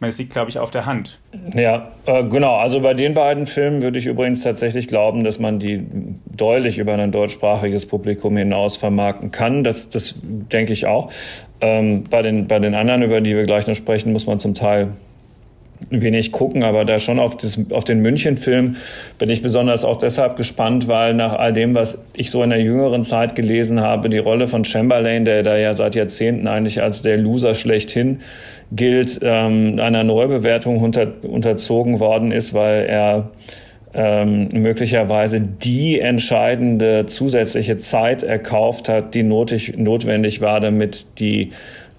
es 0.00 0.18
liegt, 0.18 0.32
glaube 0.32 0.50
ich, 0.50 0.58
auf 0.58 0.70
der 0.70 0.84
Hand. 0.84 1.18
Ja, 1.54 1.92
äh, 2.04 2.24
genau. 2.24 2.56
Also 2.56 2.80
bei 2.80 2.92
den 2.92 3.14
beiden 3.14 3.46
Filmen 3.46 3.80
würde 3.80 3.98
ich 3.98 4.04
übrigens 4.04 4.42
tatsächlich 4.42 4.86
glauben, 4.86 5.24
dass 5.24 5.38
man 5.38 5.58
die 5.58 5.86
deutlich 6.26 6.76
über 6.76 6.92
ein 6.92 7.10
deutschsprachiges 7.10 7.86
Publikum 7.86 8.36
hinaus 8.36 8.76
vermarkten 8.76 9.30
kann. 9.30 9.64
Das, 9.64 9.88
das 9.88 10.14
denke 10.22 10.74
ich 10.74 10.86
auch. 10.86 11.10
Ähm, 11.62 12.04
bei, 12.10 12.20
den, 12.20 12.48
bei 12.48 12.58
den 12.58 12.74
anderen, 12.74 13.00
über 13.00 13.22
die 13.22 13.34
wir 13.34 13.44
gleich 13.44 13.66
noch 13.66 13.76
sprechen, 13.76 14.12
muss 14.12 14.26
man 14.26 14.38
zum 14.38 14.54
Teil 14.54 14.88
wenig 15.90 16.32
gucken, 16.32 16.62
aber 16.62 16.84
da 16.84 16.98
schon 16.98 17.18
auf, 17.18 17.36
das, 17.36 17.58
auf 17.70 17.84
den 17.84 18.00
München-Film 18.00 18.76
bin 19.18 19.30
ich 19.30 19.42
besonders 19.42 19.84
auch 19.84 19.96
deshalb 19.96 20.36
gespannt, 20.36 20.88
weil 20.88 21.14
nach 21.14 21.32
all 21.32 21.52
dem, 21.52 21.74
was 21.74 21.98
ich 22.16 22.30
so 22.30 22.42
in 22.42 22.50
der 22.50 22.60
jüngeren 22.60 23.04
Zeit 23.04 23.34
gelesen 23.34 23.80
habe, 23.80 24.08
die 24.08 24.18
Rolle 24.18 24.46
von 24.46 24.64
Chamberlain, 24.64 25.24
der 25.24 25.42
da 25.42 25.56
ja 25.56 25.74
seit 25.74 25.94
Jahrzehnten 25.94 26.46
eigentlich 26.46 26.82
als 26.82 27.02
der 27.02 27.18
Loser 27.18 27.54
schlechthin 27.54 28.20
gilt, 28.72 29.20
ähm, 29.22 29.78
einer 29.78 30.04
Neubewertung 30.04 30.78
unter, 30.78 31.12
unterzogen 31.22 32.00
worden 32.00 32.32
ist, 32.32 32.54
weil 32.54 32.86
er 32.86 33.30
ähm, 33.94 34.48
möglicherweise 34.52 35.40
die 35.40 36.00
entscheidende 36.00 37.06
zusätzliche 37.06 37.76
Zeit 37.76 38.22
erkauft 38.22 38.88
hat, 38.88 39.14
die 39.14 39.22
notig, 39.22 39.76
notwendig 39.76 40.40
war, 40.40 40.60
damit 40.60 41.06
die 41.18 41.52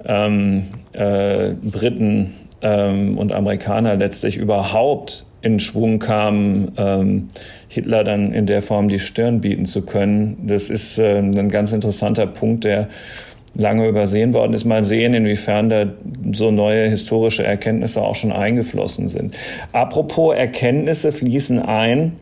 ähm, 0.06 0.64
äh, 0.94 1.52
Briten 1.62 2.34
ähm, 2.66 3.18
und 3.20 3.32
Amerikaner 3.32 3.96
letztlich 3.96 4.38
überhaupt 4.38 5.28
in 5.42 5.60
Schwung 5.60 6.00
kamen, 6.00 6.72
ähm, 6.78 7.28
Hitler 7.68 8.04
dann 8.04 8.34
in 8.34 8.48
der 8.48 8.64
Form 8.64 8.88
die 8.88 8.98
Stirn 8.98 9.40
bieten 9.40 9.68
zu 9.68 9.86
können. 9.86 10.48
Das 10.48 10.72
ist 10.72 10.98
äh, 10.98 11.20
ein 11.20 11.50
ganz 11.50 11.72
interessanter 11.72 12.26
Punkt, 12.26 12.64
der 12.64 12.90
lange 13.54 13.88
übersehen 13.88 14.34
worden 14.34 14.54
ist. 14.54 14.66
Mal 14.66 14.84
sehen, 14.84 15.14
inwiefern 15.14 15.70
da 15.70 15.86
so 16.32 16.50
neue 16.50 16.90
historische 16.90 17.44
Erkenntnisse 17.44 18.02
auch 18.02 18.16
schon 18.16 18.32
eingeflossen 18.32 19.08
sind. 19.10 19.36
Apropos 19.72 20.36
Erkenntnisse 20.36 21.12
fließen 21.12 21.60
ein 21.60 22.14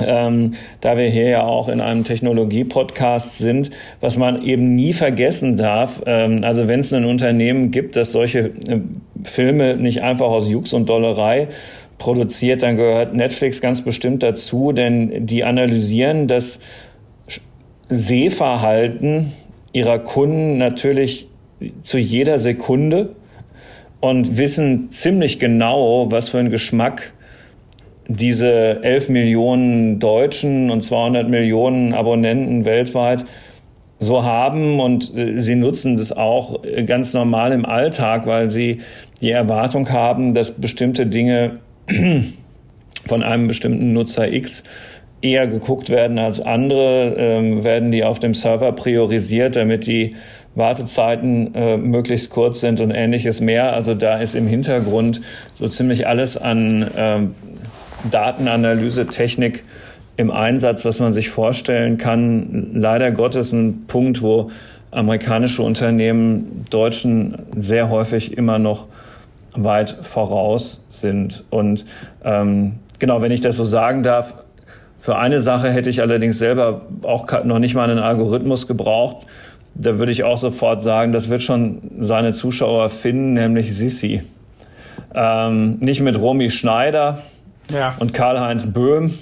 ähm, 0.00 0.54
da 0.80 0.96
wir 0.96 1.08
hier 1.08 1.28
ja 1.28 1.42
auch 1.44 1.68
in 1.68 1.80
einem 1.80 2.04
Technologie-Podcast 2.04 3.38
sind, 3.38 3.70
was 4.00 4.16
man 4.16 4.42
eben 4.42 4.74
nie 4.74 4.92
vergessen 4.92 5.56
darf. 5.56 6.02
Ähm, 6.06 6.38
also 6.42 6.68
wenn 6.68 6.80
es 6.80 6.92
ein 6.92 7.04
Unternehmen 7.04 7.70
gibt, 7.70 7.96
das 7.96 8.12
solche 8.12 8.52
äh, 8.68 8.80
Filme 9.24 9.76
nicht 9.76 10.02
einfach 10.02 10.26
aus 10.26 10.48
Jux 10.48 10.72
und 10.72 10.88
Dollerei 10.88 11.48
produziert, 11.98 12.62
dann 12.62 12.76
gehört 12.76 13.14
Netflix 13.14 13.60
ganz 13.60 13.82
bestimmt 13.82 14.22
dazu, 14.22 14.72
denn 14.72 15.26
die 15.26 15.44
analysieren 15.44 16.28
das 16.28 16.60
Sehverhalten 17.88 19.32
ihrer 19.72 19.98
Kunden 19.98 20.58
natürlich 20.58 21.28
zu 21.82 21.98
jeder 21.98 22.38
Sekunde 22.38 23.16
und 24.00 24.36
wissen 24.36 24.90
ziemlich 24.90 25.38
genau, 25.38 26.10
was 26.10 26.28
für 26.28 26.38
ein 26.38 26.50
Geschmack 26.50 27.12
diese 28.08 28.82
11 28.82 29.08
Millionen 29.08 29.98
Deutschen 29.98 30.70
und 30.70 30.82
200 30.82 31.28
Millionen 31.28 31.92
Abonnenten 31.92 32.64
weltweit 32.64 33.24
so 33.98 34.24
haben 34.24 34.78
und 34.80 35.16
äh, 35.16 35.38
sie 35.38 35.54
nutzen 35.54 35.96
das 35.96 36.12
auch 36.12 36.62
äh, 36.64 36.84
ganz 36.84 37.14
normal 37.14 37.52
im 37.52 37.64
Alltag, 37.64 38.26
weil 38.26 38.50
sie 38.50 38.80
die 39.20 39.30
Erwartung 39.30 39.90
haben, 39.90 40.34
dass 40.34 40.52
bestimmte 40.52 41.06
Dinge 41.06 41.60
von 43.06 43.22
einem 43.22 43.48
bestimmten 43.48 43.92
Nutzer 43.92 44.30
X 44.30 44.64
eher 45.22 45.46
geguckt 45.46 45.88
werden 45.88 46.18
als 46.18 46.40
andere, 46.40 47.14
ähm, 47.16 47.64
werden 47.64 47.90
die 47.90 48.04
auf 48.04 48.18
dem 48.18 48.34
Server 48.34 48.72
priorisiert, 48.72 49.56
damit 49.56 49.86
die 49.86 50.14
Wartezeiten 50.54 51.54
äh, 51.54 51.76
möglichst 51.76 52.30
kurz 52.30 52.60
sind 52.60 52.80
und 52.80 52.90
ähnliches 52.90 53.40
mehr. 53.40 53.72
Also 53.72 53.94
da 53.94 54.18
ist 54.18 54.34
im 54.34 54.46
Hintergrund 54.46 55.20
so 55.54 55.68
ziemlich 55.68 56.06
alles 56.06 56.36
an 56.36 56.90
ähm, 56.96 57.34
Datenanalyse-Technik 58.10 59.64
im 60.16 60.30
Einsatz, 60.30 60.84
was 60.84 61.00
man 61.00 61.12
sich 61.12 61.28
vorstellen 61.28 61.98
kann. 61.98 62.70
Leider 62.74 63.10
Gottes 63.12 63.52
ein 63.52 63.86
Punkt, 63.86 64.22
wo 64.22 64.50
amerikanische 64.90 65.62
Unternehmen 65.62 66.64
Deutschen 66.70 67.38
sehr 67.56 67.90
häufig 67.90 68.36
immer 68.36 68.58
noch 68.58 68.86
weit 69.54 69.96
voraus 70.00 70.86
sind. 70.88 71.44
Und 71.50 71.84
ähm, 72.24 72.76
genau, 72.98 73.22
wenn 73.22 73.32
ich 73.32 73.40
das 73.40 73.56
so 73.56 73.64
sagen 73.64 74.02
darf, 74.02 74.36
für 74.98 75.16
eine 75.16 75.40
Sache 75.40 75.70
hätte 75.70 75.90
ich 75.90 76.00
allerdings 76.00 76.38
selber 76.38 76.82
auch 77.02 77.26
noch 77.44 77.58
nicht 77.58 77.74
mal 77.74 77.88
einen 77.88 78.00
Algorithmus 78.00 78.66
gebraucht. 78.66 79.26
Da 79.74 79.98
würde 79.98 80.10
ich 80.10 80.24
auch 80.24 80.38
sofort 80.38 80.82
sagen, 80.82 81.12
das 81.12 81.28
wird 81.28 81.42
schon 81.42 81.82
seine 81.98 82.32
Zuschauer 82.32 82.88
finden, 82.88 83.34
nämlich 83.34 83.76
Sissi. 83.76 84.22
Ähm, 85.14 85.76
nicht 85.80 86.00
mit 86.00 86.18
Romy 86.18 86.50
Schneider 86.50 87.22
ja. 87.70 87.94
und 87.98 88.14
Karl-Heinz 88.14 88.72
Böhm, 88.72 89.14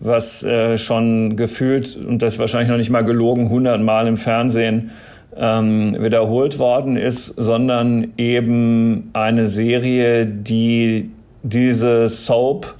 was 0.00 0.42
äh, 0.42 0.76
schon 0.76 1.36
gefühlt, 1.36 1.96
und 1.96 2.22
das 2.22 2.38
wahrscheinlich 2.38 2.68
noch 2.68 2.76
nicht 2.76 2.90
mal 2.90 3.04
gelogen, 3.04 3.48
hundertmal 3.48 4.06
im 4.06 4.16
Fernsehen 4.16 4.90
ähm, 5.36 5.96
wiederholt 5.98 6.58
worden 6.58 6.96
ist, 6.96 7.26
sondern 7.26 8.12
eben 8.16 9.10
eine 9.12 9.46
Serie, 9.46 10.26
die 10.26 11.10
diese 11.42 12.08
Soap 12.08 12.74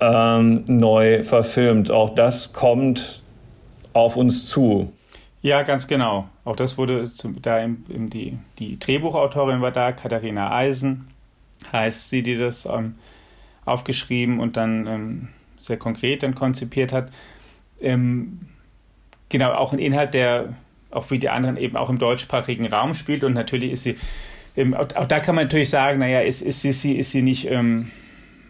ähm, 0.00 0.64
neu 0.68 1.22
verfilmt. 1.22 1.90
Auch 1.90 2.10
das 2.10 2.52
kommt 2.52 3.22
auf 3.92 4.16
uns 4.16 4.46
zu. 4.46 4.92
Ja, 5.42 5.62
ganz 5.62 5.86
genau. 5.86 6.28
Auch 6.44 6.56
das 6.56 6.78
wurde 6.78 7.10
zum, 7.12 7.40
da 7.40 7.58
im, 7.58 7.84
im, 7.88 8.10
die, 8.10 8.38
die 8.58 8.78
Drehbuchautorin 8.78 9.60
war 9.60 9.72
da, 9.72 9.92
Katharina 9.92 10.50
Eisen 10.52 11.06
heißt 11.72 12.10
sie, 12.10 12.22
die 12.22 12.36
das 12.36 12.66
ähm, 12.66 12.96
aufgeschrieben 13.64 14.40
und 14.40 14.56
dann 14.56 14.86
ähm, 14.86 15.28
sehr 15.56 15.76
konkret 15.76 16.22
dann 16.22 16.34
konzipiert 16.34 16.92
hat. 16.92 17.10
Ähm, 17.80 18.40
genau, 19.28 19.52
auch 19.52 19.72
ein 19.72 19.78
Inhalt, 19.78 20.14
der 20.14 20.54
auch 20.90 21.10
wie 21.10 21.18
die 21.18 21.28
anderen 21.28 21.56
eben 21.56 21.76
auch 21.76 21.90
im 21.90 21.98
deutschsprachigen 21.98 22.66
Raum 22.66 22.94
spielt 22.94 23.24
und 23.24 23.34
natürlich 23.34 23.72
ist 23.72 23.82
sie, 23.82 23.96
ähm, 24.56 24.74
auch, 24.74 24.86
auch, 24.94 25.06
da 25.06 25.20
kann 25.20 25.34
man 25.34 25.46
natürlich 25.46 25.70
sagen, 25.70 25.98
naja, 25.98 26.20
ist, 26.20 26.40
ist, 26.42 26.62
sie, 26.62 26.96
ist 26.96 27.10
sie 27.10 27.22
nicht 27.22 27.50
ähm, 27.50 27.90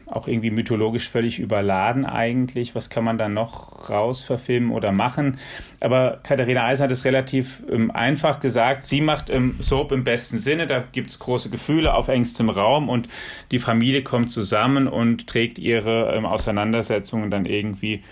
auch 0.07 0.29
irgendwie 0.29 0.51
mythologisch 0.51 1.09
völlig 1.09 1.39
überladen 1.39 2.05
eigentlich. 2.05 2.75
Was 2.75 2.91
kann 2.91 3.05
man 3.05 3.19
da 3.19 3.29
noch 3.29 3.89
raus 3.89 4.23
verfilmen 4.23 4.71
oder 4.71 4.93
machen? 4.93 5.39
Aber 5.81 6.21
Katharina 6.23 6.65
Eisen 6.65 6.85
hat 6.85 6.91
es 6.91 7.05
relativ 7.05 7.63
ähm, 7.71 7.91
einfach 7.91 8.41
gesagt. 8.41 8.85
Sie 8.85 9.01
macht 9.01 9.31
ähm, 9.31 9.57
Soap 9.61 9.93
im 9.93 10.05
besten 10.05 10.39
Sinne. 10.39 10.67
Da 10.67 10.85
gibt 10.93 11.11
es 11.11 11.19
große 11.19 11.51
Gefühle 11.51 11.95
auf 11.95 12.09
engstem 12.09 12.51
Raum 12.51 12.89
und 12.89 13.09
die 13.51 13.59
Familie 13.59 14.03
kommt 14.03 14.31
zusammen 14.31 14.89
und 14.89 15.27
trägt 15.27 15.59
ihre 15.59 16.15
ähm, 16.15 16.27
Auseinandersetzungen 16.27 17.31
dann 17.31 17.47
irgendwie 17.47 18.03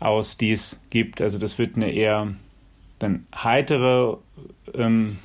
aus, 0.00 0.36
die 0.36 0.52
es 0.52 0.80
gibt. 0.90 1.20
Also 1.20 1.38
das 1.38 1.58
wird 1.58 1.76
eine 1.76 1.92
eher 1.92 2.34
dann 2.98 3.26
heitere 3.34 4.18
ähm, 4.74 5.18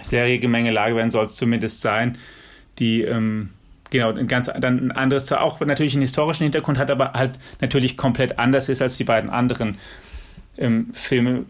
Serie 0.00 0.38
Gemengelage 0.38 0.96
werden 0.96 1.10
soll 1.10 1.24
es 1.24 1.36
zumindest 1.36 1.80
sein, 1.80 2.18
die 2.78 3.02
ähm, 3.02 3.50
genau, 3.90 4.12
ein 4.12 4.26
ganz 4.26 4.50
dann 4.58 4.88
ein 4.88 4.92
anderes, 4.92 5.26
zwar 5.26 5.42
auch 5.42 5.60
natürlich 5.60 5.94
einen 5.94 6.02
historischen 6.02 6.44
Hintergrund 6.44 6.78
hat, 6.78 6.90
aber 6.90 7.12
halt 7.12 7.38
natürlich 7.60 7.96
komplett 7.96 8.38
anders 8.38 8.68
ist 8.68 8.82
als 8.82 8.96
die 8.96 9.04
beiden 9.04 9.30
anderen 9.30 9.78
ähm, 10.58 10.88
Filme, 10.92 11.44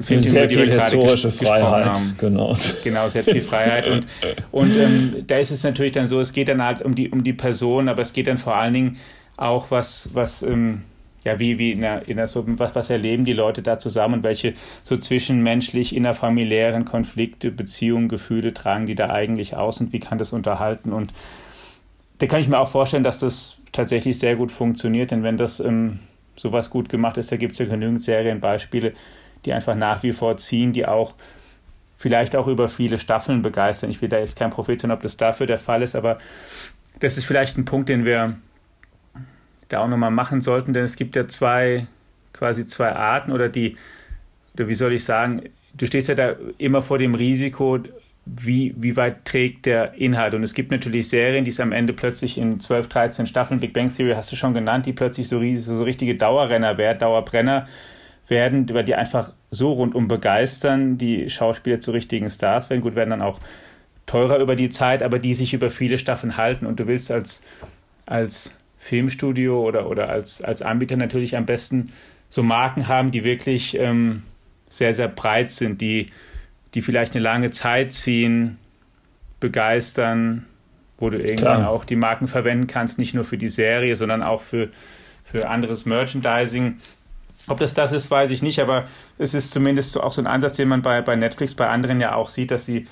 Filme, 0.00 0.22
sehr 0.22 0.48
viel 0.48 0.70
historische 0.70 1.30
Freiheit, 1.30 1.86
haben. 1.86 2.14
genau. 2.18 2.56
Genau, 2.82 3.08
sehr 3.08 3.24
viel 3.24 3.42
Freiheit 3.42 3.86
und 3.86 4.06
und 4.50 4.76
ähm, 4.76 5.24
da 5.26 5.38
ist 5.38 5.50
es 5.50 5.62
natürlich 5.62 5.92
dann 5.92 6.08
so, 6.08 6.20
es 6.20 6.32
geht 6.32 6.48
dann 6.48 6.62
halt 6.62 6.82
um 6.82 6.94
die 6.94 7.10
um 7.10 7.22
die 7.22 7.32
Person, 7.32 7.88
aber 7.88 8.02
es 8.02 8.12
geht 8.12 8.26
dann 8.26 8.38
vor 8.38 8.56
allen 8.56 8.72
Dingen 8.72 8.96
auch 9.36 9.70
was 9.70 10.10
was 10.12 10.42
ähm, 10.42 10.82
ja, 11.24 11.38
wie, 11.38 11.58
wie 11.58 11.72
in 11.72 11.82
der, 11.82 12.08
in 12.08 12.16
der 12.16 12.26
so, 12.26 12.44
was, 12.58 12.74
was 12.74 12.90
erleben 12.90 13.24
die 13.24 13.32
Leute 13.32 13.60
da 13.60 13.78
zusammen 13.78 14.14
und 14.14 14.22
welche 14.22 14.54
so 14.82 14.96
zwischenmenschlich, 14.96 15.94
innerfamiliären 15.94 16.84
Konflikte, 16.84 17.50
Beziehungen, 17.50 18.08
Gefühle 18.08 18.54
tragen 18.54 18.86
die 18.86 18.94
da 18.94 19.10
eigentlich 19.10 19.56
aus 19.56 19.80
und 19.80 19.92
wie 19.92 19.98
kann 19.98 20.18
das 20.18 20.32
unterhalten 20.32 20.92
und 20.92 21.12
da 22.18 22.26
kann 22.26 22.40
ich 22.40 22.48
mir 22.48 22.58
auch 22.58 22.68
vorstellen, 22.68 23.04
dass 23.04 23.18
das 23.18 23.58
tatsächlich 23.72 24.18
sehr 24.18 24.36
gut 24.36 24.52
funktioniert, 24.52 25.10
denn 25.10 25.22
wenn 25.22 25.36
das 25.36 25.60
ähm, 25.60 26.00
sowas 26.36 26.70
gut 26.70 26.88
gemacht 26.88 27.16
ist, 27.16 27.30
da 27.30 27.36
gibt 27.36 27.52
es 27.52 27.58
ja 27.58 27.66
genügend 27.66 28.02
Serienbeispiele, 28.02 28.92
die 29.44 29.52
einfach 29.52 29.74
nach 29.74 30.02
wie 30.02 30.12
vor 30.12 30.36
ziehen, 30.36 30.72
die 30.72 30.86
auch 30.86 31.14
vielleicht 31.96 32.36
auch 32.36 32.46
über 32.46 32.68
viele 32.68 32.98
Staffeln 32.98 33.42
begeistern. 33.42 33.90
Ich 33.90 34.00
will 34.00 34.08
da 34.08 34.18
jetzt 34.18 34.38
kein 34.38 34.50
Prophet 34.50 34.80
sein, 34.80 34.90
ob 34.90 35.02
das 35.02 35.16
dafür 35.16 35.46
der 35.46 35.58
Fall 35.58 35.82
ist, 35.82 35.96
aber 35.96 36.18
das 37.00 37.16
ist 37.16 37.24
vielleicht 37.24 37.58
ein 37.58 37.64
Punkt, 37.64 37.88
den 37.88 38.04
wir 38.04 38.36
da 39.68 39.80
auch 39.80 39.88
nochmal 39.88 40.10
machen 40.10 40.40
sollten, 40.40 40.72
denn 40.72 40.84
es 40.84 40.96
gibt 40.96 41.14
ja 41.14 41.28
zwei, 41.28 41.86
quasi 42.32 42.64
zwei 42.66 42.92
Arten 42.92 43.32
oder 43.32 43.48
die, 43.48 43.76
oder 44.54 44.68
wie 44.68 44.74
soll 44.74 44.92
ich 44.92 45.04
sagen, 45.04 45.42
du 45.74 45.86
stehst 45.86 46.08
ja 46.08 46.14
da 46.14 46.34
immer 46.56 46.82
vor 46.82 46.98
dem 46.98 47.14
Risiko, 47.14 47.78
wie, 48.36 48.74
wie 48.76 48.96
weit 48.96 49.24
trägt 49.24 49.66
der 49.66 49.94
Inhalt. 49.94 50.34
Und 50.34 50.42
es 50.42 50.54
gibt 50.54 50.70
natürlich 50.70 51.08
Serien, 51.08 51.44
die 51.44 51.50
es 51.50 51.60
am 51.60 51.72
Ende 51.72 51.92
plötzlich 51.92 52.38
in 52.38 52.60
12, 52.60 52.88
13 52.88 53.26
Staffeln, 53.26 53.60
Big 53.60 53.72
Bang 53.72 53.94
Theory 53.94 54.14
hast 54.14 54.30
du 54.32 54.36
schon 54.36 54.54
genannt, 54.54 54.86
die 54.86 54.92
plötzlich 54.92 55.28
so, 55.28 55.38
riesig, 55.38 55.76
so 55.76 55.82
richtige 55.82 56.14
Dauerrenner 56.14 56.78
werden, 56.78 56.98
Dauerbrenner 56.98 57.66
werden, 58.28 58.68
weil 58.74 58.84
die 58.84 58.94
einfach 58.94 59.32
so 59.50 59.72
rundum 59.72 60.08
begeistern, 60.08 60.98
die 60.98 61.30
Schauspieler 61.30 61.80
zu 61.80 61.92
richtigen 61.92 62.28
Stars 62.28 62.68
werden. 62.68 62.82
Gut, 62.82 62.94
werden 62.94 63.10
dann 63.10 63.22
auch 63.22 63.38
teurer 64.06 64.38
über 64.38 64.56
die 64.56 64.68
Zeit, 64.68 65.02
aber 65.02 65.18
die 65.18 65.34
sich 65.34 65.54
über 65.54 65.70
viele 65.70 65.98
Staffeln 65.98 66.36
halten. 66.36 66.66
Und 66.66 66.80
du 66.80 66.86
willst 66.86 67.10
als, 67.10 67.42
als 68.06 68.58
Filmstudio 68.78 69.60
oder, 69.60 69.88
oder 69.88 70.08
als, 70.08 70.42
als 70.42 70.62
Anbieter 70.62 70.96
natürlich 70.96 71.36
am 71.36 71.46
besten 71.46 71.92
so 72.28 72.42
Marken 72.42 72.88
haben, 72.88 73.10
die 73.10 73.24
wirklich 73.24 73.78
ähm, 73.78 74.22
sehr, 74.68 74.92
sehr 74.92 75.08
breit 75.08 75.50
sind, 75.50 75.80
die 75.80 76.08
die 76.74 76.82
vielleicht 76.82 77.14
eine 77.14 77.22
lange 77.22 77.50
Zeit 77.50 77.92
ziehen, 77.92 78.58
begeistern, 79.40 80.46
wo 80.98 81.10
du 81.10 81.18
irgendwann 81.18 81.58
Klar. 81.58 81.70
auch 81.70 81.84
die 81.84 81.96
Marken 81.96 82.28
verwenden 82.28 82.66
kannst, 82.66 82.98
nicht 82.98 83.14
nur 83.14 83.24
für 83.24 83.38
die 83.38 83.48
Serie, 83.48 83.94
sondern 83.96 84.22
auch 84.22 84.42
für, 84.42 84.68
für 85.24 85.48
anderes 85.48 85.86
Merchandising. 85.86 86.78
Ob 87.46 87.60
das 87.60 87.72
das 87.72 87.92
ist, 87.92 88.10
weiß 88.10 88.30
ich 88.30 88.42
nicht, 88.42 88.60
aber 88.60 88.84
es 89.16 89.32
ist 89.32 89.52
zumindest 89.52 89.98
auch 89.98 90.12
so 90.12 90.20
ein 90.20 90.26
Ansatz, 90.26 90.56
den 90.56 90.68
man 90.68 90.82
bei, 90.82 91.00
bei 91.00 91.16
Netflix, 91.16 91.54
bei 91.54 91.68
anderen 91.68 92.00
ja 92.00 92.14
auch 92.14 92.28
sieht, 92.28 92.50
dass 92.50 92.66
sie 92.66 92.86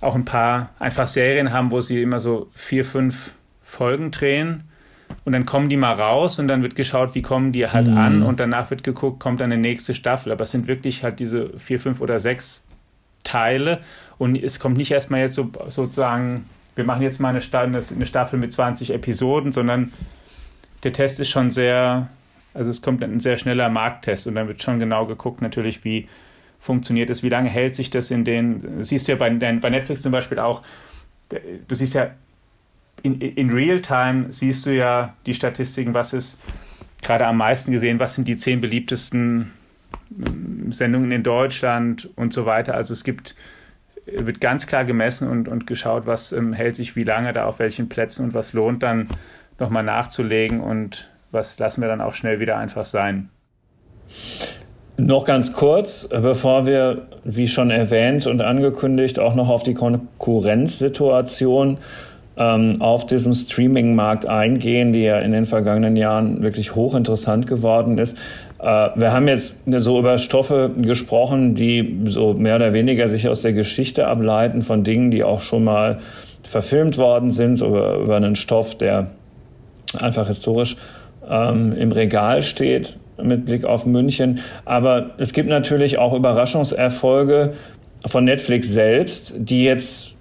auch 0.00 0.14
ein 0.14 0.24
paar 0.24 0.70
einfach 0.78 1.08
Serien 1.08 1.52
haben, 1.52 1.70
wo 1.70 1.80
sie 1.80 2.02
immer 2.02 2.20
so 2.20 2.50
vier, 2.52 2.84
fünf 2.84 3.32
Folgen 3.62 4.10
drehen 4.10 4.64
und 5.24 5.32
dann 5.32 5.46
kommen 5.46 5.68
die 5.68 5.76
mal 5.76 5.92
raus 5.92 6.38
und 6.38 6.48
dann 6.48 6.62
wird 6.62 6.76
geschaut, 6.76 7.14
wie 7.14 7.22
kommen 7.22 7.52
die 7.52 7.66
halt 7.66 7.88
mhm. 7.88 7.96
an 7.96 8.22
und 8.22 8.40
danach 8.40 8.70
wird 8.70 8.84
geguckt, 8.84 9.20
kommt 9.20 9.40
dann 9.40 9.52
eine 9.52 9.60
nächste 9.60 9.94
Staffel. 9.94 10.32
Aber 10.32 10.44
es 10.44 10.50
sind 10.50 10.68
wirklich 10.68 11.02
halt 11.02 11.18
diese 11.18 11.50
vier, 11.58 11.80
fünf 11.80 12.00
oder 12.00 12.20
sechs 12.20 12.65
Teile. 13.26 13.80
Und 14.18 14.36
es 14.36 14.58
kommt 14.60 14.76
nicht 14.76 14.90
erstmal 14.90 15.20
jetzt 15.20 15.34
so 15.34 15.50
sozusagen, 15.68 16.46
wir 16.74 16.84
machen 16.84 17.02
jetzt 17.02 17.20
mal 17.20 17.28
eine, 17.28 17.40
eine 17.50 18.06
Staffel 18.06 18.38
mit 18.38 18.52
20 18.52 18.90
Episoden, 18.90 19.52
sondern 19.52 19.92
der 20.82 20.92
Test 20.92 21.20
ist 21.20 21.28
schon 21.28 21.50
sehr, 21.50 22.08
also 22.54 22.70
es 22.70 22.80
kommt 22.80 23.02
ein 23.02 23.20
sehr 23.20 23.36
schneller 23.36 23.68
Markttest. 23.68 24.26
Und 24.26 24.36
dann 24.36 24.48
wird 24.48 24.62
schon 24.62 24.78
genau 24.78 25.06
geguckt 25.06 25.42
natürlich, 25.42 25.84
wie 25.84 26.08
funktioniert 26.58 27.10
es, 27.10 27.22
wie 27.22 27.28
lange 27.28 27.50
hält 27.50 27.74
sich 27.74 27.90
das 27.90 28.10
in 28.10 28.24
den, 28.24 28.82
siehst 28.82 29.08
du 29.08 29.12
ja 29.12 29.18
bei, 29.18 29.30
bei 29.30 29.70
Netflix 29.70 30.02
zum 30.02 30.12
Beispiel 30.12 30.38
auch, 30.38 30.62
du 31.28 31.74
siehst 31.74 31.94
ja 31.94 32.10
in, 33.02 33.20
in 33.20 33.50
Real-Time 33.50 34.26
siehst 34.32 34.66
du 34.66 34.74
ja 34.74 35.14
die 35.26 35.34
Statistiken, 35.34 35.94
was 35.94 36.12
ist 36.12 36.38
gerade 37.02 37.26
am 37.26 37.36
meisten 37.36 37.72
gesehen, 37.72 37.98
was 37.98 38.14
sind 38.14 38.26
die 38.26 38.36
zehn 38.36 38.60
beliebtesten 38.60 39.52
Sendungen 40.70 41.12
in 41.12 41.22
Deutschland 41.22 42.10
und 42.16 42.32
so 42.32 42.46
weiter. 42.46 42.74
Also 42.74 42.92
es 42.92 43.04
gibt, 43.04 43.34
wird 44.06 44.40
ganz 44.40 44.66
klar 44.66 44.84
gemessen 44.84 45.28
und, 45.28 45.48
und 45.48 45.66
geschaut, 45.66 46.06
was 46.06 46.32
ähm, 46.32 46.52
hält 46.52 46.76
sich 46.76 46.96
wie 46.96 47.04
lange 47.04 47.32
da 47.32 47.46
auf 47.46 47.58
welchen 47.58 47.88
Plätzen 47.88 48.24
und 48.24 48.34
was 48.34 48.52
lohnt 48.52 48.82
dann 48.82 49.08
nochmal 49.58 49.82
nachzulegen 49.82 50.60
und 50.60 51.10
was 51.30 51.58
lassen 51.58 51.80
wir 51.80 51.88
dann 51.88 52.00
auch 52.00 52.14
schnell 52.14 52.40
wieder 52.40 52.56
einfach 52.56 52.86
sein. 52.86 53.30
Noch 54.98 55.26
ganz 55.26 55.52
kurz, 55.52 56.08
bevor 56.08 56.64
wir, 56.64 57.08
wie 57.22 57.48
schon 57.48 57.70
erwähnt 57.70 58.26
und 58.26 58.40
angekündigt, 58.40 59.18
auch 59.18 59.34
noch 59.34 59.50
auf 59.50 59.62
die 59.62 59.74
Konkurrenzsituation 59.74 61.76
ähm, 62.36 62.82
auf 62.82 63.06
diesem 63.06 63.32
Streaming-Markt 63.32 64.26
eingehen, 64.26 64.92
die 64.92 65.02
ja 65.02 65.18
in 65.18 65.32
den 65.32 65.44
vergangenen 65.44 65.96
Jahren 65.96 66.42
wirklich 66.42 66.74
hochinteressant 66.74 67.46
geworden 67.46 67.98
ist. 67.98 68.16
Äh, 68.58 68.64
wir 68.94 69.12
haben 69.12 69.28
jetzt 69.28 69.56
so 69.66 69.98
über 69.98 70.18
Stoffe 70.18 70.70
gesprochen, 70.76 71.54
die 71.54 72.00
so 72.04 72.34
mehr 72.34 72.56
oder 72.56 72.72
weniger 72.72 73.08
sich 73.08 73.28
aus 73.28 73.40
der 73.40 73.52
Geschichte 73.52 74.06
ableiten 74.06 74.62
von 74.62 74.84
Dingen, 74.84 75.10
die 75.10 75.24
auch 75.24 75.40
schon 75.40 75.64
mal 75.64 75.98
verfilmt 76.42 76.98
worden 76.98 77.30
sind, 77.30 77.56
so 77.56 77.68
über, 77.68 77.96
über 77.96 78.16
einen 78.16 78.36
Stoff, 78.36 78.76
der 78.76 79.10
einfach 79.98 80.26
historisch 80.26 80.76
ähm, 81.28 81.72
im 81.72 81.92
Regal 81.92 82.42
steht 82.42 82.98
mit 83.22 83.46
Blick 83.46 83.64
auf 83.64 83.86
München. 83.86 84.40
Aber 84.64 85.10
es 85.18 85.32
gibt 85.32 85.48
natürlich 85.48 85.98
auch 85.98 86.12
Überraschungserfolge 86.12 87.54
von 88.06 88.24
Netflix 88.24 88.68
selbst, 88.68 89.36
die 89.38 89.64
jetzt 89.64 90.15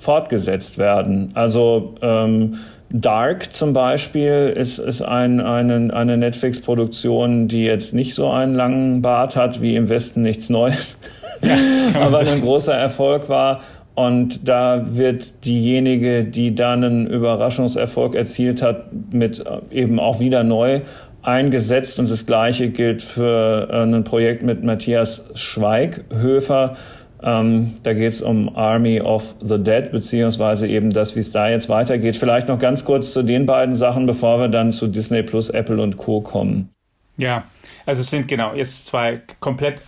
fortgesetzt 0.00 0.78
werden. 0.78 1.30
Also 1.34 1.94
ähm, 2.02 2.56
Dark 2.92 3.52
zum 3.52 3.72
Beispiel 3.72 4.52
ist, 4.56 4.78
ist 4.78 5.02
ein, 5.02 5.40
eine, 5.40 5.94
eine 5.94 6.16
Netflix-Produktion, 6.16 7.46
die 7.46 7.64
jetzt 7.64 7.94
nicht 7.94 8.14
so 8.14 8.30
einen 8.30 8.54
langen 8.54 9.02
Bart 9.02 9.36
hat 9.36 9.62
wie 9.62 9.76
im 9.76 9.88
Westen 9.88 10.22
nichts 10.22 10.50
Neues, 10.50 10.98
ja, 11.42 11.56
aber 12.00 12.20
ein 12.20 12.40
großer 12.40 12.74
Erfolg 12.74 13.28
war 13.28 13.60
Und 13.94 14.48
da 14.48 14.82
wird 14.86 15.44
diejenige, 15.44 16.24
die 16.24 16.54
dann 16.54 16.82
einen 16.82 17.06
Überraschungserfolg 17.06 18.14
erzielt 18.14 18.62
hat, 18.62 18.86
mit 19.12 19.44
äh, 19.46 19.60
eben 19.70 20.00
auch 20.00 20.18
wieder 20.18 20.42
neu 20.42 20.80
eingesetzt. 21.22 21.98
Und 22.00 22.10
das 22.10 22.26
Gleiche 22.26 22.70
gilt 22.70 23.02
für 23.02 23.68
äh, 23.70 23.82
ein 23.82 24.04
Projekt 24.04 24.42
mit 24.42 24.64
Matthias 24.64 25.22
Schweighöfer. 25.34 26.76
Ähm, 27.22 27.74
da 27.82 27.92
geht 27.92 28.12
es 28.12 28.22
um 28.22 28.54
Army 28.56 29.00
of 29.00 29.34
the 29.40 29.58
Dead, 29.58 29.90
beziehungsweise 29.90 30.66
eben 30.66 30.90
das, 30.90 31.16
wie 31.16 31.20
es 31.20 31.30
da 31.30 31.48
jetzt 31.48 31.68
weitergeht. 31.68 32.16
Vielleicht 32.16 32.48
noch 32.48 32.58
ganz 32.58 32.84
kurz 32.84 33.12
zu 33.12 33.22
den 33.22 33.46
beiden 33.46 33.74
Sachen, 33.74 34.06
bevor 34.06 34.40
wir 34.40 34.48
dann 34.48 34.72
zu 34.72 34.86
Disney 34.86 35.22
Plus, 35.22 35.50
Apple 35.50 35.82
und 35.82 35.96
Co. 35.96 36.20
kommen. 36.20 36.70
Ja, 37.16 37.44
also 37.84 38.00
es 38.00 38.10
sind 38.10 38.28
genau 38.28 38.54
jetzt 38.54 38.86
zwei 38.86 39.20
komplett, 39.40 39.80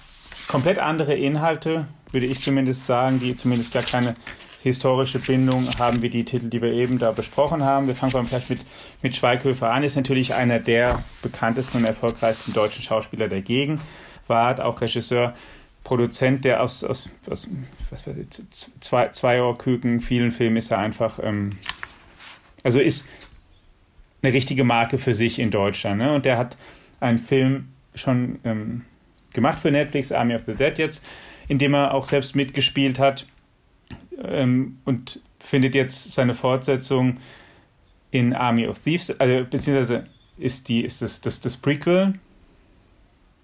komplett 0.49 0.79
andere 0.79 1.15
Inhalte, 1.15 1.87
würde 2.11 2.27
ich 2.27 2.43
zumindest 2.43 2.85
sagen, 2.85 3.21
die 3.21 3.35
zumindest 3.35 3.73
gar 3.73 3.83
keine 3.83 4.15
historische 4.63 5.19
Bindung 5.19 5.67
haben 5.79 6.03
wie 6.03 6.11
die 6.11 6.25
Titel, 6.25 6.49
die 6.49 6.63
wir 6.63 6.73
eben 6.73 6.99
da 6.99 7.11
besprochen 7.11 7.65
haben. 7.65 7.89
Wir 7.89 7.97
fangen 7.97 8.27
vielleicht 8.27 8.51
mit, 8.51 8.61
mit 9.03 9.17
Schweighöfer 9.17 9.71
an. 9.71 9.83
Ist 9.83 9.97
natürlich 9.97 10.35
einer 10.35 10.61
der 10.61 11.03
bekanntesten 11.21 11.79
und 11.79 11.85
erfolgreichsten 11.85 12.53
deutschen 12.53 12.83
Schauspieler 12.83 13.29
der 13.29 13.43
Gegenwart, 13.43 14.61
auch 14.61 14.81
Regisseur, 14.81 15.35
Produzent, 15.85 16.45
der 16.45 16.63
aus, 16.63 16.85
aus, 16.85 17.11
aus 17.29 17.49
was 17.91 18.07
weiß 18.07 18.19
ich, 18.19 18.29
zwei, 18.81 19.09
zwei 19.09 19.43
Ohrküken, 19.43 20.01
vielen 20.01 20.31
Filmen 20.31 20.57
ist 20.57 20.71
er 20.71 20.79
einfach, 20.79 21.19
ähm, 21.23 21.53
also 22.63 22.81
ist 22.81 23.09
eine 24.23 24.33
richtige 24.33 24.65
Marke 24.65 24.99
für 24.99 25.15
sich 25.15 25.39
in 25.39 25.51
Deutschland. 25.51 25.99
Ne? 25.99 26.13
Und 26.15 26.25
der 26.25 26.39
hat 26.39 26.57
einen 27.01 27.19
Film 27.19 27.69
schon 27.95 28.39
ähm, 28.45 28.83
gemacht 29.33 29.59
für 29.59 29.71
Netflix, 29.71 30.13
Army 30.13 30.35
of 30.35 30.45
the 30.47 30.55
Dead 30.55 30.79
jetzt, 30.79 31.05
in 31.49 31.59
dem 31.59 31.75
er 31.75 31.95
auch 31.95 32.05
selbst 32.05 32.37
mitgespielt 32.37 32.99
hat 32.99 33.27
ähm, 34.23 34.79
und 34.85 35.21
findet 35.41 35.75
jetzt 35.75 36.13
seine 36.13 36.35
Fortsetzung 36.35 37.19
in 38.13 38.33
Army 38.35 38.69
of 38.69 38.79
Thieves, 38.79 39.19
also 39.19 39.45
beziehungsweise 39.45 40.07
ist 40.39 40.69
die 40.69 40.83
ist 40.83 41.03
das, 41.03 41.21
das, 41.21 41.41
das 41.41 41.57
Prequel. 41.57 42.15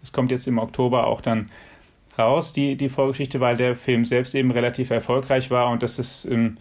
Das 0.01 0.13
kommt 0.13 0.31
jetzt 0.31 0.47
im 0.47 0.59
Oktober 0.59 1.07
auch 1.07 1.21
dann 1.21 1.51
raus, 2.19 2.53
die, 2.53 2.77
die 2.77 2.89
Vorgeschichte, 2.89 3.41
weil 3.41 3.57
der 3.57 3.77
Film 3.77 4.05
selbst 4.05 4.35
eben 4.35 4.51
relativ 4.51 4.91
erfolgreich 4.91 5.51
war 5.51 5.71
und 5.71 5.83
das 5.83 5.99
ist, 5.99 6.25
ähm, 6.25 6.59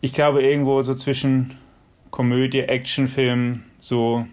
ich 0.00 0.12
glaube, 0.12 0.42
irgendwo 0.42 0.80
so 0.82 0.94
zwischen 0.94 1.56
Komödie, 2.10 2.60
Actionfilm, 2.60 3.64
so, 3.80 4.26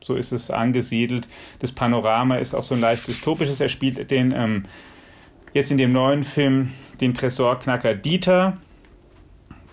so 0.00 0.14
ist 0.14 0.32
es 0.32 0.50
angesiedelt. 0.50 1.28
Das 1.58 1.72
Panorama 1.72 2.36
ist 2.36 2.54
auch 2.54 2.64
so 2.64 2.74
ein 2.74 2.80
leicht 2.80 3.06
dystopisches. 3.06 3.60
Er 3.60 3.68
spielt 3.68 4.10
den 4.10 4.32
ähm, 4.32 4.64
jetzt 5.52 5.70
in 5.70 5.78
dem 5.78 5.92
neuen 5.92 6.22
Film 6.22 6.72
den 7.00 7.14
Tresorknacker 7.14 7.94
Dieter, 7.94 8.56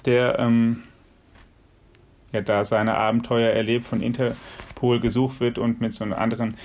der 0.05 0.39
ähm, 0.39 0.84
ja 2.31 2.41
da 2.41 2.65
seine 2.65 2.95
Abenteuer 2.95 3.51
erlebt, 3.51 3.86
von 3.86 4.01
Interpol 4.01 4.99
gesucht 4.99 5.39
wird 5.39 5.58
und 5.58 5.81
mit 5.81 5.93
so 5.93 6.03
anderen 6.03 6.55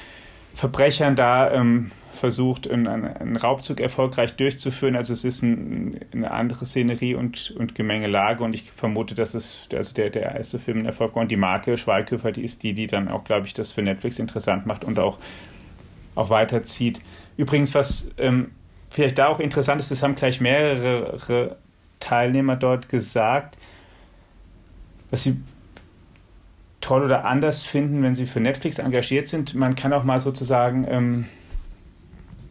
Verbrechern 0.55 1.17
da 1.17 1.51
ähm, 1.53 1.91
versucht, 2.21 2.71
einen, 2.71 2.87
einen, 2.87 3.37
Raubzug 3.37 3.81
erfolgreich 3.81 4.37
durchzuführen. 4.37 4.95
Also 4.95 5.13
es 5.13 5.25
ist 5.25 5.43
ein, 5.43 6.01
eine 6.13 6.31
andere 6.31 6.67
Szenerie 6.67 7.15
und, 7.15 7.51
und 7.53 7.75
Gemengelage 7.75 8.45
und 8.45 8.55
ich 8.55 8.71
vermute, 8.71 9.15
dass 9.15 9.35
es 9.35 9.69
also 9.75 9.95
der, 9.95 10.11
der 10.11 10.37
erste 10.37 10.59
Film 10.59 10.81
ein 10.81 10.87
Erfolg 10.87 11.17
war 11.17 11.23
und 11.23 11.31
die 11.31 11.37
Marke 11.37 11.77
Schweighöfer, 11.77 12.31
die 12.31 12.45
ist 12.45 12.63
die, 12.63 12.75
die 12.75 12.87
dann 12.87 13.09
auch, 13.09 13.25
glaube 13.25 13.47
ich, 13.47 13.55
das 13.55 13.73
für 13.73 13.83
Netflix 13.83 14.19
interessant 14.19 14.67
macht 14.67 14.85
und 14.85 14.99
auch, 14.99 15.19
auch 16.15 16.29
weiterzieht. 16.31 17.01
Übrigens, 17.39 17.75
was 17.75 18.11
ähm, 18.19 18.51
vielleicht 18.91 19.19
da 19.19 19.29
auch 19.29 19.41
interessant 19.41 19.81
ist, 19.81 19.91
das 19.91 20.03
haben 20.03 20.15
gleich 20.15 20.41
mehrere 20.41 21.57
Teilnehmer 22.01 22.57
dort 22.57 22.89
gesagt, 22.91 23.57
was 25.11 25.25
sie 25.25 25.41
toll 26.83 27.03
oder 27.03 27.25
anders 27.25 27.63
finden, 27.63 28.03
wenn 28.03 28.15
sie 28.15 28.27
für 28.27 28.41
Netflix 28.41 28.79
engagiert 28.79 29.27
sind. 29.27 29.55
Man 29.55 29.75
kann 29.75 29.93
auch 29.93 30.05
mal 30.05 30.21
sozusagen 30.21 30.87
ähm, 30.89 31.27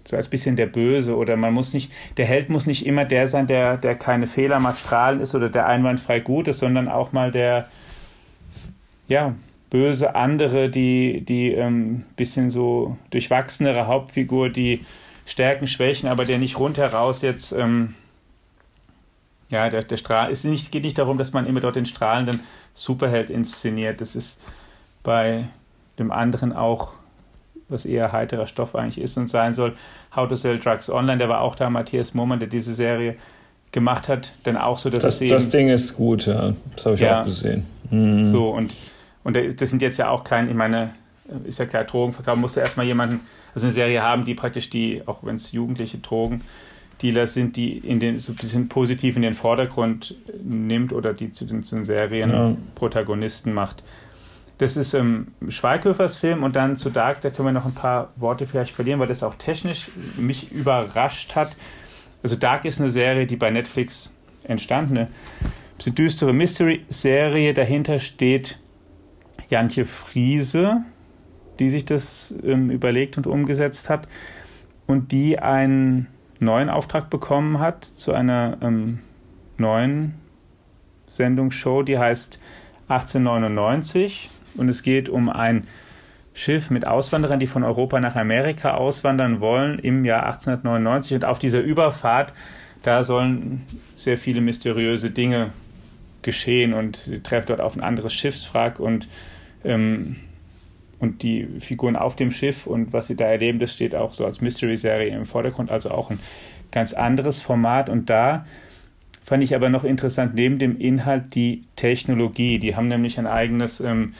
so 0.09 0.17
als 0.17 0.27
bisschen 0.27 0.55
der 0.55 0.65
Böse 0.65 1.15
oder 1.15 1.37
man 1.37 1.53
muss 1.53 1.73
nicht, 1.73 1.91
der 2.17 2.25
Held 2.25 2.49
muss 2.49 2.65
nicht 2.65 2.85
immer 2.85 3.05
der 3.05 3.27
sein, 3.27 3.45
der, 3.45 3.77
der 3.77 3.93
keine 3.93 4.25
Fehler 4.25 4.59
macht, 4.59 4.79
strahlen 4.79 5.21
ist 5.21 5.35
oder 5.35 5.49
der 5.49 5.67
einwandfrei 5.67 6.19
gut 6.19 6.47
ist, 6.47 6.59
sondern 6.59 6.87
auch 6.87 7.11
mal 7.11 7.29
der, 7.29 7.69
ja, 9.07 9.35
böse 9.69 10.15
andere, 10.15 10.69
die, 10.69 11.21
die 11.21 11.51
ähm, 11.51 12.05
bisschen 12.15 12.49
so 12.49 12.97
durchwachsenere 13.11 13.85
Hauptfigur, 13.85 14.49
die 14.49 14.83
Stärken, 15.27 15.67
Schwächen, 15.67 16.09
aber 16.09 16.25
der 16.25 16.39
nicht 16.39 16.57
rundheraus 16.57 17.21
jetzt, 17.21 17.51
ähm, 17.51 17.93
ja, 19.49 19.69
der, 19.69 19.83
der 19.83 19.97
Strahl, 19.97 20.31
es 20.31 20.43
nicht, 20.43 20.71
geht 20.71 20.83
nicht 20.85 20.97
darum, 20.97 21.19
dass 21.19 21.33
man 21.33 21.45
immer 21.45 21.59
dort 21.59 21.75
den 21.75 21.85
strahlenden 21.85 22.39
Superheld 22.73 23.29
inszeniert. 23.29 24.01
Das 24.01 24.15
ist 24.15 24.41
bei 25.03 25.45
dem 25.99 26.11
anderen 26.11 26.51
auch, 26.51 26.93
was 27.69 27.85
eher 27.85 28.11
heiterer 28.11 28.47
Stoff 28.47 28.75
eigentlich 28.75 28.99
ist 28.99 29.17
und 29.17 29.27
sein 29.27 29.53
soll. 29.53 29.73
How 30.15 30.27
to 30.27 30.35
Sell 30.35 30.59
Drugs 30.59 30.89
Online, 30.89 31.17
der 31.17 31.29
war 31.29 31.41
auch 31.41 31.55
da, 31.55 31.69
Matthias 31.69 32.13
Mohmann, 32.13 32.39
der 32.39 32.49
diese 32.49 32.73
Serie 32.73 33.15
gemacht 33.71 34.07
hat, 34.07 34.33
dann 34.43 34.57
auch 34.57 34.77
so, 34.77 34.89
dass 34.89 35.03
das, 35.03 35.15
es 35.15 35.21
eben, 35.21 35.29
das 35.31 35.49
Ding 35.49 35.69
ist 35.69 35.95
gut, 35.95 36.25
ja, 36.25 36.53
das 36.75 36.85
habe 36.85 36.95
ich 36.95 37.01
ja, 37.01 37.21
auch 37.21 37.25
gesehen. 37.25 37.65
Mhm. 37.91 38.27
So 38.27 38.49
und 38.49 38.75
und 39.23 39.37
das 39.61 39.69
sind 39.69 39.81
jetzt 39.81 39.97
ja 39.97 40.09
auch 40.09 40.23
kein, 40.23 40.49
ich 40.49 40.55
meine, 40.55 40.91
ist 41.45 41.59
ja 41.59 41.65
klar, 41.65 41.83
Drogenverkauf 41.83 42.35
musste 42.35 42.61
erstmal 42.61 42.85
jemanden 42.85 43.19
also 43.53 43.67
eine 43.67 43.73
Serie 43.73 44.01
haben, 44.01 44.25
die 44.25 44.33
praktisch 44.33 44.69
die, 44.69 45.03
auch 45.05 45.19
wenn 45.23 45.35
es 45.35 45.51
jugendliche 45.51 45.97
Drogendealer 45.97 47.27
sind, 47.27 47.55
die 47.55 47.77
in 47.77 47.99
den 47.99 48.19
so 48.19 48.31
ein 48.31 48.35
bisschen 48.35 48.69
positiv 48.69 49.15
in 49.15 49.21
den 49.21 49.33
Vordergrund 49.33 50.15
nimmt 50.43 50.93
oder 50.93 51.13
die 51.13 51.31
zu 51.31 51.45
den, 51.45 51.63
zu 51.63 51.75
den 51.75 51.85
Serienprotagonisten 51.85 53.51
ja. 53.51 53.55
macht. 53.55 53.83
Das 54.59 54.75
ist 54.75 54.93
ähm, 54.93 55.27
Schweighöfers 55.47 56.17
Film 56.17 56.43
und 56.43 56.57
dann 56.57 56.75
zu 56.75 56.89
Dark, 56.89 57.21
da 57.21 57.29
können 57.29 57.47
wir 57.47 57.53
noch 57.53 57.65
ein 57.65 57.73
paar 57.73 58.11
Worte 58.17 58.45
vielleicht 58.45 58.75
verlieren, 58.75 58.99
weil 58.99 59.07
das 59.07 59.23
auch 59.23 59.35
technisch 59.35 59.89
mich 60.17 60.51
überrascht 60.51 61.35
hat. 61.35 61.55
Also 62.23 62.35
Dark 62.35 62.65
ist 62.65 62.81
eine 62.81 62.89
Serie, 62.89 63.25
die 63.25 63.37
bei 63.37 63.51
Netflix 63.51 64.13
entstanden, 64.43 64.97
eine 64.97 65.07
bisschen 65.77 65.95
düstere 65.95 66.33
Mystery-Serie. 66.33 67.53
Dahinter 67.53 67.99
steht 67.99 68.59
Jantje 69.49 69.85
Friese, 69.85 70.83
die 71.59 71.69
sich 71.69 71.85
das 71.85 72.35
ähm, 72.43 72.69
überlegt 72.69 73.15
und 73.15 73.27
umgesetzt 73.27 73.89
hat 73.89 74.09
und 74.87 75.13
die 75.13 75.39
einen 75.39 76.07
neuen 76.39 76.69
Auftrag 76.69 77.09
bekommen 77.09 77.59
hat 77.59 77.85
zu 77.85 78.11
einer 78.11 78.57
ähm, 78.61 78.99
neuen 79.57 80.15
Sendungsshow, 81.07 81.81
die 81.81 81.97
heißt 81.97 82.41
1899 82.89 84.29
und 84.59 84.69
es 84.69 84.83
geht 84.83 85.09
um 85.09 85.29
ein 85.29 85.67
Schiff 86.33 86.69
mit 86.69 86.87
Auswanderern, 86.87 87.39
die 87.39 87.47
von 87.47 87.63
Europa 87.63 87.99
nach 87.99 88.15
Amerika 88.15 88.75
auswandern 88.75 89.41
wollen 89.41 89.79
im 89.79 90.05
Jahr 90.05 90.25
1899 90.27 91.15
und 91.15 91.25
auf 91.25 91.39
dieser 91.39 91.59
Überfahrt, 91.59 92.33
da 92.83 93.03
sollen 93.03 93.65
sehr 93.95 94.17
viele 94.17 94.41
mysteriöse 94.41 95.09
Dinge 95.09 95.49
geschehen 96.21 96.73
und 96.73 96.95
sie 96.97 97.21
treffen 97.21 97.47
dort 97.47 97.61
auf 97.61 97.75
ein 97.75 97.83
anderes 97.83 98.13
Schiffswrack 98.13 98.79
und 98.79 99.07
ähm, 99.63 100.17
und 100.99 101.23
die 101.23 101.47
Figuren 101.59 101.95
auf 101.95 102.15
dem 102.15 102.29
Schiff 102.29 102.67
und 102.67 102.93
was 102.93 103.07
sie 103.07 103.15
da 103.15 103.25
erleben, 103.25 103.59
das 103.59 103.73
steht 103.73 103.95
auch 103.95 104.13
so 104.13 104.25
als 104.25 104.41
Mystery-Serie 104.41 105.15
im 105.15 105.25
Vordergrund, 105.25 105.71
also 105.71 105.91
auch 105.91 106.11
ein 106.11 106.19
ganz 106.71 106.93
anderes 106.93 107.41
Format. 107.41 107.89
Und 107.89 108.09
da 108.09 108.45
fand 109.23 109.41
ich 109.43 109.55
aber 109.55 109.69
noch 109.69 109.83
interessant, 109.83 110.35
neben 110.35 110.57
dem 110.57 110.77
Inhalt 110.77 111.35
die 111.35 111.63
Technologie. 111.75 112.59
Die 112.59 112.75
haben 112.75 112.89
nämlich 112.89 113.17
ein 113.17 113.27
eigenes 113.27 113.79
ähm, 113.79 114.13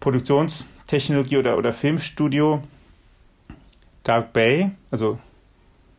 Produktionstechnologie- 0.00 1.38
oder, 1.38 1.58
oder 1.58 1.72
Filmstudio, 1.72 2.62
Dark 4.04 4.32
Bay, 4.32 4.70
also 4.90 5.18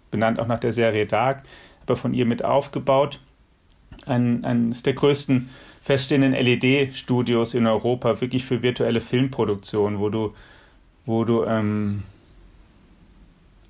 benannt 0.10 0.40
auch 0.40 0.48
nach 0.48 0.60
der 0.60 0.74
Serie 0.74 1.06
Dark, 1.06 1.44
aber 1.84 1.96
von 1.96 2.14
ihr 2.14 2.26
mit 2.26 2.44
aufgebaut. 2.44 3.20
Ein, 4.06 4.44
eines 4.44 4.84
der 4.84 4.94
größten 4.94 5.50
feststehenden 5.82 6.34
LED-Studios 6.34 7.54
in 7.54 7.68
Europa, 7.68 8.22
wirklich 8.22 8.46
für 8.46 8.62
virtuelle 8.62 9.02
Filmproduktion, 9.02 10.00
wo 10.00 10.10
du, 10.10 10.34
wo 11.06 11.24
du, 11.24 11.44
ähm, 11.44 12.04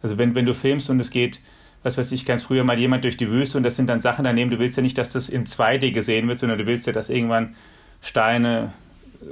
also 0.01 0.17
wenn, 0.17 0.35
wenn 0.35 0.45
du 0.45 0.53
filmst 0.53 0.89
und 0.89 0.99
es 0.99 1.11
geht, 1.11 1.41
was 1.83 1.97
weiß 1.97 2.11
ich, 2.11 2.25
ganz 2.25 2.43
früher 2.43 2.63
mal 2.63 2.77
jemand 2.77 3.03
durch 3.03 3.17
die 3.17 3.29
Wüste 3.29 3.57
und 3.57 3.63
das 3.63 3.75
sind 3.75 3.87
dann 3.87 3.99
Sachen 3.99 4.25
daneben, 4.25 4.51
du 4.51 4.59
willst 4.59 4.77
ja 4.77 4.83
nicht, 4.83 4.97
dass 4.97 5.11
das 5.11 5.29
in 5.29 5.45
2D 5.45 5.91
gesehen 5.91 6.27
wird, 6.27 6.39
sondern 6.39 6.59
du 6.59 6.65
willst 6.65 6.85
ja, 6.85 6.93
dass 6.93 7.09
irgendwann 7.09 7.55
Steine 8.01 8.73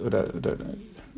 oder, 0.05 0.33
oder 0.35 0.57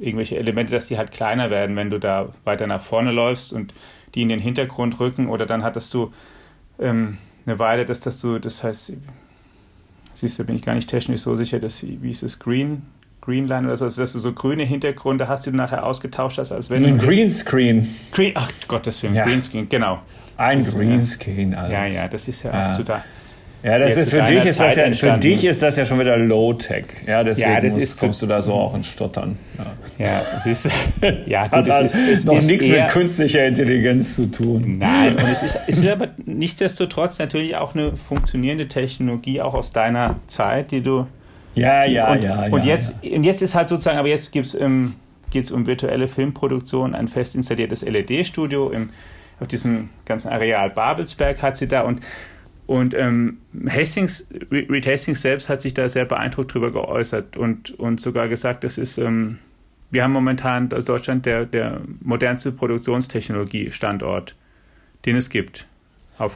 irgendwelche 0.01 0.37
Elemente, 0.37 0.71
dass 0.71 0.87
die 0.87 0.97
halt 0.97 1.11
kleiner 1.11 1.49
werden, 1.49 1.75
wenn 1.75 1.89
du 1.89 1.99
da 1.99 2.29
weiter 2.43 2.67
nach 2.67 2.81
vorne 2.81 3.11
läufst 3.11 3.53
und 3.53 3.73
die 4.15 4.21
in 4.21 4.29
den 4.29 4.39
Hintergrund 4.39 4.99
rücken 4.99 5.27
oder 5.27 5.45
dann 5.45 5.63
hattest 5.63 5.93
du 5.93 6.11
ähm, 6.79 7.17
eine 7.45 7.59
Weile, 7.59 7.85
dass 7.85 7.99
das 7.99 8.19
so, 8.19 8.39
das 8.39 8.63
heißt, 8.63 8.93
siehst 10.13 10.39
du, 10.39 10.43
bin 10.43 10.55
ich 10.55 10.63
gar 10.63 10.75
nicht 10.75 10.89
technisch 10.89 11.21
so 11.21 11.35
sicher, 11.35 11.59
dass, 11.59 11.83
wie 11.83 12.09
ist 12.09 12.23
es, 12.23 12.39
Green, 12.39 12.83
Greenline 13.21 13.67
oder 13.67 13.77
so, 13.77 13.85
also 13.85 14.01
dass 14.01 14.13
du 14.13 14.19
so 14.19 14.33
grüne 14.33 14.63
Hintergründe 14.63 15.27
hast, 15.27 15.45
die 15.45 15.51
du 15.51 15.57
nachher 15.57 15.85
ausgetauscht 15.85 16.37
hast, 16.39 16.51
als 16.51 16.69
wenn 16.69 16.83
Ein 16.83 16.97
Greenscreen. 16.97 17.87
Green, 18.11 18.33
ach 18.35 18.49
Gottes 18.67 19.01
Willen, 19.03 19.15
ja. 19.15 19.23
Greenscreen, 19.25 19.69
genau. 19.69 20.01
Ein 20.37 20.61
Greenscreen, 20.61 21.53
alles. 21.53 21.71
Ja, 21.71 21.85
ja, 21.85 22.07
das 22.07 22.27
ist 22.27 22.43
ja, 22.43 22.51
ja. 22.51 22.71
auch 22.71 22.75
zu 22.75 22.83
da. 22.83 23.03
Ja, 23.63 23.77
das 23.77 23.95
ist 23.95 24.11
für 24.11 24.23
dich 24.23 24.45
ist 24.45 24.59
das 24.59 24.75
ja 24.75 24.91
für 24.91 25.17
dich 25.17 25.45
ist 25.45 25.61
das 25.61 25.75
ja 25.75 25.85
schon 25.85 25.99
wieder 25.99 26.17
Low 26.17 26.53
Tech. 26.53 26.85
Ja, 27.05 27.23
deswegen 27.23 27.51
ja, 27.51 27.61
das 27.61 27.75
musst, 27.75 27.99
kommst 27.99 28.21
du 28.21 28.25
da 28.25 28.41
so 28.41 28.53
auch 28.53 28.73
ins 28.73 28.87
Stottern. 28.87 29.37
Ja, 29.99 30.05
ja 30.05 30.21
das 30.33 30.45
ist 30.47 30.69
ja 31.25 31.43
gut, 31.43 31.51
hat 31.51 31.69
halt 31.69 31.93
ist, 31.93 32.25
noch 32.25 32.37
ist 32.37 32.47
nichts 32.47 32.67
mit 32.67 32.87
künstlicher 32.87 33.45
Intelligenz 33.45 34.15
zu 34.15 34.31
tun. 34.31 34.77
Nein, 34.79 35.13
und 35.13 35.23
es 35.29 35.43
ist, 35.43 35.59
es 35.67 35.79
ist 35.79 35.89
aber 35.91 36.09
nichtsdestotrotz 36.25 37.19
natürlich 37.19 37.55
auch 37.55 37.75
eine 37.75 37.95
funktionierende 37.95 38.67
Technologie 38.67 39.41
auch 39.41 39.53
aus 39.53 39.71
deiner 39.71 40.15
Zeit, 40.25 40.71
die 40.71 40.81
du 40.81 41.05
ja, 41.53 41.83
ja, 41.85 42.11
und, 42.13 42.23
ja. 42.23 42.45
Und 42.45 42.65
ja, 42.65 42.73
jetzt 42.73 42.95
ja. 43.01 43.15
und 43.15 43.23
jetzt 43.23 43.41
ist 43.41 43.55
halt 43.55 43.67
sozusagen, 43.67 43.99
aber 43.99 44.07
jetzt 44.07 44.31
gibt's 44.31 44.55
ähm, 44.55 44.95
geht 45.29 45.45
es 45.45 45.51
um 45.51 45.67
virtuelle 45.67 46.07
Filmproduktion, 46.07 46.95
ein 46.95 47.07
fest 47.07 47.35
installiertes 47.35 47.83
LED-Studio 47.83 48.69
im 48.69 48.89
auf 49.39 49.47
diesem 49.47 49.89
ganzen 50.05 50.29
Areal 50.29 50.69
Babelsberg 50.69 51.41
hat 51.41 51.57
sie 51.57 51.67
da 51.67 51.81
und 51.81 52.01
und 52.71 52.93
ähm, 52.93 53.39
Hastings, 53.69 54.29
Reed 54.49 54.87
Hastings 54.87 55.21
selbst 55.21 55.49
hat 55.49 55.59
sich 55.59 55.73
da 55.73 55.89
sehr 55.89 56.05
beeindruckt 56.05 56.53
drüber 56.53 56.71
geäußert 56.71 57.35
und, 57.35 57.77
und 57.77 57.99
sogar 57.99 58.29
gesagt, 58.29 58.63
das 58.63 58.77
ist, 58.77 58.97
ähm, 58.97 59.39
wir 59.89 60.05
haben 60.05 60.13
momentan 60.13 60.71
aus 60.71 60.85
Deutschland 60.85 61.25
der, 61.25 61.45
der 61.45 61.81
modernste 61.99 62.53
Produktionstechnologie-Standort, 62.53 64.35
den 65.05 65.17
es 65.17 65.29
gibt. 65.29 65.67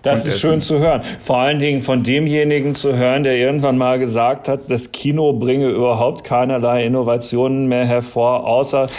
Das 0.01 0.25
ist 0.25 0.41
schön 0.41 0.61
zu 0.61 0.79
hören. 0.79 1.03
Vor 1.21 1.37
allen 1.37 1.59
Dingen 1.59 1.79
von 1.79 2.03
demjenigen 2.03 2.75
zu 2.75 2.97
hören, 2.97 3.23
der 3.23 3.37
irgendwann 3.37 3.77
mal 3.77 3.97
gesagt 3.97 4.49
hat, 4.49 4.69
das 4.69 4.91
Kino 4.91 5.31
bringe 5.31 5.69
überhaupt 5.69 6.25
keinerlei 6.25 6.85
Innovationen 6.85 7.67
mehr 7.67 7.85
hervor, 7.85 8.45
außer 8.45 8.89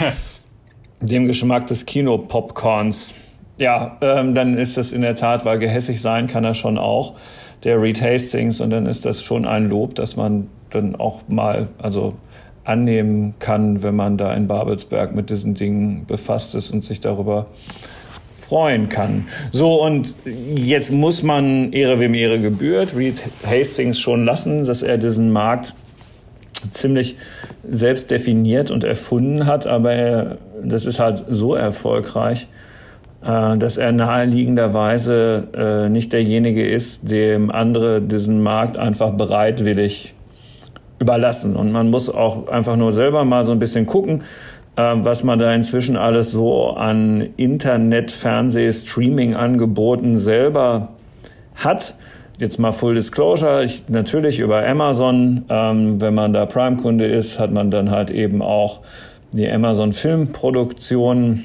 dem 1.02 1.26
Geschmack 1.26 1.66
des 1.66 1.84
Kinopopcorns. 1.84 3.25
Ja, 3.58 3.96
ähm, 4.02 4.34
dann 4.34 4.58
ist 4.58 4.76
das 4.76 4.92
in 4.92 5.00
der 5.00 5.14
Tat, 5.14 5.44
weil 5.44 5.58
gehässig 5.58 6.00
sein 6.00 6.26
kann 6.26 6.44
er 6.44 6.54
schon 6.54 6.76
auch, 6.76 7.14
der 7.64 7.80
Reed 7.80 8.02
Hastings, 8.02 8.60
und 8.60 8.70
dann 8.70 8.86
ist 8.86 9.06
das 9.06 9.22
schon 9.22 9.46
ein 9.46 9.68
Lob, 9.68 9.94
dass 9.94 10.16
man 10.16 10.48
dann 10.70 10.96
auch 10.96 11.22
mal, 11.28 11.68
also 11.78 12.14
annehmen 12.64 13.34
kann, 13.38 13.82
wenn 13.82 13.94
man 13.94 14.16
da 14.16 14.34
in 14.34 14.48
Babelsberg 14.48 15.14
mit 15.14 15.30
diesen 15.30 15.54
Dingen 15.54 16.04
befasst 16.06 16.54
ist 16.54 16.70
und 16.72 16.84
sich 16.84 17.00
darüber 17.00 17.46
freuen 18.32 18.88
kann. 18.88 19.26
So, 19.52 19.82
und 19.82 20.14
jetzt 20.54 20.92
muss 20.92 21.22
man 21.22 21.72
Ehre 21.72 21.98
wem 21.98 22.14
Ehre 22.14 22.40
gebührt, 22.40 22.96
Reed 22.96 23.22
Hastings 23.44 23.98
schon 23.98 24.24
lassen, 24.24 24.64
dass 24.64 24.82
er 24.82 24.98
diesen 24.98 25.30
Markt 25.30 25.74
ziemlich 26.70 27.16
selbst 27.68 28.10
definiert 28.10 28.70
und 28.70 28.84
erfunden 28.84 29.46
hat, 29.46 29.66
aber 29.66 29.92
er, 29.92 30.38
das 30.62 30.86
ist 30.86 30.98
halt 30.98 31.24
so 31.28 31.54
erfolgreich, 31.54 32.48
dass 33.22 33.76
er 33.76 33.92
naheliegenderweise 33.92 35.48
äh, 35.86 35.88
nicht 35.88 36.12
derjenige 36.12 36.68
ist, 36.68 37.10
dem 37.10 37.50
andere 37.50 38.00
diesen 38.00 38.42
Markt 38.42 38.78
einfach 38.78 39.12
bereitwillig 39.12 40.14
überlassen. 40.98 41.56
Und 41.56 41.72
man 41.72 41.90
muss 41.90 42.08
auch 42.08 42.48
einfach 42.48 42.76
nur 42.76 42.92
selber 42.92 43.24
mal 43.24 43.44
so 43.44 43.52
ein 43.52 43.58
bisschen 43.58 43.86
gucken, 43.86 44.22
äh, 44.76 44.94
was 44.96 45.24
man 45.24 45.38
da 45.38 45.52
inzwischen 45.52 45.96
alles 45.96 46.32
so 46.32 46.70
an 46.70 47.28
Internet, 47.36 48.10
Fernseh, 48.10 48.72
Streaming-Angeboten 48.72 50.18
selber 50.18 50.88
hat. 51.54 51.94
Jetzt 52.38 52.58
mal 52.58 52.72
Full 52.72 52.94
Disclosure, 52.94 53.64
ich, 53.64 53.88
natürlich 53.88 54.40
über 54.40 54.66
Amazon, 54.66 55.44
ähm, 55.48 56.00
wenn 56.00 56.14
man 56.14 56.32
da 56.34 56.44
Prime-Kunde 56.44 57.06
ist, 57.06 57.38
hat 57.38 57.50
man 57.50 57.70
dann 57.70 57.90
halt 57.90 58.10
eben 58.10 58.42
auch 58.42 58.80
die 59.32 59.50
Amazon 59.50 59.92
Filmproduktion 59.92 61.44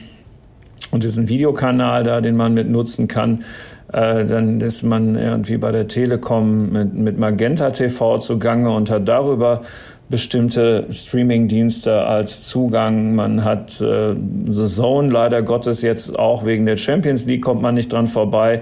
und 0.92 1.04
diesen 1.04 1.28
Videokanal 1.30 2.04
da, 2.04 2.22
den 2.22 2.36
man 2.36 2.54
mit 2.54 2.70
nutzen 2.70 3.08
kann. 3.08 3.44
Äh, 3.92 4.26
dann 4.26 4.60
ist 4.62 4.84
man 4.84 5.16
irgendwie 5.16 5.58
bei 5.58 5.72
der 5.72 5.88
Telekom 5.88 6.72
mit, 6.72 6.94
mit 6.94 7.18
Magenta 7.18 7.72
TV 7.72 8.20
zugange 8.20 8.72
und 8.72 8.90
hat 8.90 9.08
darüber 9.08 9.62
bestimmte 10.10 10.86
Streaming-Dienste 10.92 12.04
als 12.04 12.44
Zugang. 12.44 13.16
Man 13.16 13.44
hat 13.44 13.82
äh, 13.82 14.14
The 14.46 14.66
Zone 14.68 15.10
leider 15.10 15.42
Gottes 15.42 15.82
jetzt 15.82 16.20
auch 16.20 16.46
wegen 16.46 16.66
der 16.66 16.78
Champions 16.78 17.26
League 17.26 17.42
kommt 17.42 17.62
man 17.62 17.76
nicht 17.76 17.92
dran 17.92 18.08
vorbei. 18.08 18.62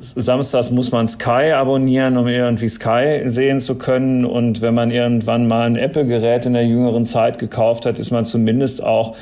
Samstags 0.00 0.70
muss 0.70 0.92
man 0.92 1.08
Sky 1.08 1.52
abonnieren, 1.52 2.16
um 2.16 2.28
irgendwie 2.28 2.68
Sky 2.68 3.22
sehen 3.24 3.58
zu 3.58 3.76
können. 3.76 4.24
Und 4.24 4.62
wenn 4.62 4.74
man 4.74 4.92
irgendwann 4.92 5.48
mal 5.48 5.66
ein 5.66 5.76
Apple-Gerät 5.76 6.46
in 6.46 6.52
der 6.52 6.66
jüngeren 6.66 7.04
Zeit 7.04 7.40
gekauft 7.40 7.84
hat, 7.84 7.98
ist 7.98 8.12
man 8.12 8.24
zumindest 8.24 8.82
auch 8.82 9.16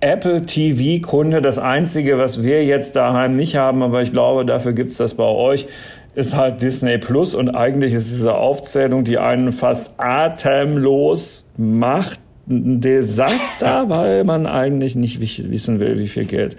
Apple 0.00 0.42
TV-Kunde. 0.42 1.42
Das 1.42 1.58
Einzige, 1.58 2.18
was 2.18 2.42
wir 2.42 2.64
jetzt 2.64 2.96
daheim 2.96 3.34
nicht 3.34 3.56
haben, 3.56 3.82
aber 3.82 4.02
ich 4.02 4.12
glaube, 4.12 4.44
dafür 4.44 4.72
gibt's 4.72 4.96
das 4.96 5.14
bei 5.14 5.24
euch, 5.24 5.66
ist 6.14 6.36
halt 6.36 6.62
Disney 6.62 6.98
Plus. 6.98 7.34
Und 7.34 7.50
eigentlich 7.50 7.92
ist 7.92 8.10
diese 8.10 8.34
Aufzählung, 8.34 9.04
die 9.04 9.18
einen 9.18 9.52
fast 9.52 9.92
atemlos 9.98 11.46
macht, 11.56 12.20
ein 12.48 12.80
Desaster, 12.80 13.84
weil 13.88 14.24
man 14.24 14.46
eigentlich 14.46 14.96
nicht 14.96 15.20
wissen 15.20 15.80
will, 15.80 15.98
wie 15.98 16.08
viel 16.08 16.24
Geld 16.24 16.56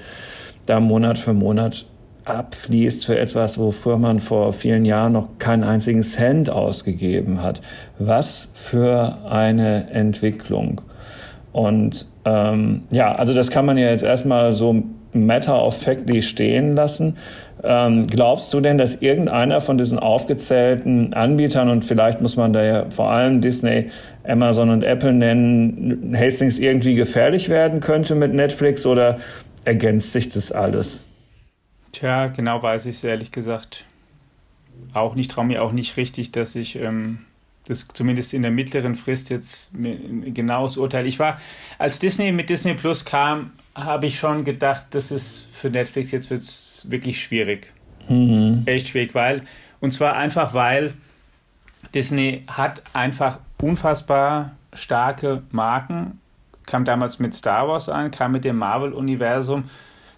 da 0.68 0.80
Monat 0.80 1.18
für 1.18 1.34
Monat 1.34 1.86
abfließt 2.24 3.06
für 3.06 3.18
etwas, 3.18 3.58
wofür 3.58 3.98
man 3.98 4.20
vor 4.20 4.54
vielen 4.54 4.86
Jahren 4.86 5.14
noch 5.14 5.40
keinen 5.40 5.64
einzigen 5.64 6.04
Cent 6.04 6.52
ausgegeben 6.52 7.42
hat. 7.42 7.62
Was 7.98 8.50
für 8.54 9.26
eine 9.28 9.90
Entwicklung. 9.90 10.82
Und 11.52 12.08
ähm, 12.26 12.84
ja, 12.92 13.14
also 13.16 13.34
das 13.34 13.52
kann 13.52 13.66
man 13.66 13.78
ja 13.78 13.90
jetzt 13.90 14.04
erstmal 14.04 14.52
so 14.52 14.84
matter 15.14 15.66
of 15.66 15.82
factly 15.82 16.22
stehen 16.22 16.76
lassen. 16.76 17.18
Ähm, 17.64 18.04
glaubst 18.08 18.54
du 18.54 18.60
denn, 18.60 18.78
dass 18.78 18.96
irgendeiner 18.96 19.62
von 19.62 19.78
diesen 19.78 20.00
aufgezählten 20.00 21.14
Anbietern, 21.14 21.70
und 21.70 21.86
vielleicht 21.86 22.22
muss 22.22 22.38
man 22.38 22.54
da 22.54 22.64
ja 22.64 22.86
vor 22.90 23.12
allem 23.12 23.42
Disney, 23.42 23.92
Amazon 24.24 24.70
und 24.70 24.84
Apple 24.84 25.14
nennen, 25.14 26.16
Hastings 26.18 26.58
irgendwie 26.58 26.96
gefährlich 26.96 27.50
werden 27.50 27.80
könnte 27.82 28.16
mit 28.16 28.34
Netflix 28.34 28.86
oder 28.86 29.18
ergänzt 29.66 30.14
sich 30.14 30.30
das 30.30 30.52
alles? 30.52 31.08
Tja, 31.92 32.28
genau 32.28 32.64
weiß 32.64 32.86
ich 32.88 32.96
es 32.96 33.04
ehrlich 33.04 33.32
gesagt 33.32 33.86
auch 34.94 35.16
nicht. 35.16 35.32
Traue 35.32 35.46
mir 35.46 35.62
auch 35.62 35.72
nicht 35.72 35.98
richtig, 35.98 36.32
dass 36.32 36.56
ich 36.56 36.78
ähm, 36.78 37.20
das 37.68 37.88
zumindest 37.94 38.34
in 38.34 38.42
der 38.42 38.52
mittleren 38.52 38.96
Frist 38.96 39.30
jetzt 39.30 39.74
ein 39.74 40.34
genaues 40.34 40.78
Urteil. 40.78 41.06
Ich 41.06 41.20
war, 41.20 41.40
als 41.78 42.00
Disney 42.00 42.32
mit 42.32 42.50
Disney 42.50 42.74
Plus 42.74 43.06
kam, 43.06 43.52
habe 43.76 44.08
ich 44.08 44.18
schon 44.18 44.44
gedacht, 44.44 44.86
das 44.92 45.12
ist 45.12 45.48
für 45.52 45.70
Netflix 45.70 46.12
jetzt 46.12 46.30
wird's 46.30 46.88
wirklich 46.90 47.22
schwierig. 47.22 47.72
Mhm. 48.10 48.64
Echt 48.66 48.90
schwierig, 48.90 49.14
weil, 49.14 49.44
und 49.80 49.92
zwar 49.92 50.16
einfach, 50.16 50.54
weil 50.54 50.94
Disney 51.94 52.44
hat 52.48 52.82
einfach 52.94 53.40
unfassbar 53.62 54.56
starke 54.74 55.44
Marken, 55.52 56.20
kam 56.66 56.86
damals 56.86 57.20
mit 57.20 57.36
Star 57.36 57.68
Wars 57.68 57.90
an, 57.90 58.12
kam 58.12 58.32
mit 58.32 58.44
dem 58.44 58.58
Marvel-Universum, 58.58 59.66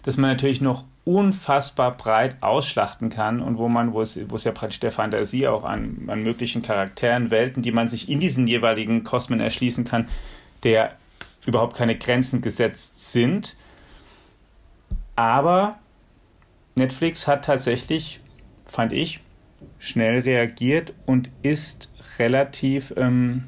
das 0.02 0.16
man 0.16 0.30
natürlich 0.30 0.60
noch 0.60 0.84
unfassbar 1.04 1.96
breit 1.96 2.36
ausschlachten 2.40 3.10
kann 3.10 3.40
und 3.40 3.58
wo 3.58 3.68
man, 3.68 3.92
wo 3.92 4.00
es, 4.00 4.18
wo 4.30 4.36
es 4.36 4.44
ja 4.44 4.52
praktisch 4.52 4.80
der 4.80 4.90
Fantasie 4.90 5.46
auch 5.46 5.64
an, 5.64 6.04
an 6.08 6.22
möglichen 6.22 6.62
Charakteren, 6.62 7.30
Welten, 7.30 7.62
die 7.62 7.72
man 7.72 7.88
sich 7.88 8.08
in 8.08 8.20
diesen 8.20 8.46
jeweiligen 8.46 9.04
Kosmen 9.04 9.40
erschließen 9.40 9.84
kann, 9.84 10.08
der 10.62 10.96
überhaupt 11.46 11.76
keine 11.76 11.96
Grenzen 11.98 12.40
gesetzt 12.40 13.12
sind. 13.12 13.56
Aber 15.14 15.78
Netflix 16.74 17.26
hat 17.26 17.44
tatsächlich, 17.44 18.20
fand 18.64 18.92
ich, 18.92 19.20
schnell 19.78 20.20
reagiert 20.20 20.94
und 21.04 21.30
ist 21.42 21.92
relativ, 22.18 22.94
ähm, 22.96 23.44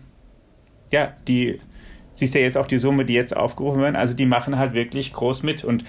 ja, 0.90 1.14
die, 1.26 1.58
siehst 2.12 2.34
ja 2.34 2.42
jetzt 2.42 2.58
auch 2.58 2.66
die 2.66 2.78
Summe, 2.78 3.06
die 3.06 3.14
jetzt 3.14 3.34
aufgerufen 3.34 3.80
werden, 3.80 3.96
also 3.96 4.14
die 4.14 4.26
machen 4.26 4.58
halt 4.58 4.74
wirklich 4.74 5.14
groß 5.14 5.42
mit 5.42 5.64
und 5.64 5.84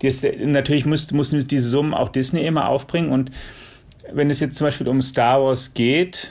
das, 0.00 0.24
natürlich 0.38 0.86
muss, 0.86 1.12
muss 1.12 1.30
diese 1.30 1.68
Summen 1.68 1.94
auch 1.94 2.08
Disney 2.08 2.46
immer 2.46 2.68
aufbringen. 2.68 3.10
Und 3.10 3.30
wenn 4.12 4.30
es 4.30 4.40
jetzt 4.40 4.56
zum 4.56 4.66
Beispiel 4.66 4.88
um 4.88 5.00
Star 5.02 5.42
Wars 5.42 5.74
geht, 5.74 6.30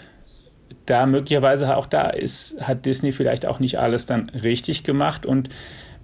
da 0.86 1.06
möglicherweise 1.06 1.76
auch 1.76 1.88
da 1.88 2.10
ist, 2.10 2.62
hat 2.62 2.86
Disney 2.86 3.12
vielleicht 3.12 3.46
auch 3.46 3.60
nicht 3.60 3.80
alles 3.80 4.06
dann 4.06 4.30
richtig 4.30 4.84
gemacht 4.84 5.26
und 5.26 5.50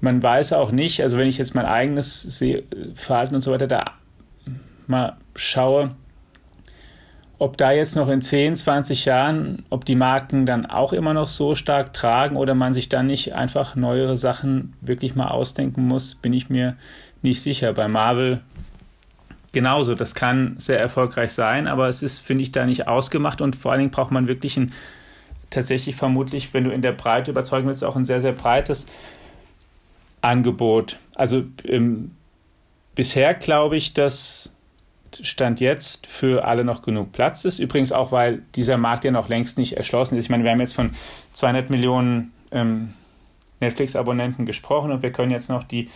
man 0.02 0.24
weiß 0.24 0.54
auch 0.54 0.72
nicht, 0.72 1.02
also 1.02 1.18
wenn 1.18 1.28
ich 1.28 1.38
jetzt 1.38 1.56
mein 1.56 1.66
eigenes 1.66 2.42
Verhalten 2.96 3.36
und 3.36 3.42
so 3.42 3.52
weiter 3.52 3.68
da 3.68 3.96
mal 4.88 5.18
schaue, 5.36 5.92
ob 7.38 7.56
da 7.56 7.72
jetzt 7.72 7.96
noch 7.96 8.10
in 8.10 8.22
10, 8.22 8.56
20 8.58 9.06
Jahren, 9.06 9.64
ob 9.70 9.86
die 9.86 9.96
Marken 9.96 10.46
dann 10.46 10.66
auch 10.66 10.92
immer 10.92 11.14
noch 11.14 11.30
so 11.30 11.56
stark 11.56 11.94
tragen 11.94 12.36
oder 12.36 12.54
man 12.54 12.74
sich 12.74 12.90
dann 12.90 13.06
nicht 13.06 13.34
einfach 13.34 13.76
neuere 13.76 14.18
Sachen 14.18 14.74
wirklich 14.82 15.16
mal 15.16 15.30
ausdenken 15.30 15.88
muss, 15.88 16.16
bin 16.16 16.34
ich 16.34 16.50
mir 16.50 16.76
nicht 17.22 17.42
sicher. 17.42 17.74
Bei 17.74 17.88
Marvel 17.88 18.42
genauso. 19.52 19.96
Das 19.96 20.16
kann 20.16 20.56
sehr 20.58 20.80
erfolgreich 20.80 21.32
sein, 21.32 21.68
aber 21.68 21.88
es 21.88 22.04
ist, 22.04 22.20
finde 22.20 22.44
ich, 22.44 22.52
da 22.52 22.66
nicht 22.66 22.88
ausgemacht 22.88 23.42
und 23.42 23.56
vor 23.56 23.72
allen 23.72 23.80
Dingen 23.80 23.92
braucht 23.92 24.12
man 24.12 24.28
wirklich 24.28 24.58
ein 24.58 24.72
tatsächlich 25.50 25.96
vermutlich, 25.96 26.54
wenn 26.54 26.64
du 26.64 26.72
in 26.72 26.82
der 26.82 26.92
Breite 26.92 27.32
überzeugen 27.32 27.68
willst, 27.68 27.84
auch 27.84 27.96
ein 27.96 28.06
sehr, 28.06 28.22
sehr 28.22 28.34
breites 28.34 28.86
Angebot. 30.22 30.98
Also 31.16 31.44
ähm, 31.66 32.12
bisher 32.96 33.34
glaube 33.34 33.76
ich, 33.76 33.94
dass 33.94 34.56
Stand 35.22 35.60
jetzt 35.60 36.06
für 36.06 36.46
alle 36.46 36.64
noch 36.64 36.84
genug 36.84 37.12
Platz 37.12 37.46
ist. 37.46 37.58
Übrigens 37.58 37.92
auch, 37.92 38.12
weil 38.12 38.44
dieser 38.56 38.78
Markt 38.78 39.06
ja 39.06 39.12
noch 39.12 39.28
längst 39.28 39.58
nicht 39.58 39.76
erschlossen 39.76 40.18
ist. 40.18 40.26
Ich 40.26 40.30
meine, 40.30 40.44
wir 40.44 40.52
haben 40.52 40.60
jetzt 40.60 40.76
von 40.76 40.92
200 41.34 41.72
Millionen 41.72 42.32
ähm, 42.52 42.94
Netflix-Abonnenten 43.60 44.46
gesprochen 44.46 44.92
und 44.92 45.02
wir 45.02 45.12
können 45.12 45.32
jetzt 45.32 45.50
noch 45.50 45.64
die, 45.64 45.90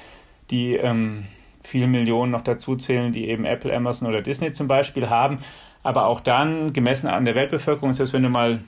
die 0.54 0.76
ähm, 0.76 1.26
vielen 1.64 1.92
Millionen 1.92 2.32
noch 2.32 2.44
dazu 2.44 2.76
zählen, 2.76 3.12
die 3.12 3.28
eben 3.28 3.44
Apple, 3.44 3.76
Amazon 3.76 4.08
oder 4.08 4.22
Disney 4.22 4.54
zum 4.54 4.68
Beispiel 4.68 5.10
haben. 5.10 5.40
Aber 5.82 6.06
auch 6.06 6.22
dann, 6.22 6.72
gemessen 6.72 7.08
an 7.08 7.26
der 7.26 7.36
Weltbevölkerung, 7.36 7.92
selbst 7.92 8.14
wenn 8.14 8.24
du 8.24 8.30
mal 8.30 8.62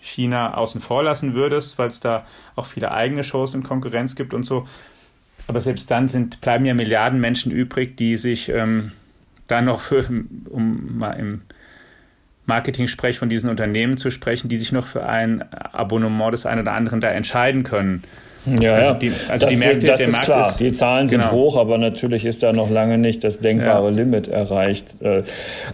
China 0.00 0.54
außen 0.54 0.80
vor 0.80 1.02
lassen 1.02 1.34
würdest, 1.34 1.78
weil 1.78 1.88
es 1.88 1.98
da 1.98 2.26
auch 2.56 2.66
viele 2.66 2.92
eigene 2.92 3.24
Shows 3.24 3.54
und 3.54 3.62
Konkurrenz 3.62 4.14
gibt 4.14 4.34
und 4.34 4.44
so. 4.44 4.68
Aber 5.48 5.60
selbst 5.60 5.90
dann 5.90 6.08
sind, 6.08 6.40
bleiben 6.42 6.66
ja 6.66 6.74
Milliarden 6.74 7.20
Menschen 7.20 7.50
übrig, 7.50 7.96
die 7.96 8.16
sich 8.16 8.50
ähm, 8.50 8.92
dann 9.48 9.64
noch 9.64 9.80
für, 9.80 10.04
um 10.50 10.98
mal 10.98 11.12
im 11.12 11.42
Marketing-Sprech 12.46 13.18
von 13.18 13.30
diesen 13.30 13.48
Unternehmen 13.48 13.96
zu 13.96 14.10
sprechen, 14.10 14.48
die 14.48 14.58
sich 14.58 14.72
noch 14.72 14.86
für 14.86 15.06
ein 15.06 15.42
Abonnement 15.52 16.34
des 16.34 16.44
einen 16.44 16.60
oder 16.60 16.72
anderen 16.72 17.00
da 17.00 17.08
entscheiden 17.08 17.64
können. 17.64 18.04
Ja, 18.46 18.74
also 18.74 18.94
die, 18.94 19.12
also 19.28 19.46
das, 19.46 19.54
die 19.54 19.60
Märkte, 19.60 19.86
das 19.86 20.00
ist 20.02 20.12
Markt 20.12 20.24
klar. 20.26 20.50
Ist, 20.50 20.60
die 20.60 20.72
Zahlen 20.72 21.08
sind 21.08 21.22
genau. 21.22 21.32
hoch, 21.32 21.56
aber 21.56 21.78
natürlich 21.78 22.24
ist 22.24 22.42
da 22.42 22.52
noch 22.52 22.70
lange 22.70 22.98
nicht 22.98 23.24
das 23.24 23.40
denkbare 23.40 23.90
ja. 23.90 23.90
Limit 23.90 24.28
erreicht. 24.28 24.86
Äh, 25.00 25.22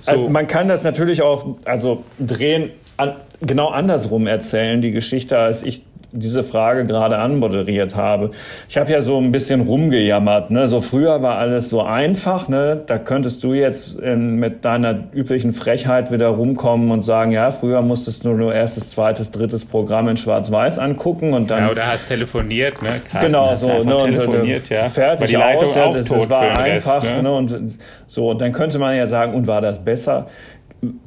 so. 0.02 0.28
Man 0.28 0.46
kann 0.46 0.68
das 0.68 0.84
natürlich 0.84 1.22
auch 1.22 1.56
also 1.64 2.04
drehen, 2.18 2.70
an, 2.96 3.14
genau 3.40 3.68
andersrum 3.68 4.26
erzählen, 4.26 4.80
die 4.80 4.92
Geschichte, 4.92 5.38
als 5.38 5.62
ich 5.62 5.82
diese 6.12 6.42
Frage 6.42 6.84
gerade 6.84 7.18
anmoderiert 7.18 7.96
habe. 7.96 8.30
Ich 8.68 8.76
habe 8.76 8.90
ja 8.90 9.00
so 9.00 9.18
ein 9.18 9.32
bisschen 9.32 9.60
rumgejammert. 9.60 10.50
Ne? 10.50 10.66
So 10.68 10.80
früher 10.80 11.22
war 11.22 11.38
alles 11.38 11.68
so 11.68 11.82
einfach. 11.82 12.48
Ne? 12.48 12.80
Da 12.86 12.98
könntest 12.98 13.44
du 13.44 13.54
jetzt 13.54 13.96
in, 13.98 14.36
mit 14.36 14.64
deiner 14.64 15.04
üblichen 15.12 15.52
Frechheit 15.52 16.10
wieder 16.12 16.28
rumkommen 16.28 16.90
und 16.90 17.02
sagen, 17.02 17.30
ja, 17.30 17.50
früher 17.50 17.82
musstest 17.82 18.24
du 18.24 18.30
nur 18.30 18.54
erstes, 18.54 18.90
zweites, 18.90 19.30
drittes 19.30 19.64
Programm 19.64 20.08
in 20.08 20.16
Schwarz-Weiß 20.16 20.78
angucken 20.78 21.32
und 21.32 21.50
dann. 21.50 21.64
Ja, 21.64 21.70
oder 21.70 21.86
hast 21.86 22.08
telefoniert, 22.08 22.82
ne? 22.82 23.00
Carsten, 23.08 23.32
genau, 23.32 23.54
so. 23.54 23.68
Ne? 23.68 23.96
Und, 23.96 24.14
telefoniert, 24.14 24.68
ja. 24.68 24.88
Fertig 24.88 25.36
aus, 25.36 25.74
ja, 25.74 25.92
das, 25.92 26.08
das 26.08 26.30
war 26.30 26.58
einfach. 26.58 27.02
Rest, 27.02 27.16
ne? 27.16 27.22
ne? 27.22 27.32
Und 27.32 27.78
so, 28.06 28.30
und 28.30 28.40
dann 28.40 28.52
könnte 28.52 28.78
man 28.78 28.96
ja 28.96 29.06
sagen, 29.06 29.34
und 29.34 29.46
war 29.46 29.60
das 29.60 29.84
besser? 29.84 30.26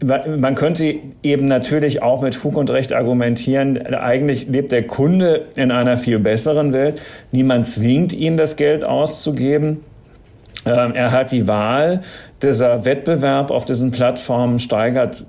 Man 0.01 0.55
könnte 0.55 0.99
eben 1.24 1.45
natürlich 1.47 2.03
auch 2.03 2.21
mit 2.21 2.36
Fug 2.36 2.57
und 2.57 2.69
Recht 2.69 2.93
argumentieren, 2.93 3.78
eigentlich 3.88 4.47
lebt 4.47 4.71
der 4.71 4.86
Kunde 4.86 5.47
in 5.55 5.71
einer 5.71 5.97
viel 5.97 6.19
besseren 6.19 6.74
Welt. 6.74 7.01
Niemand 7.32 7.65
zwingt 7.65 8.13
ihn, 8.13 8.38
das 8.38 8.55
Geld 8.55 8.86
auszugeben. 8.86 9.80
Ähm, 10.65 10.93
er 10.93 11.11
hat 11.11 11.32
die 11.32 11.47
Wahl. 11.47 12.01
Dieser 12.41 12.86
Wettbewerb 12.86 13.49
auf 13.49 13.65
diesen 13.65 13.89
Plattformen 13.89 14.59
steigert, 14.59 15.26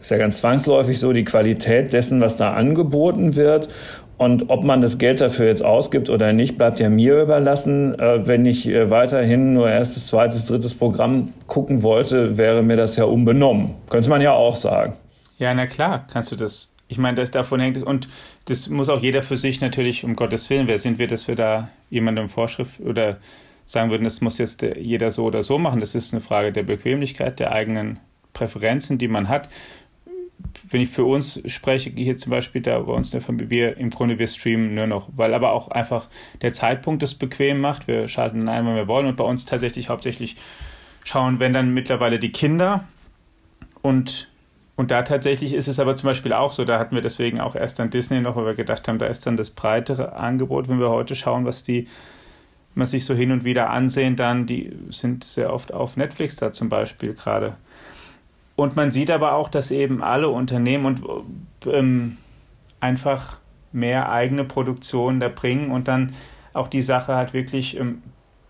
ist 0.00 0.10
ja 0.10 0.18
ganz 0.18 0.38
zwangsläufig 0.38 0.98
so, 0.98 1.12
die 1.12 1.24
Qualität 1.24 1.92
dessen, 1.92 2.20
was 2.20 2.36
da 2.36 2.52
angeboten 2.54 3.36
wird. 3.36 3.68
Und 4.18 4.48
ob 4.48 4.64
man 4.64 4.80
das 4.80 4.98
Geld 4.98 5.20
dafür 5.20 5.46
jetzt 5.46 5.64
ausgibt 5.64 6.08
oder 6.08 6.32
nicht, 6.32 6.56
bleibt 6.56 6.80
ja 6.80 6.88
mir 6.88 7.20
überlassen. 7.22 7.98
Äh, 7.98 8.26
wenn 8.26 8.46
ich 8.46 8.66
äh, 8.66 8.90
weiterhin 8.90 9.52
nur 9.52 9.68
erstes, 9.68 10.06
zweites, 10.06 10.46
drittes 10.46 10.74
Programm 10.74 11.34
gucken 11.46 11.82
wollte, 11.82 12.38
wäre 12.38 12.62
mir 12.62 12.76
das 12.76 12.96
ja 12.96 13.04
unbenommen. 13.04 13.74
Könnte 13.90 14.08
man 14.08 14.22
ja 14.22 14.32
auch 14.32 14.56
sagen. 14.56 14.94
Ja, 15.38 15.52
na 15.52 15.66
klar, 15.66 16.06
kannst 16.10 16.32
du 16.32 16.36
das. 16.36 16.70
Ich 16.88 16.98
meine, 16.98 17.16
das 17.16 17.30
davon 17.30 17.60
hängt 17.60 17.82
und 17.82 18.08
das 18.46 18.68
muss 18.68 18.88
auch 18.88 19.02
jeder 19.02 19.20
für 19.20 19.36
sich 19.36 19.60
natürlich, 19.60 20.04
um 20.04 20.16
Gottes 20.16 20.48
Willen, 20.48 20.68
wer 20.68 20.78
sind 20.78 20.98
wir, 20.98 21.08
dass 21.08 21.28
wir 21.28 21.34
da 21.34 21.68
jemandem 21.90 22.28
Vorschrift 22.28 22.80
oder 22.80 23.18
sagen 23.66 23.90
würden, 23.90 24.04
das 24.04 24.20
muss 24.20 24.38
jetzt 24.38 24.62
jeder 24.62 25.10
so 25.10 25.24
oder 25.24 25.42
so 25.42 25.58
machen. 25.58 25.80
Das 25.80 25.94
ist 25.94 26.14
eine 26.14 26.20
Frage 26.20 26.52
der 26.52 26.62
Bequemlichkeit, 26.62 27.40
der 27.40 27.50
eigenen 27.52 27.98
Präferenzen, 28.32 28.98
die 28.98 29.08
man 29.08 29.28
hat 29.28 29.48
wenn 30.68 30.80
ich 30.80 30.88
für 30.88 31.04
uns 31.04 31.40
spreche, 31.46 31.90
hier 31.90 32.16
zum 32.16 32.30
Beispiel 32.30 32.60
da 32.60 32.78
bei 32.80 32.92
uns 32.92 33.08
in 33.12 33.20
der 33.20 33.26
Familie, 33.26 33.50
wir 33.50 33.76
im 33.76 33.90
Grunde 33.90 34.18
wir 34.18 34.26
streamen 34.26 34.74
nur 34.74 34.86
noch, 34.86 35.08
weil 35.14 35.34
aber 35.34 35.52
auch 35.52 35.68
einfach 35.68 36.08
der 36.42 36.52
Zeitpunkt 36.52 37.02
es 37.02 37.14
bequem 37.14 37.60
macht. 37.60 37.88
Wir 37.88 38.08
schalten 38.08 38.48
ein, 38.48 38.66
wenn 38.66 38.74
wir 38.74 38.88
wollen 38.88 39.06
und 39.06 39.16
bei 39.16 39.24
uns 39.24 39.44
tatsächlich 39.44 39.88
hauptsächlich 39.88 40.36
schauen, 41.04 41.38
wenn 41.38 41.52
dann 41.52 41.72
mittlerweile 41.72 42.18
die 42.18 42.32
Kinder 42.32 42.84
und 43.82 44.28
und 44.78 44.90
da 44.90 45.02
tatsächlich 45.02 45.54
ist 45.54 45.68
es 45.68 45.80
aber 45.80 45.96
zum 45.96 46.08
Beispiel 46.08 46.34
auch 46.34 46.52
so, 46.52 46.66
da 46.66 46.78
hatten 46.78 46.94
wir 46.94 47.00
deswegen 47.00 47.40
auch 47.40 47.56
erst 47.56 47.78
dann 47.78 47.88
Disney 47.88 48.20
noch, 48.20 48.36
weil 48.36 48.44
wir 48.44 48.54
gedacht 48.54 48.86
haben, 48.88 48.98
da 48.98 49.06
ist 49.06 49.26
dann 49.26 49.38
das 49.38 49.48
breitere 49.48 50.12
Angebot. 50.12 50.68
Wenn 50.68 50.80
wir 50.80 50.90
heute 50.90 51.16
schauen, 51.16 51.46
was 51.46 51.62
die 51.62 51.88
man 52.74 52.86
sich 52.86 53.06
so 53.06 53.14
hin 53.14 53.32
und 53.32 53.44
wieder 53.44 53.70
ansehen, 53.70 54.16
dann 54.16 54.44
die 54.44 54.76
sind 54.90 55.24
sehr 55.24 55.50
oft 55.50 55.72
auf 55.72 55.96
Netflix 55.96 56.36
da 56.36 56.52
zum 56.52 56.68
Beispiel 56.68 57.14
gerade 57.14 57.56
und 58.56 58.74
man 58.74 58.90
sieht 58.90 59.10
aber 59.10 59.34
auch, 59.34 59.48
dass 59.48 59.70
eben 59.70 60.02
alle 60.02 60.28
Unternehmen 60.28 60.86
und 60.86 61.02
ähm, 61.66 62.16
einfach 62.80 63.38
mehr 63.72 64.10
eigene 64.10 64.44
Produktion 64.44 65.20
da 65.20 65.28
bringen 65.28 65.70
und 65.70 65.88
dann 65.88 66.14
auch 66.54 66.68
die 66.68 66.80
Sache 66.80 67.14
halt 67.14 67.34
wirklich 67.34 67.78
ähm, 67.78 68.02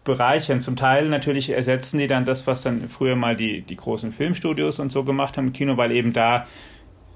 bereichern. 0.04 0.60
Zum 0.60 0.76
Teil 0.76 1.08
natürlich 1.08 1.50
ersetzen 1.50 1.98
die 1.98 2.06
dann 2.06 2.24
das, 2.24 2.46
was 2.46 2.62
dann 2.62 2.88
früher 2.88 3.16
mal 3.16 3.34
die, 3.34 3.62
die 3.62 3.76
großen 3.76 4.12
Filmstudios 4.12 4.78
und 4.78 4.92
so 4.92 5.02
gemacht 5.02 5.36
haben 5.36 5.48
im 5.48 5.52
Kino, 5.52 5.76
weil 5.76 5.90
eben 5.90 6.12
da 6.12 6.46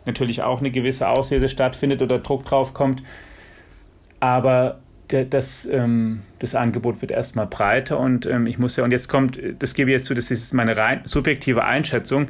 natürlich 0.05 0.43
auch 0.43 0.59
eine 0.59 0.72
gewisse 0.72 1.09
Auslese 1.09 1.49
stattfindet 1.49 2.03
oder 2.03 2.18
Druck 2.18 2.45
drauf 2.45 2.74
kommt. 2.74 3.03
Aber 4.18 4.80
das, 5.09 5.66
ähm, 5.66 6.22
das 6.41 6.55
Angebot 6.55 7.01
wird 7.01 7.11
erstmal 7.11 7.47
breiter 7.47 7.99
und 7.99 8.26
ähm, 8.26 8.47
ich 8.47 8.59
muss 8.59 8.76
ja, 8.76 8.84
und 8.84 8.91
jetzt 8.91 9.09
kommt, 9.09 9.38
das 9.59 9.74
gebe 9.74 9.91
ich 9.91 9.95
jetzt 9.95 10.07
zu, 10.07 10.14
das 10.14 10.30
ist 10.30 10.55
meine 10.55 10.76
rein 10.76 11.03
subjektive 11.05 11.64
Einschätzung 11.64 12.28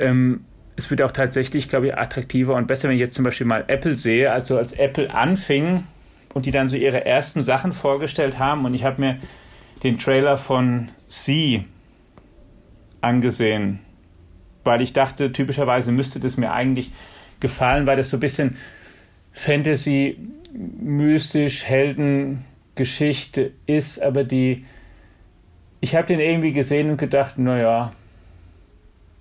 ähm, 0.00 0.44
es 0.76 0.90
wird 0.90 1.02
auch 1.02 1.12
tatsächlich, 1.12 1.68
glaube 1.68 1.88
ich, 1.88 1.96
attraktiver 1.96 2.54
und 2.54 2.66
besser, 2.66 2.88
wenn 2.88 2.94
ich 2.94 3.00
jetzt 3.00 3.14
zum 3.14 3.24
Beispiel 3.24 3.46
mal 3.46 3.64
Apple 3.68 3.94
sehe. 3.94 4.32
Also 4.32 4.56
als 4.56 4.72
Apple 4.72 5.12
anfing 5.12 5.84
und 6.34 6.46
die 6.46 6.50
dann 6.50 6.68
so 6.68 6.76
ihre 6.76 7.04
ersten 7.04 7.42
Sachen 7.42 7.72
vorgestellt 7.72 8.38
haben 8.38 8.64
und 8.64 8.74
ich 8.74 8.84
habe 8.84 9.00
mir 9.00 9.18
den 9.82 9.98
Trailer 9.98 10.36
von 10.36 10.88
Sie 11.08 11.64
angesehen, 13.00 13.80
weil 14.64 14.80
ich 14.80 14.92
dachte, 14.92 15.32
typischerweise 15.32 15.90
müsste 15.90 16.20
das 16.20 16.36
mir 16.36 16.52
eigentlich 16.52 16.90
gefallen, 17.40 17.86
weil 17.86 17.96
das 17.96 18.10
so 18.10 18.18
ein 18.18 18.20
bisschen 18.20 18.56
Fantasy, 19.32 20.18
mystisch, 20.52 21.64
Heldengeschichte 21.64 23.52
ist, 23.66 24.02
aber 24.02 24.24
die, 24.24 24.64
ich 25.80 25.94
habe 25.94 26.06
den 26.06 26.20
irgendwie 26.20 26.52
gesehen 26.52 26.90
und 26.90 26.98
gedacht, 26.98 27.38
naja, 27.38 27.92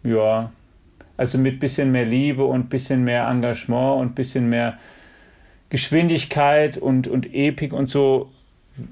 ja, 0.04 0.52
also 1.20 1.38
mit 1.38 1.60
bisschen 1.60 1.92
mehr 1.92 2.06
Liebe 2.06 2.46
und 2.46 2.70
bisschen 2.70 3.04
mehr 3.04 3.28
Engagement 3.28 4.00
und 4.00 4.16
bisschen 4.16 4.48
mehr 4.48 4.78
Geschwindigkeit 5.70 6.78
und, 6.78 7.08
und 7.08 7.34
Epik 7.34 7.74
und 7.74 7.88
so 7.88 8.32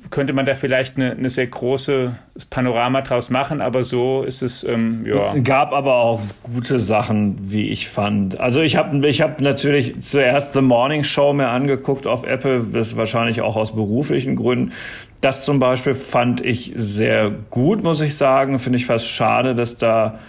könnte 0.09 0.33
man 0.33 0.45
da 0.45 0.55
vielleicht 0.55 0.97
eine, 0.97 1.11
eine 1.11 1.29
sehr 1.29 1.47
große 1.47 2.15
Panorama 2.49 3.01
draus 3.01 3.29
machen, 3.29 3.61
aber 3.61 3.85
so 3.85 4.23
ist 4.23 4.41
es, 4.41 4.65
ähm, 4.65 5.05
ja. 5.05 5.33
Gab 5.37 5.71
aber 5.71 5.95
auch 5.95 6.19
gute 6.43 6.79
Sachen, 6.79 7.37
wie 7.39 7.69
ich 7.69 7.87
fand. 7.87 8.37
Also 8.41 8.59
ich 8.59 8.75
habe 8.75 9.07
ich 9.07 9.21
hab 9.21 9.39
natürlich 9.39 10.01
zuerst 10.01 10.51
The 10.51 10.61
Morning 10.61 11.05
Show 11.05 11.31
mir 11.31 11.47
angeguckt 11.47 12.05
auf 12.05 12.25
Apple, 12.25 12.65
das 12.73 12.97
wahrscheinlich 12.97 13.39
auch 13.39 13.55
aus 13.55 13.73
beruflichen 13.73 14.35
Gründen. 14.35 14.73
Das 15.21 15.45
zum 15.45 15.59
Beispiel 15.59 15.93
fand 15.93 16.43
ich 16.43 16.73
sehr 16.75 17.31
gut, 17.49 17.81
muss 17.83 18.01
ich 18.01 18.17
sagen. 18.17 18.59
Finde 18.59 18.77
ich 18.77 18.85
fast 18.85 19.07
schade, 19.07 19.55
dass 19.55 19.77
da 19.77 20.19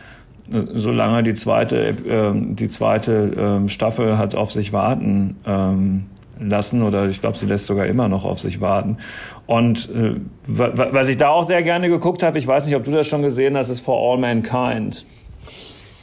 solange 0.51 1.23
die 1.23 1.35
zweite, 1.35 1.89
äh, 1.89 2.33
die 2.33 2.69
zweite 2.69 3.63
äh, 3.65 3.69
Staffel 3.69 4.19
hat 4.19 4.35
auf 4.35 4.53
sich 4.53 4.73
warten 4.73 5.37
ähm, 5.47 6.07
lassen 6.41 6.83
oder 6.83 7.07
ich 7.09 7.21
glaube, 7.21 7.37
sie 7.37 7.47
lässt 7.47 7.67
sogar 7.67 7.87
immer 7.87 8.09
noch 8.09 8.25
auf 8.25 8.39
sich 8.39 8.61
warten. 8.61 8.99
Und 9.47 9.91
äh, 9.91 10.17
was 10.47 11.09
ich 11.09 11.17
da 11.17 11.31
auch 11.31 11.45
sehr 11.45 11.63
gerne 11.63 11.89
geguckt 11.89 12.23
habe, 12.23 12.39
ich 12.39 12.47
weiß 12.47 12.67
nicht, 12.67 12.77
ob 12.77 12.85
du 12.85 12.91
das 12.91 13.07
schon 13.07 13.23
gesehen 13.23 13.57
hast, 13.57 13.69
ist 13.69 13.81
For 13.81 13.97
All 13.97 14.19
Mankind. 14.19 15.05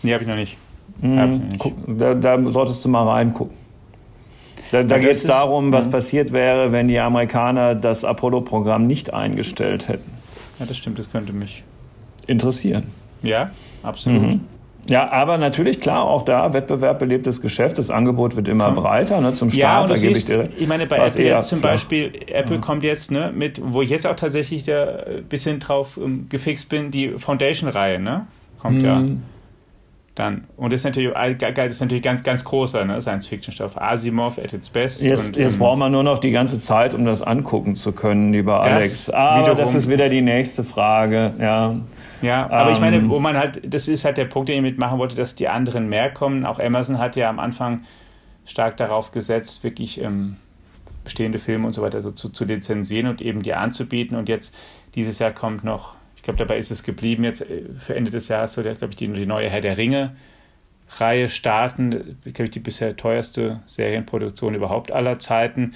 Nee, 0.03 0.13
habe 0.13 0.23
ich 0.23 0.29
noch 0.29 0.35
nicht. 0.35 0.57
Mhm, 1.01 1.19
ich 1.19 1.39
nicht. 1.39 1.59
Guck, 1.59 1.73
da, 1.87 2.13
da, 2.13 2.51
solltest 2.51 2.83
du 2.85 2.89
mal 2.89 3.07
reingucken. 3.07 3.55
Da, 4.71 4.83
da 4.83 4.97
geht 4.97 5.11
es 5.11 5.23
darum, 5.23 5.71
was 5.71 5.87
mhm. 5.87 5.91
passiert 5.91 6.33
wäre, 6.33 6.71
wenn 6.71 6.87
die 6.87 6.99
Amerikaner 6.99 7.75
das 7.75 8.03
Apollo-Programm 8.03 8.83
nicht 8.83 9.13
eingestellt 9.13 9.87
hätten. 9.87 10.11
Ja, 10.59 10.65
das 10.65 10.77
stimmt, 10.77 10.97
das 10.97 11.11
könnte 11.11 11.33
mich 11.33 11.63
interessieren. 12.27 12.85
Ja, 13.21 13.51
absolut. 13.85 14.21
Mhm. 14.21 14.41
Ja, 14.87 15.11
aber 15.11 15.39
natürlich, 15.39 15.79
klar, 15.79 16.03
auch 16.03 16.21
da 16.21 16.53
Wettbewerb 16.53 16.99
belebtes 16.99 17.41
Geschäft. 17.41 17.79
Das 17.79 17.89
Angebot 17.89 18.35
wird 18.35 18.47
immer 18.47 18.71
breiter 18.71 19.19
ne, 19.19 19.33
zum 19.33 19.49
Start. 19.49 19.81
Ja, 19.81 19.85
da 19.87 19.95
siehst, 19.95 20.29
ich, 20.29 20.35
dir 20.35 20.49
ich 20.59 20.67
meine, 20.67 20.85
bei 20.85 20.97
Apple 20.97 21.23
jetzt 21.23 21.49
zum 21.49 21.61
Beispiel, 21.61 22.11
Apple 22.27 22.57
ja. 22.57 22.61
kommt 22.61 22.83
jetzt 22.83 23.11
ne, 23.11 23.31
mit, 23.33 23.59
wo 23.63 23.81
ich 23.81 23.89
jetzt 23.89 24.05
auch 24.05 24.15
tatsächlich 24.15 24.63
da 24.63 25.03
ein 25.07 25.23
bisschen 25.23 25.59
drauf 25.59 25.97
um, 25.97 26.03
ähm, 26.03 26.25
gefixt 26.29 26.69
bin, 26.69 26.91
die 26.91 27.17
Foundation-Reihe, 27.17 27.99
ne? 27.99 28.27
Kommt 28.59 28.79
mhm. 28.79 28.85
ja 28.85 29.03
dann. 30.15 30.45
Und 30.55 30.71
das 30.71 30.81
ist 30.81 30.85
natürlich, 30.85 31.13
das 31.13 31.73
ist 31.73 31.81
natürlich 31.81 32.03
ganz, 32.03 32.23
ganz 32.23 32.43
großer 32.43 32.85
ne? 32.85 32.99
Science-Fiction-Stoff. 32.99 33.77
Asimov 33.77 34.39
at 34.39 34.53
its 34.53 34.69
best. 34.69 35.01
Jetzt, 35.01 35.27
und, 35.27 35.37
jetzt 35.37 35.55
ähm, 35.55 35.59
braucht 35.59 35.77
man 35.77 35.91
nur 35.91 36.03
noch 36.03 36.19
die 36.19 36.31
ganze 36.31 36.59
Zeit, 36.59 36.93
um 36.93 37.05
das 37.05 37.21
angucken 37.21 37.75
zu 37.75 37.91
können, 37.91 38.31
lieber 38.31 38.61
Alex. 38.61 39.09
Aber 39.09 39.55
das 39.55 39.75
ist 39.75 39.89
wieder 39.89 40.09
die 40.09 40.21
nächste 40.21 40.63
Frage. 40.63 41.33
Ja. 41.39 41.75
Ja, 42.21 42.49
aber 42.49 42.69
ähm, 42.69 42.75
ich 42.75 42.79
meine, 42.79 43.09
wo 43.09 43.19
man 43.19 43.37
halt, 43.37 43.61
das 43.71 43.87
ist 43.87 44.05
halt 44.05 44.17
der 44.17 44.25
Punkt, 44.25 44.49
den 44.49 44.57
ich 44.57 44.61
mitmachen 44.63 44.97
wollte, 44.97 45.15
dass 45.15 45.35
die 45.35 45.49
anderen 45.49 45.89
mehr 45.89 46.11
kommen. 46.11 46.45
Auch 46.45 46.59
Amazon 46.59 46.97
hat 46.97 47.15
ja 47.15 47.29
am 47.29 47.39
Anfang 47.39 47.83
stark 48.45 48.77
darauf 48.77 49.11
gesetzt, 49.11 49.63
wirklich 49.63 50.01
ähm, 50.01 50.37
bestehende 51.03 51.39
Filme 51.39 51.67
und 51.67 51.73
so 51.73 51.81
weiter 51.81 52.01
so 52.01 52.11
zu, 52.11 52.29
zu 52.29 52.45
lizenzieren 52.45 53.07
und 53.07 53.21
eben 53.21 53.41
die 53.41 53.53
anzubieten. 53.53 54.17
Und 54.17 54.29
jetzt 54.29 54.55
dieses 54.95 55.19
Jahr 55.19 55.31
kommt 55.31 55.63
noch, 55.63 55.95
glaube, 56.25 56.37
dabei 56.37 56.57
ist 56.57 56.71
es 56.71 56.83
geblieben, 56.83 57.23
jetzt 57.23 57.41
äh, 57.41 57.63
für 57.77 57.95
Ende 57.95 58.11
des 58.11 58.27
Jahres 58.27 58.53
soll, 58.53 58.63
glaube 58.63 58.87
ich, 58.89 58.95
die, 58.97 59.07
die 59.07 59.25
neue 59.25 59.49
Herr 59.49 59.61
der 59.61 59.77
Ringe 59.77 60.15
Reihe 60.97 61.29
starten, 61.29 62.19
glaube 62.23 62.43
ich, 62.43 62.51
die 62.51 62.59
bisher 62.59 62.95
teuerste 62.95 63.61
Serienproduktion 63.65 64.53
überhaupt 64.53 64.91
aller 64.91 65.19
Zeiten. 65.19 65.73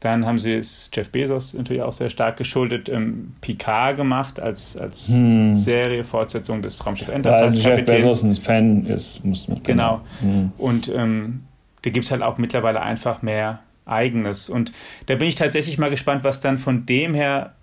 Dann 0.00 0.26
haben 0.26 0.38
sie 0.38 0.54
es 0.54 0.90
Jeff 0.92 1.10
Bezos 1.10 1.54
natürlich 1.54 1.82
auch 1.82 1.92
sehr 1.92 2.10
stark 2.10 2.36
geschuldet, 2.36 2.88
ähm, 2.88 3.34
Picard 3.40 3.96
gemacht 3.96 4.40
als, 4.40 4.76
als 4.76 5.08
hm. 5.08 5.56
Serie, 5.56 6.04
Fortsetzung 6.04 6.62
des 6.62 6.84
Raumschiff 6.84 7.08
Enterprise. 7.08 7.64
Weil 7.64 7.76
Jeff 7.78 7.86
Bezos 7.86 8.22
ein 8.22 8.34
Fan 8.34 8.86
ist, 8.86 9.24
muss 9.24 9.48
man. 9.48 9.62
Genau. 9.62 10.00
Hm. 10.20 10.52
Und 10.58 10.88
ähm, 10.88 11.42
da 11.82 11.90
gibt 11.90 12.04
es 12.04 12.10
halt 12.10 12.22
auch 12.22 12.38
mittlerweile 12.38 12.82
einfach 12.82 13.22
mehr 13.22 13.60
Eigenes. 13.84 14.50
Und 14.50 14.72
da 15.06 15.14
bin 15.14 15.28
ich 15.28 15.36
tatsächlich 15.36 15.78
mal 15.78 15.90
gespannt, 15.90 16.24
was 16.24 16.40
dann 16.40 16.58
von 16.58 16.86
dem 16.86 17.14
her 17.14 17.54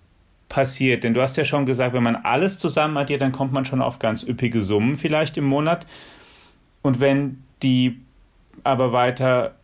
passiert. 0.48 1.04
Denn 1.04 1.14
du 1.14 1.22
hast 1.22 1.36
ja 1.36 1.44
schon 1.44 1.66
gesagt, 1.66 1.94
wenn 1.94 2.02
man 2.02 2.16
alles 2.16 2.58
zusammen 2.58 2.96
addiert, 2.96 3.22
dann 3.22 3.32
kommt 3.32 3.52
man 3.52 3.64
schon 3.64 3.82
auf 3.82 3.98
ganz 3.98 4.22
üppige 4.22 4.62
Summen 4.62 4.96
vielleicht 4.96 5.36
im 5.36 5.44
Monat. 5.44 5.86
Und 6.82 7.00
wenn 7.00 7.42
die 7.62 8.00
aber 8.62 8.92
weiter, 8.92 9.54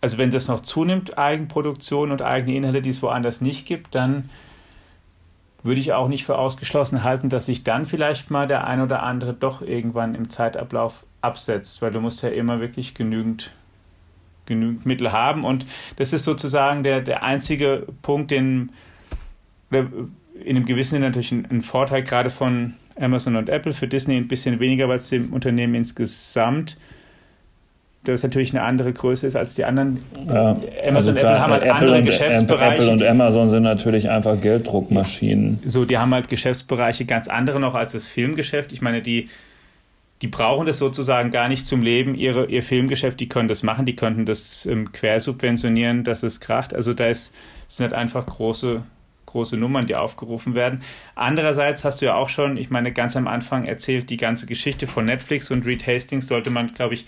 also 0.00 0.18
wenn 0.18 0.30
das 0.30 0.48
noch 0.48 0.60
zunimmt, 0.60 1.18
Eigenproduktion 1.18 2.10
und 2.10 2.22
eigene 2.22 2.56
Inhalte, 2.56 2.82
die 2.82 2.90
es 2.90 3.02
woanders 3.02 3.40
nicht 3.40 3.66
gibt, 3.66 3.94
dann 3.94 4.28
würde 5.62 5.80
ich 5.80 5.92
auch 5.94 6.08
nicht 6.08 6.24
für 6.24 6.36
ausgeschlossen 6.36 7.04
halten, 7.04 7.30
dass 7.30 7.46
sich 7.46 7.64
dann 7.64 7.86
vielleicht 7.86 8.30
mal 8.30 8.46
der 8.46 8.66
ein 8.66 8.82
oder 8.82 9.02
andere 9.02 9.32
doch 9.32 9.62
irgendwann 9.62 10.14
im 10.14 10.28
Zeitablauf 10.28 11.06
absetzt, 11.22 11.80
weil 11.80 11.90
du 11.90 12.00
musst 12.00 12.22
ja 12.22 12.28
immer 12.28 12.60
wirklich 12.60 12.94
genügend, 12.94 13.50
genügend 14.44 14.84
Mittel 14.84 15.10
haben 15.10 15.42
und 15.42 15.66
das 15.96 16.12
ist 16.12 16.24
sozusagen 16.24 16.82
der, 16.82 17.00
der 17.00 17.22
einzige 17.22 17.86
Punkt, 18.02 18.30
den 18.30 18.72
in 19.78 20.56
einem 20.56 20.66
gewissen 20.66 20.92
Sinne 20.92 21.06
natürlich 21.06 21.32
ein, 21.32 21.46
ein 21.50 21.62
Vorteil 21.62 22.02
gerade 22.02 22.30
von 22.30 22.74
Amazon 22.98 23.36
und 23.36 23.48
Apple, 23.48 23.72
für 23.72 23.88
Disney 23.88 24.16
ein 24.16 24.28
bisschen 24.28 24.60
weniger, 24.60 24.88
weil 24.88 24.96
es 24.96 25.08
dem 25.08 25.32
Unternehmen 25.32 25.74
insgesamt 25.74 26.76
das 28.04 28.22
natürlich 28.22 28.52
eine 28.52 28.62
andere 28.62 28.92
Größe 28.92 29.26
ist 29.26 29.36
als 29.36 29.54
die 29.54 29.64
anderen. 29.64 29.98
Ja, 30.26 30.50
Amazon 30.50 30.94
also 30.94 31.10
und 31.10 31.16
Apple 31.16 31.40
haben 31.40 31.52
halt 31.52 31.62
Apple 31.62 31.74
andere 31.74 31.98
und, 31.98 32.04
Geschäftsbereiche. 32.04 32.82
Apple 32.82 32.92
und 32.92 33.02
Amazon 33.02 33.48
sind 33.48 33.62
natürlich 33.62 34.10
einfach 34.10 34.40
Gelddruckmaschinen. 34.40 35.60
So, 35.64 35.84
die 35.84 35.96
haben 35.96 36.12
halt 36.12 36.28
Geschäftsbereiche 36.28 37.06
ganz 37.06 37.28
andere 37.28 37.60
noch 37.60 37.74
als 37.74 37.92
das 37.92 38.06
Filmgeschäft. 38.06 38.72
Ich 38.72 38.82
meine, 38.82 39.00
die, 39.00 39.30
die 40.20 40.28
brauchen 40.28 40.66
das 40.66 40.78
sozusagen 40.78 41.30
gar 41.30 41.48
nicht 41.48 41.66
zum 41.66 41.82
Leben, 41.82 42.14
ihre, 42.14 42.46
ihr 42.46 42.62
Filmgeschäft, 42.62 43.18
die 43.20 43.28
können 43.28 43.48
das 43.48 43.62
machen, 43.62 43.86
die 43.86 43.96
könnten 43.96 44.26
das 44.26 44.66
ähm, 44.66 44.92
quersubventionieren, 44.92 46.04
dass 46.04 46.22
es 46.22 46.40
kracht. 46.40 46.74
Also 46.74 46.92
da 46.92 47.06
ist, 47.06 47.34
sind 47.68 47.84
halt 47.84 47.94
einfach 47.94 48.26
große 48.26 48.82
große 49.34 49.56
Nummern, 49.56 49.86
die 49.86 49.96
aufgerufen 49.96 50.54
werden. 50.54 50.80
Andererseits 51.16 51.84
hast 51.84 52.00
du 52.00 52.06
ja 52.06 52.14
auch 52.14 52.28
schon, 52.28 52.56
ich 52.56 52.70
meine, 52.70 52.92
ganz 52.92 53.16
am 53.16 53.26
Anfang 53.26 53.64
erzählt, 53.64 54.08
die 54.08 54.16
ganze 54.16 54.46
Geschichte 54.46 54.86
von 54.86 55.04
Netflix 55.04 55.50
und 55.50 55.66
Reed 55.66 55.86
Hastings 55.86 56.28
sollte 56.28 56.50
man, 56.50 56.68
glaube 56.68 56.94
ich, 56.94 57.06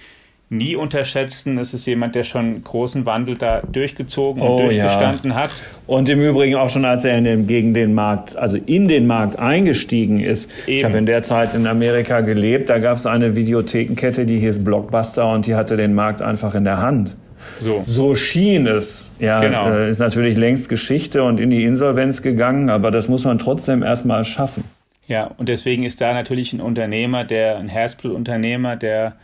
nie 0.49 0.77
unterschätzen. 0.77 1.59
Es 1.59 1.73
ist 1.73 1.87
jemand, 1.87 2.15
der 2.15 2.25
schon 2.25 2.63
großen 2.63 3.07
Wandel 3.07 3.37
da 3.37 3.63
durchgezogen 3.63 4.43
und 4.43 4.49
oh, 4.49 4.59
durchgestanden 4.59 5.31
ja. 5.33 5.37
hat. 5.37 5.51
Und 5.87 6.09
im 6.09 6.21
Übrigen 6.21 6.57
auch 6.57 6.69
schon, 6.69 6.85
als 6.85 7.05
er 7.05 7.17
in 7.17 7.25
den, 7.25 7.47
gegen 7.47 7.75
den 7.75 7.95
Markt, 7.95 8.37
also 8.37 8.57
in 8.57 8.89
den 8.89 9.07
Markt 9.07 9.39
eingestiegen 9.39 10.21
ist. 10.21 10.51
Eben. 10.67 10.79
Ich 10.79 10.85
habe 10.85 10.99
in 10.99 11.07
der 11.07 11.23
Zeit 11.23 11.55
in 11.55 11.67
Amerika 11.67 12.21
gelebt. 12.21 12.71
Da 12.71 12.79
gab 12.79 12.97
es 12.97 13.07
eine 13.07 13.37
Videothekenkette, 13.37 14.27
die 14.27 14.39
hieß 14.39 14.65
Blockbuster 14.65 15.33
und 15.33 15.47
die 15.47 15.55
hatte 15.55 15.77
den 15.77 15.95
Markt 15.95 16.23
einfach 16.23 16.55
in 16.55 16.65
der 16.65 16.81
Hand. 16.81 17.17
So. 17.61 17.83
so 17.87 18.15
schien 18.15 18.67
es. 18.67 19.13
Ja, 19.19 19.41
genau. 19.41 19.71
äh, 19.71 19.91
ist 19.91 19.99
natürlich 19.99 20.37
längst 20.37 20.69
Geschichte 20.69 21.23
und 21.23 21.41
in 21.41 21.51
die 21.51 21.65
Insolvenz 21.65 22.23
gegangen, 22.23 22.71
aber 22.71 22.91
das 22.91 23.09
muss 23.09 23.25
man 23.25 23.39
trotzdem 23.39 23.83
erstmal 23.83 24.25
schaffen. 24.25 24.65
Ja, 25.07 25.31
und 25.39 25.49
deswegen 25.49 25.85
ist 25.85 26.01
da 26.01 26.13
natürlich 26.13 26.53
ein 26.53 26.61
Unternehmer, 26.61 27.25
der 27.25 27.59
ein 27.59 27.69
Herzblutunternehmer, 27.69 28.77
der 28.77 29.15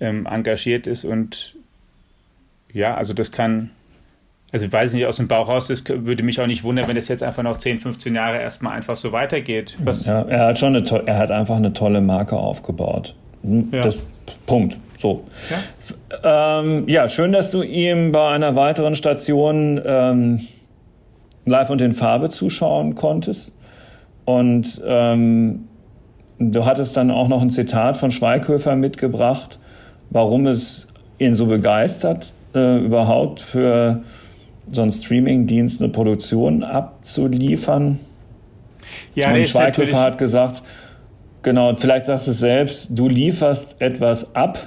ähm, 0.00 0.26
engagiert 0.26 0.86
ist 0.86 1.04
und 1.04 1.56
ja, 2.72 2.94
also 2.94 3.14
das 3.14 3.32
kann, 3.32 3.70
also 4.52 4.66
ich 4.66 4.72
weiß 4.72 4.92
nicht, 4.92 5.06
aus 5.06 5.16
dem 5.16 5.26
Bauch 5.26 5.48
raus, 5.48 5.68
das 5.68 5.84
würde 5.88 6.22
mich 6.22 6.40
auch 6.40 6.46
nicht 6.46 6.62
wundern, 6.64 6.88
wenn 6.88 6.96
das 6.96 7.08
jetzt 7.08 7.22
einfach 7.22 7.42
noch 7.42 7.58
10, 7.58 7.78
15 7.78 8.14
Jahre 8.14 8.40
erstmal 8.40 8.76
einfach 8.76 8.96
so 8.96 9.10
weitergeht. 9.12 9.76
Was 9.82 10.06
ja, 10.06 10.22
er 10.22 10.46
hat 10.46 10.58
schon 10.58 10.76
eine, 10.76 10.84
er 11.06 11.18
hat 11.18 11.30
einfach 11.30 11.56
eine 11.56 11.72
tolle 11.72 12.00
Marke 12.00 12.36
aufgebaut. 12.36 13.14
Ja. 13.42 13.80
Das 13.80 14.04
Punkt. 14.46 14.78
So. 14.98 15.24
Ja? 15.48 16.60
Ähm, 16.60 16.88
ja, 16.88 17.08
schön, 17.08 17.30
dass 17.30 17.52
du 17.52 17.62
ihm 17.62 18.10
bei 18.10 18.30
einer 18.30 18.56
weiteren 18.56 18.96
Station 18.96 19.80
ähm, 19.84 20.40
live 21.46 21.70
und 21.70 21.80
in 21.80 21.92
Farbe 21.92 22.28
zuschauen 22.30 22.96
konntest. 22.96 23.56
Und 24.24 24.82
ähm, 24.84 25.68
du 26.38 26.66
hattest 26.66 26.96
dann 26.96 27.12
auch 27.12 27.28
noch 27.28 27.40
ein 27.40 27.50
Zitat 27.50 27.96
von 27.96 28.10
Schweighöfer 28.10 28.74
mitgebracht, 28.74 29.60
warum 30.10 30.48
es 30.48 30.88
ihn 31.18 31.34
so 31.34 31.46
begeistert, 31.46 32.32
äh, 32.54 32.78
überhaupt 32.78 33.40
für 33.40 34.02
so 34.66 34.82
einen 34.82 34.90
Streamingdienst 34.90 35.80
eine 35.80 35.90
Produktion 35.90 36.64
abzuliefern. 36.64 38.00
Ja, 39.14 39.32
und 39.32 39.48
Schweighöfer 39.48 40.00
hat 40.00 40.18
gesagt, 40.18 40.62
genau, 41.42 41.74
vielleicht 41.76 42.06
sagst 42.06 42.26
du 42.26 42.32
es 42.32 42.40
selbst, 42.40 42.90
du 42.98 43.08
lieferst 43.08 43.80
etwas 43.80 44.34
ab, 44.34 44.58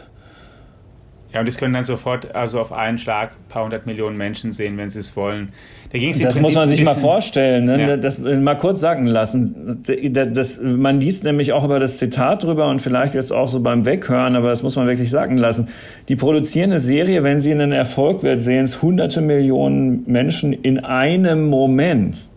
ja, 1.34 1.40
und 1.40 1.48
das 1.48 1.58
können 1.58 1.74
dann 1.74 1.86
sofort 1.86 2.36
also 2.36 2.60
auf 2.60 2.74
einen 2.74 2.98
Schlag 2.98 3.32
ein 3.32 3.50
paar 3.50 3.64
hundert 3.64 3.86
Millionen 3.86 4.18
Menschen 4.18 4.52
sehen, 4.52 4.78
wenn 4.78 4.90
sie 4.90 5.00
es 5.00 5.16
wollen. 5.16 5.54
Da 5.94 5.98
das 5.98 6.20
Prinzip 6.20 6.42
muss 6.42 6.56
man 6.56 6.68
sich 6.68 6.84
mal 6.84 6.94
vorstellen, 6.94 7.66
ne? 7.66 7.82
ja. 7.82 7.98
das 7.98 8.20
mal 8.20 8.56
kurz 8.56 8.82
sagen 8.82 9.08
lassen. 9.08 9.82
Das, 9.84 10.28
das, 10.32 10.62
man 10.62 11.00
liest 11.00 11.24
nämlich 11.24 11.54
auch 11.54 11.64
über 11.64 11.80
das 11.80 11.98
Zitat 12.00 12.44
drüber 12.44 12.68
und 12.68 12.82
vielleicht 12.82 13.14
jetzt 13.14 13.32
auch 13.32 13.48
so 13.48 13.62
beim 13.62 13.86
Weghören, 13.86 14.36
aber 14.36 14.50
das 14.50 14.62
muss 14.62 14.76
man 14.76 14.88
wirklich 14.88 15.10
sagen 15.10 15.38
lassen. 15.38 15.70
Die 16.10 16.18
produzieren 16.18 16.72
eine 16.72 16.80
Serie, 16.80 17.24
wenn 17.24 17.40
sie 17.40 17.52
einen 17.52 17.72
Erfolg 17.72 18.24
wird, 18.24 18.42
sehen 18.42 18.66
es 18.66 18.82
hunderte 18.82 19.22
Millionen 19.22 20.04
Menschen 20.08 20.52
in 20.52 20.80
einem 20.80 21.50
Moment. 21.50 22.30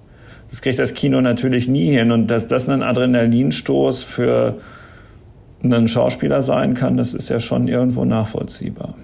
Das 0.50 0.62
kriegt 0.62 0.78
das 0.78 0.94
Kino 0.94 1.20
natürlich 1.20 1.66
nie 1.66 1.90
hin 1.90 2.12
und 2.12 2.28
dass 2.28 2.46
das 2.46 2.68
ein 2.68 2.84
Adrenalinstoß 2.84 4.04
für 4.04 4.60
ein 5.72 5.88
Schauspieler 5.88 6.42
sein 6.42 6.74
kann, 6.74 6.96
das 6.96 7.14
ist 7.14 7.28
ja 7.28 7.40
schon 7.40 7.68
irgendwo 7.68 8.04
nachvollziehbar. 8.04 8.94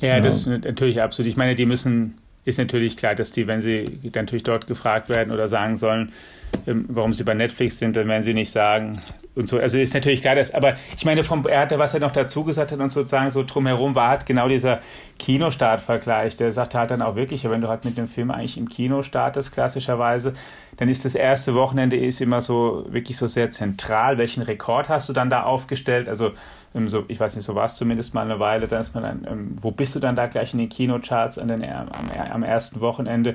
Ja, 0.00 0.16
ja, 0.16 0.20
das 0.20 0.40
ist 0.40 0.46
natürlich 0.46 1.00
absolut. 1.00 1.30
Ich 1.30 1.36
meine, 1.36 1.54
die 1.54 1.66
müssen, 1.66 2.14
ist 2.44 2.58
natürlich 2.58 2.96
klar, 2.96 3.14
dass 3.14 3.32
die, 3.32 3.46
wenn 3.46 3.62
sie 3.62 3.84
dann 4.12 4.24
natürlich 4.24 4.42
dort 4.42 4.66
gefragt 4.66 5.08
werden 5.08 5.32
oder 5.32 5.48
sagen 5.48 5.76
sollen, 5.76 6.12
warum 6.66 7.12
sie 7.12 7.24
bei 7.24 7.34
Netflix 7.34 7.78
sind, 7.78 7.96
dann 7.96 8.08
werden 8.08 8.22
sie 8.22 8.34
nicht 8.34 8.50
sagen 8.50 9.00
und 9.34 9.48
so. 9.48 9.58
Also 9.58 9.78
ist 9.78 9.94
natürlich 9.94 10.20
klar, 10.20 10.34
dass, 10.34 10.52
aber 10.54 10.74
ich 10.96 11.04
meine, 11.04 11.24
vom, 11.24 11.46
er 11.46 11.60
hatte, 11.60 11.78
was 11.78 11.94
er 11.94 12.00
noch 12.00 12.12
dazu 12.12 12.44
gesagt 12.44 12.72
hat 12.72 12.78
und 12.78 12.88
sozusagen 12.88 13.30
so 13.30 13.42
drumherum 13.42 13.94
war, 13.94 14.10
hat 14.10 14.26
genau 14.26 14.48
dieser 14.48 14.80
Kinostart-Vergleich. 15.18 16.36
Der 16.36 16.52
sagt 16.52 16.74
halt 16.74 16.90
dann 16.90 17.02
auch 17.02 17.16
wirklich, 17.16 17.48
wenn 17.48 17.60
du 17.60 17.68
halt 17.68 17.84
mit 17.84 17.98
dem 17.98 18.06
Film 18.06 18.30
eigentlich 18.30 18.56
im 18.56 18.68
Kino 18.68 19.02
startest, 19.02 19.52
klassischerweise, 19.52 20.32
dann 20.76 20.88
ist 20.88 21.04
das 21.04 21.14
erste 21.14 21.54
Wochenende 21.54 21.96
ist 21.96 22.20
immer 22.20 22.40
so 22.40 22.86
wirklich 22.88 23.16
so 23.16 23.26
sehr 23.26 23.50
zentral. 23.50 24.18
Welchen 24.18 24.42
Rekord 24.42 24.88
hast 24.88 25.08
du 25.08 25.12
dann 25.12 25.30
da 25.30 25.42
aufgestellt? 25.42 26.08
Also, 26.08 26.32
ähm, 26.74 26.88
so, 26.88 27.04
ich 27.08 27.18
weiß 27.18 27.36
nicht, 27.36 27.44
so 27.44 27.54
war 27.54 27.66
es 27.66 27.76
zumindest 27.76 28.14
mal 28.14 28.22
eine 28.22 28.40
Weile, 28.40 28.68
dann 28.68 28.80
ist 28.80 28.94
man 28.94 29.02
dann, 29.02 29.26
ähm, 29.30 29.56
wo 29.60 29.70
bist 29.70 29.94
du 29.94 30.00
dann 30.00 30.16
da 30.16 30.26
gleich 30.26 30.52
in 30.52 30.58
den 30.58 30.68
Kinocharts 30.68 31.38
an 31.38 31.48
den, 31.48 31.64
am, 31.64 31.88
am 32.30 32.42
ersten 32.42 32.80
Wochenende? 32.80 33.34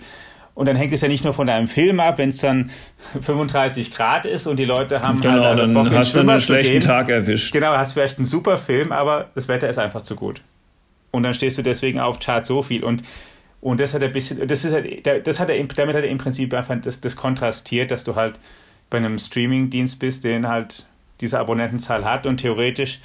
Und 0.60 0.66
dann 0.66 0.76
hängt 0.76 0.92
es 0.92 1.00
ja 1.00 1.08
nicht 1.08 1.24
nur 1.24 1.32
von 1.32 1.48
deinem 1.48 1.68
Film 1.68 2.02
ab, 2.02 2.18
wenn 2.18 2.28
es 2.28 2.40
dann 2.40 2.70
35 3.22 3.94
Grad 3.94 4.26
ist 4.26 4.46
und 4.46 4.60
die 4.60 4.66
Leute 4.66 5.02
haben 5.02 5.22
genau, 5.22 5.42
halt 5.42 5.58
dann 5.58 5.74
Bock, 5.74 5.90
hast 5.90 6.14
du 6.14 6.20
einen 6.20 6.42
schlechten 6.42 6.82
Tag 6.82 7.08
erwischt. 7.08 7.54
Genau, 7.54 7.78
hast 7.78 7.94
vielleicht 7.94 8.18
einen 8.18 8.26
super 8.26 8.58
Film, 8.58 8.92
aber 8.92 9.30
das 9.36 9.48
Wetter 9.48 9.70
ist 9.70 9.78
einfach 9.78 10.02
zu 10.02 10.18
gut. 10.18 10.42
Und 11.12 11.24
dann 11.24 11.34
stehst 11.34 11.58
du 11.58 11.62
deswegen 11.62 12.02
auf 12.02 12.20
Chart 12.20 12.46
so 12.46 12.62
viel 12.62 12.84
und 12.84 13.04
und 13.62 13.80
das 13.80 13.94
hat 13.94 14.02
er 14.02 14.10
ein 14.10 14.14
bisschen, 14.14 14.46
das 14.46 14.66
ist 14.66 14.74
halt, 14.74 15.08
das 15.26 15.40
hat 15.40 15.50
er, 15.50 15.64
damit 15.64 15.96
hat 15.96 16.04
er 16.04 16.10
im 16.10 16.18
Prinzip 16.18 16.54
einfach 16.54 16.76
das, 16.82 17.00
das 17.00 17.16
kontrastiert, 17.16 17.90
dass 17.90 18.04
du 18.04 18.16
halt 18.16 18.38
bei 18.90 18.98
einem 18.98 19.18
Streaming-Dienst 19.18 19.98
bist, 19.98 20.26
den 20.26 20.50
halt 20.50 20.86
diese 21.22 21.40
Abonnentenzahl 21.40 22.04
hat 22.04 22.26
und 22.26 22.38
theoretisch, 22.38 23.00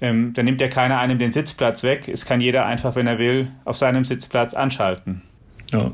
ähm, 0.00 0.34
dann 0.34 0.44
nimmt 0.44 0.60
ja 0.60 0.68
keiner 0.68 1.00
einem 1.00 1.18
den 1.18 1.32
Sitzplatz 1.32 1.82
weg. 1.82 2.08
Es 2.08 2.26
kann 2.26 2.40
jeder 2.40 2.64
einfach, 2.64 2.94
wenn 2.94 3.08
er 3.08 3.18
will, 3.18 3.48
auf 3.64 3.76
seinem 3.76 4.04
Sitzplatz 4.04 4.54
anschalten. 4.54 5.22
Ja. 5.72 5.88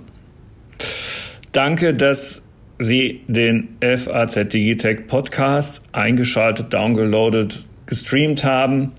Danke, 1.52 1.94
dass 1.94 2.42
Sie 2.80 3.22
den 3.26 3.70
FAZ 3.80 4.34
Digitech 4.50 5.08
Podcast 5.08 5.82
eingeschaltet, 5.90 6.72
downgeloadet, 6.72 7.64
gestreamt 7.86 8.44
haben. 8.44 8.92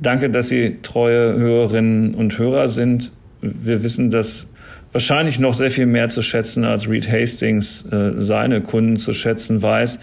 Danke, 0.00 0.30
dass 0.30 0.48
Sie 0.48 0.78
treue 0.82 1.34
Hörerinnen 1.34 2.14
und 2.14 2.38
Hörer 2.38 2.68
sind. 2.68 3.12
Wir 3.42 3.82
wissen 3.82 4.10
das 4.10 4.50
wahrscheinlich 4.92 5.38
noch 5.38 5.54
sehr 5.54 5.70
viel 5.70 5.86
mehr 5.86 6.08
zu 6.08 6.22
schätzen, 6.22 6.64
als 6.64 6.88
Reed 6.88 7.10
Hastings 7.10 7.84
äh, 7.90 8.12
seine 8.16 8.62
Kunden 8.62 8.96
zu 8.96 9.12
schätzen 9.12 9.60
weiß. 9.60 9.98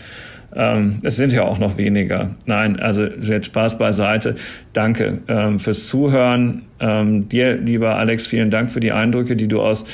Ähm, 0.53 0.99
es 1.01 1.15
sind 1.15 1.31
ja 1.33 1.43
auch 1.43 1.59
noch 1.59 1.77
weniger. 1.77 2.35
Nein, 2.45 2.79
also 2.79 3.05
jetzt 3.05 3.45
Spaß 3.47 3.77
beiseite. 3.77 4.35
Danke 4.73 5.19
ähm, 5.27 5.59
fürs 5.59 5.87
Zuhören. 5.87 6.63
Ähm, 6.79 7.29
dir, 7.29 7.55
lieber 7.55 7.95
Alex, 7.95 8.27
vielen 8.27 8.51
Dank 8.51 8.69
für 8.69 8.81
die 8.81 8.91
Eindrücke, 8.91 9.35
die 9.35 9.47
du 9.47 9.61
aus 9.61 9.85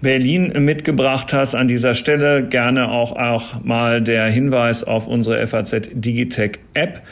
Berlin 0.00 0.52
mitgebracht 0.64 1.32
hast. 1.32 1.54
An 1.54 1.68
dieser 1.68 1.94
Stelle 1.94 2.46
gerne 2.46 2.90
auch, 2.90 3.16
auch 3.16 3.62
mal 3.64 4.02
der 4.02 4.26
Hinweis 4.26 4.84
auf 4.84 5.06
unsere 5.06 5.46
FAZ 5.46 5.88
Digitech 5.92 6.58
App, 6.74 7.02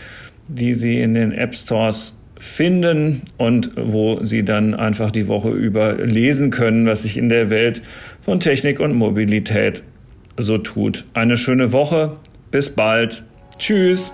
die 0.49 0.75
Sie 0.75 1.01
in 1.01 1.15
den 1.15 1.33
App 1.33 1.57
Stores 1.57 2.19
finden 2.39 3.23
und 3.39 3.73
wo 3.77 4.23
Sie 4.23 4.45
dann 4.45 4.75
einfach 4.75 5.11
die 5.11 5.29
Woche 5.29 5.51
über 5.51 5.95
lesen 5.95 6.51
können, 6.51 6.87
was 6.87 7.03
sich 7.03 7.17
in 7.17 7.29
der 7.29 7.51
Welt 7.51 7.83
von 8.21 8.41
Technik 8.41 8.81
und 8.81 8.95
Mobilität 8.95 9.83
so 10.37 10.59
tut. 10.59 11.07
Eine 11.15 11.37
schöne 11.37 11.73
Woche. 11.73 12.17
Bis 12.51 12.71
bald. 12.71 13.25
Tschüss. 13.59 14.13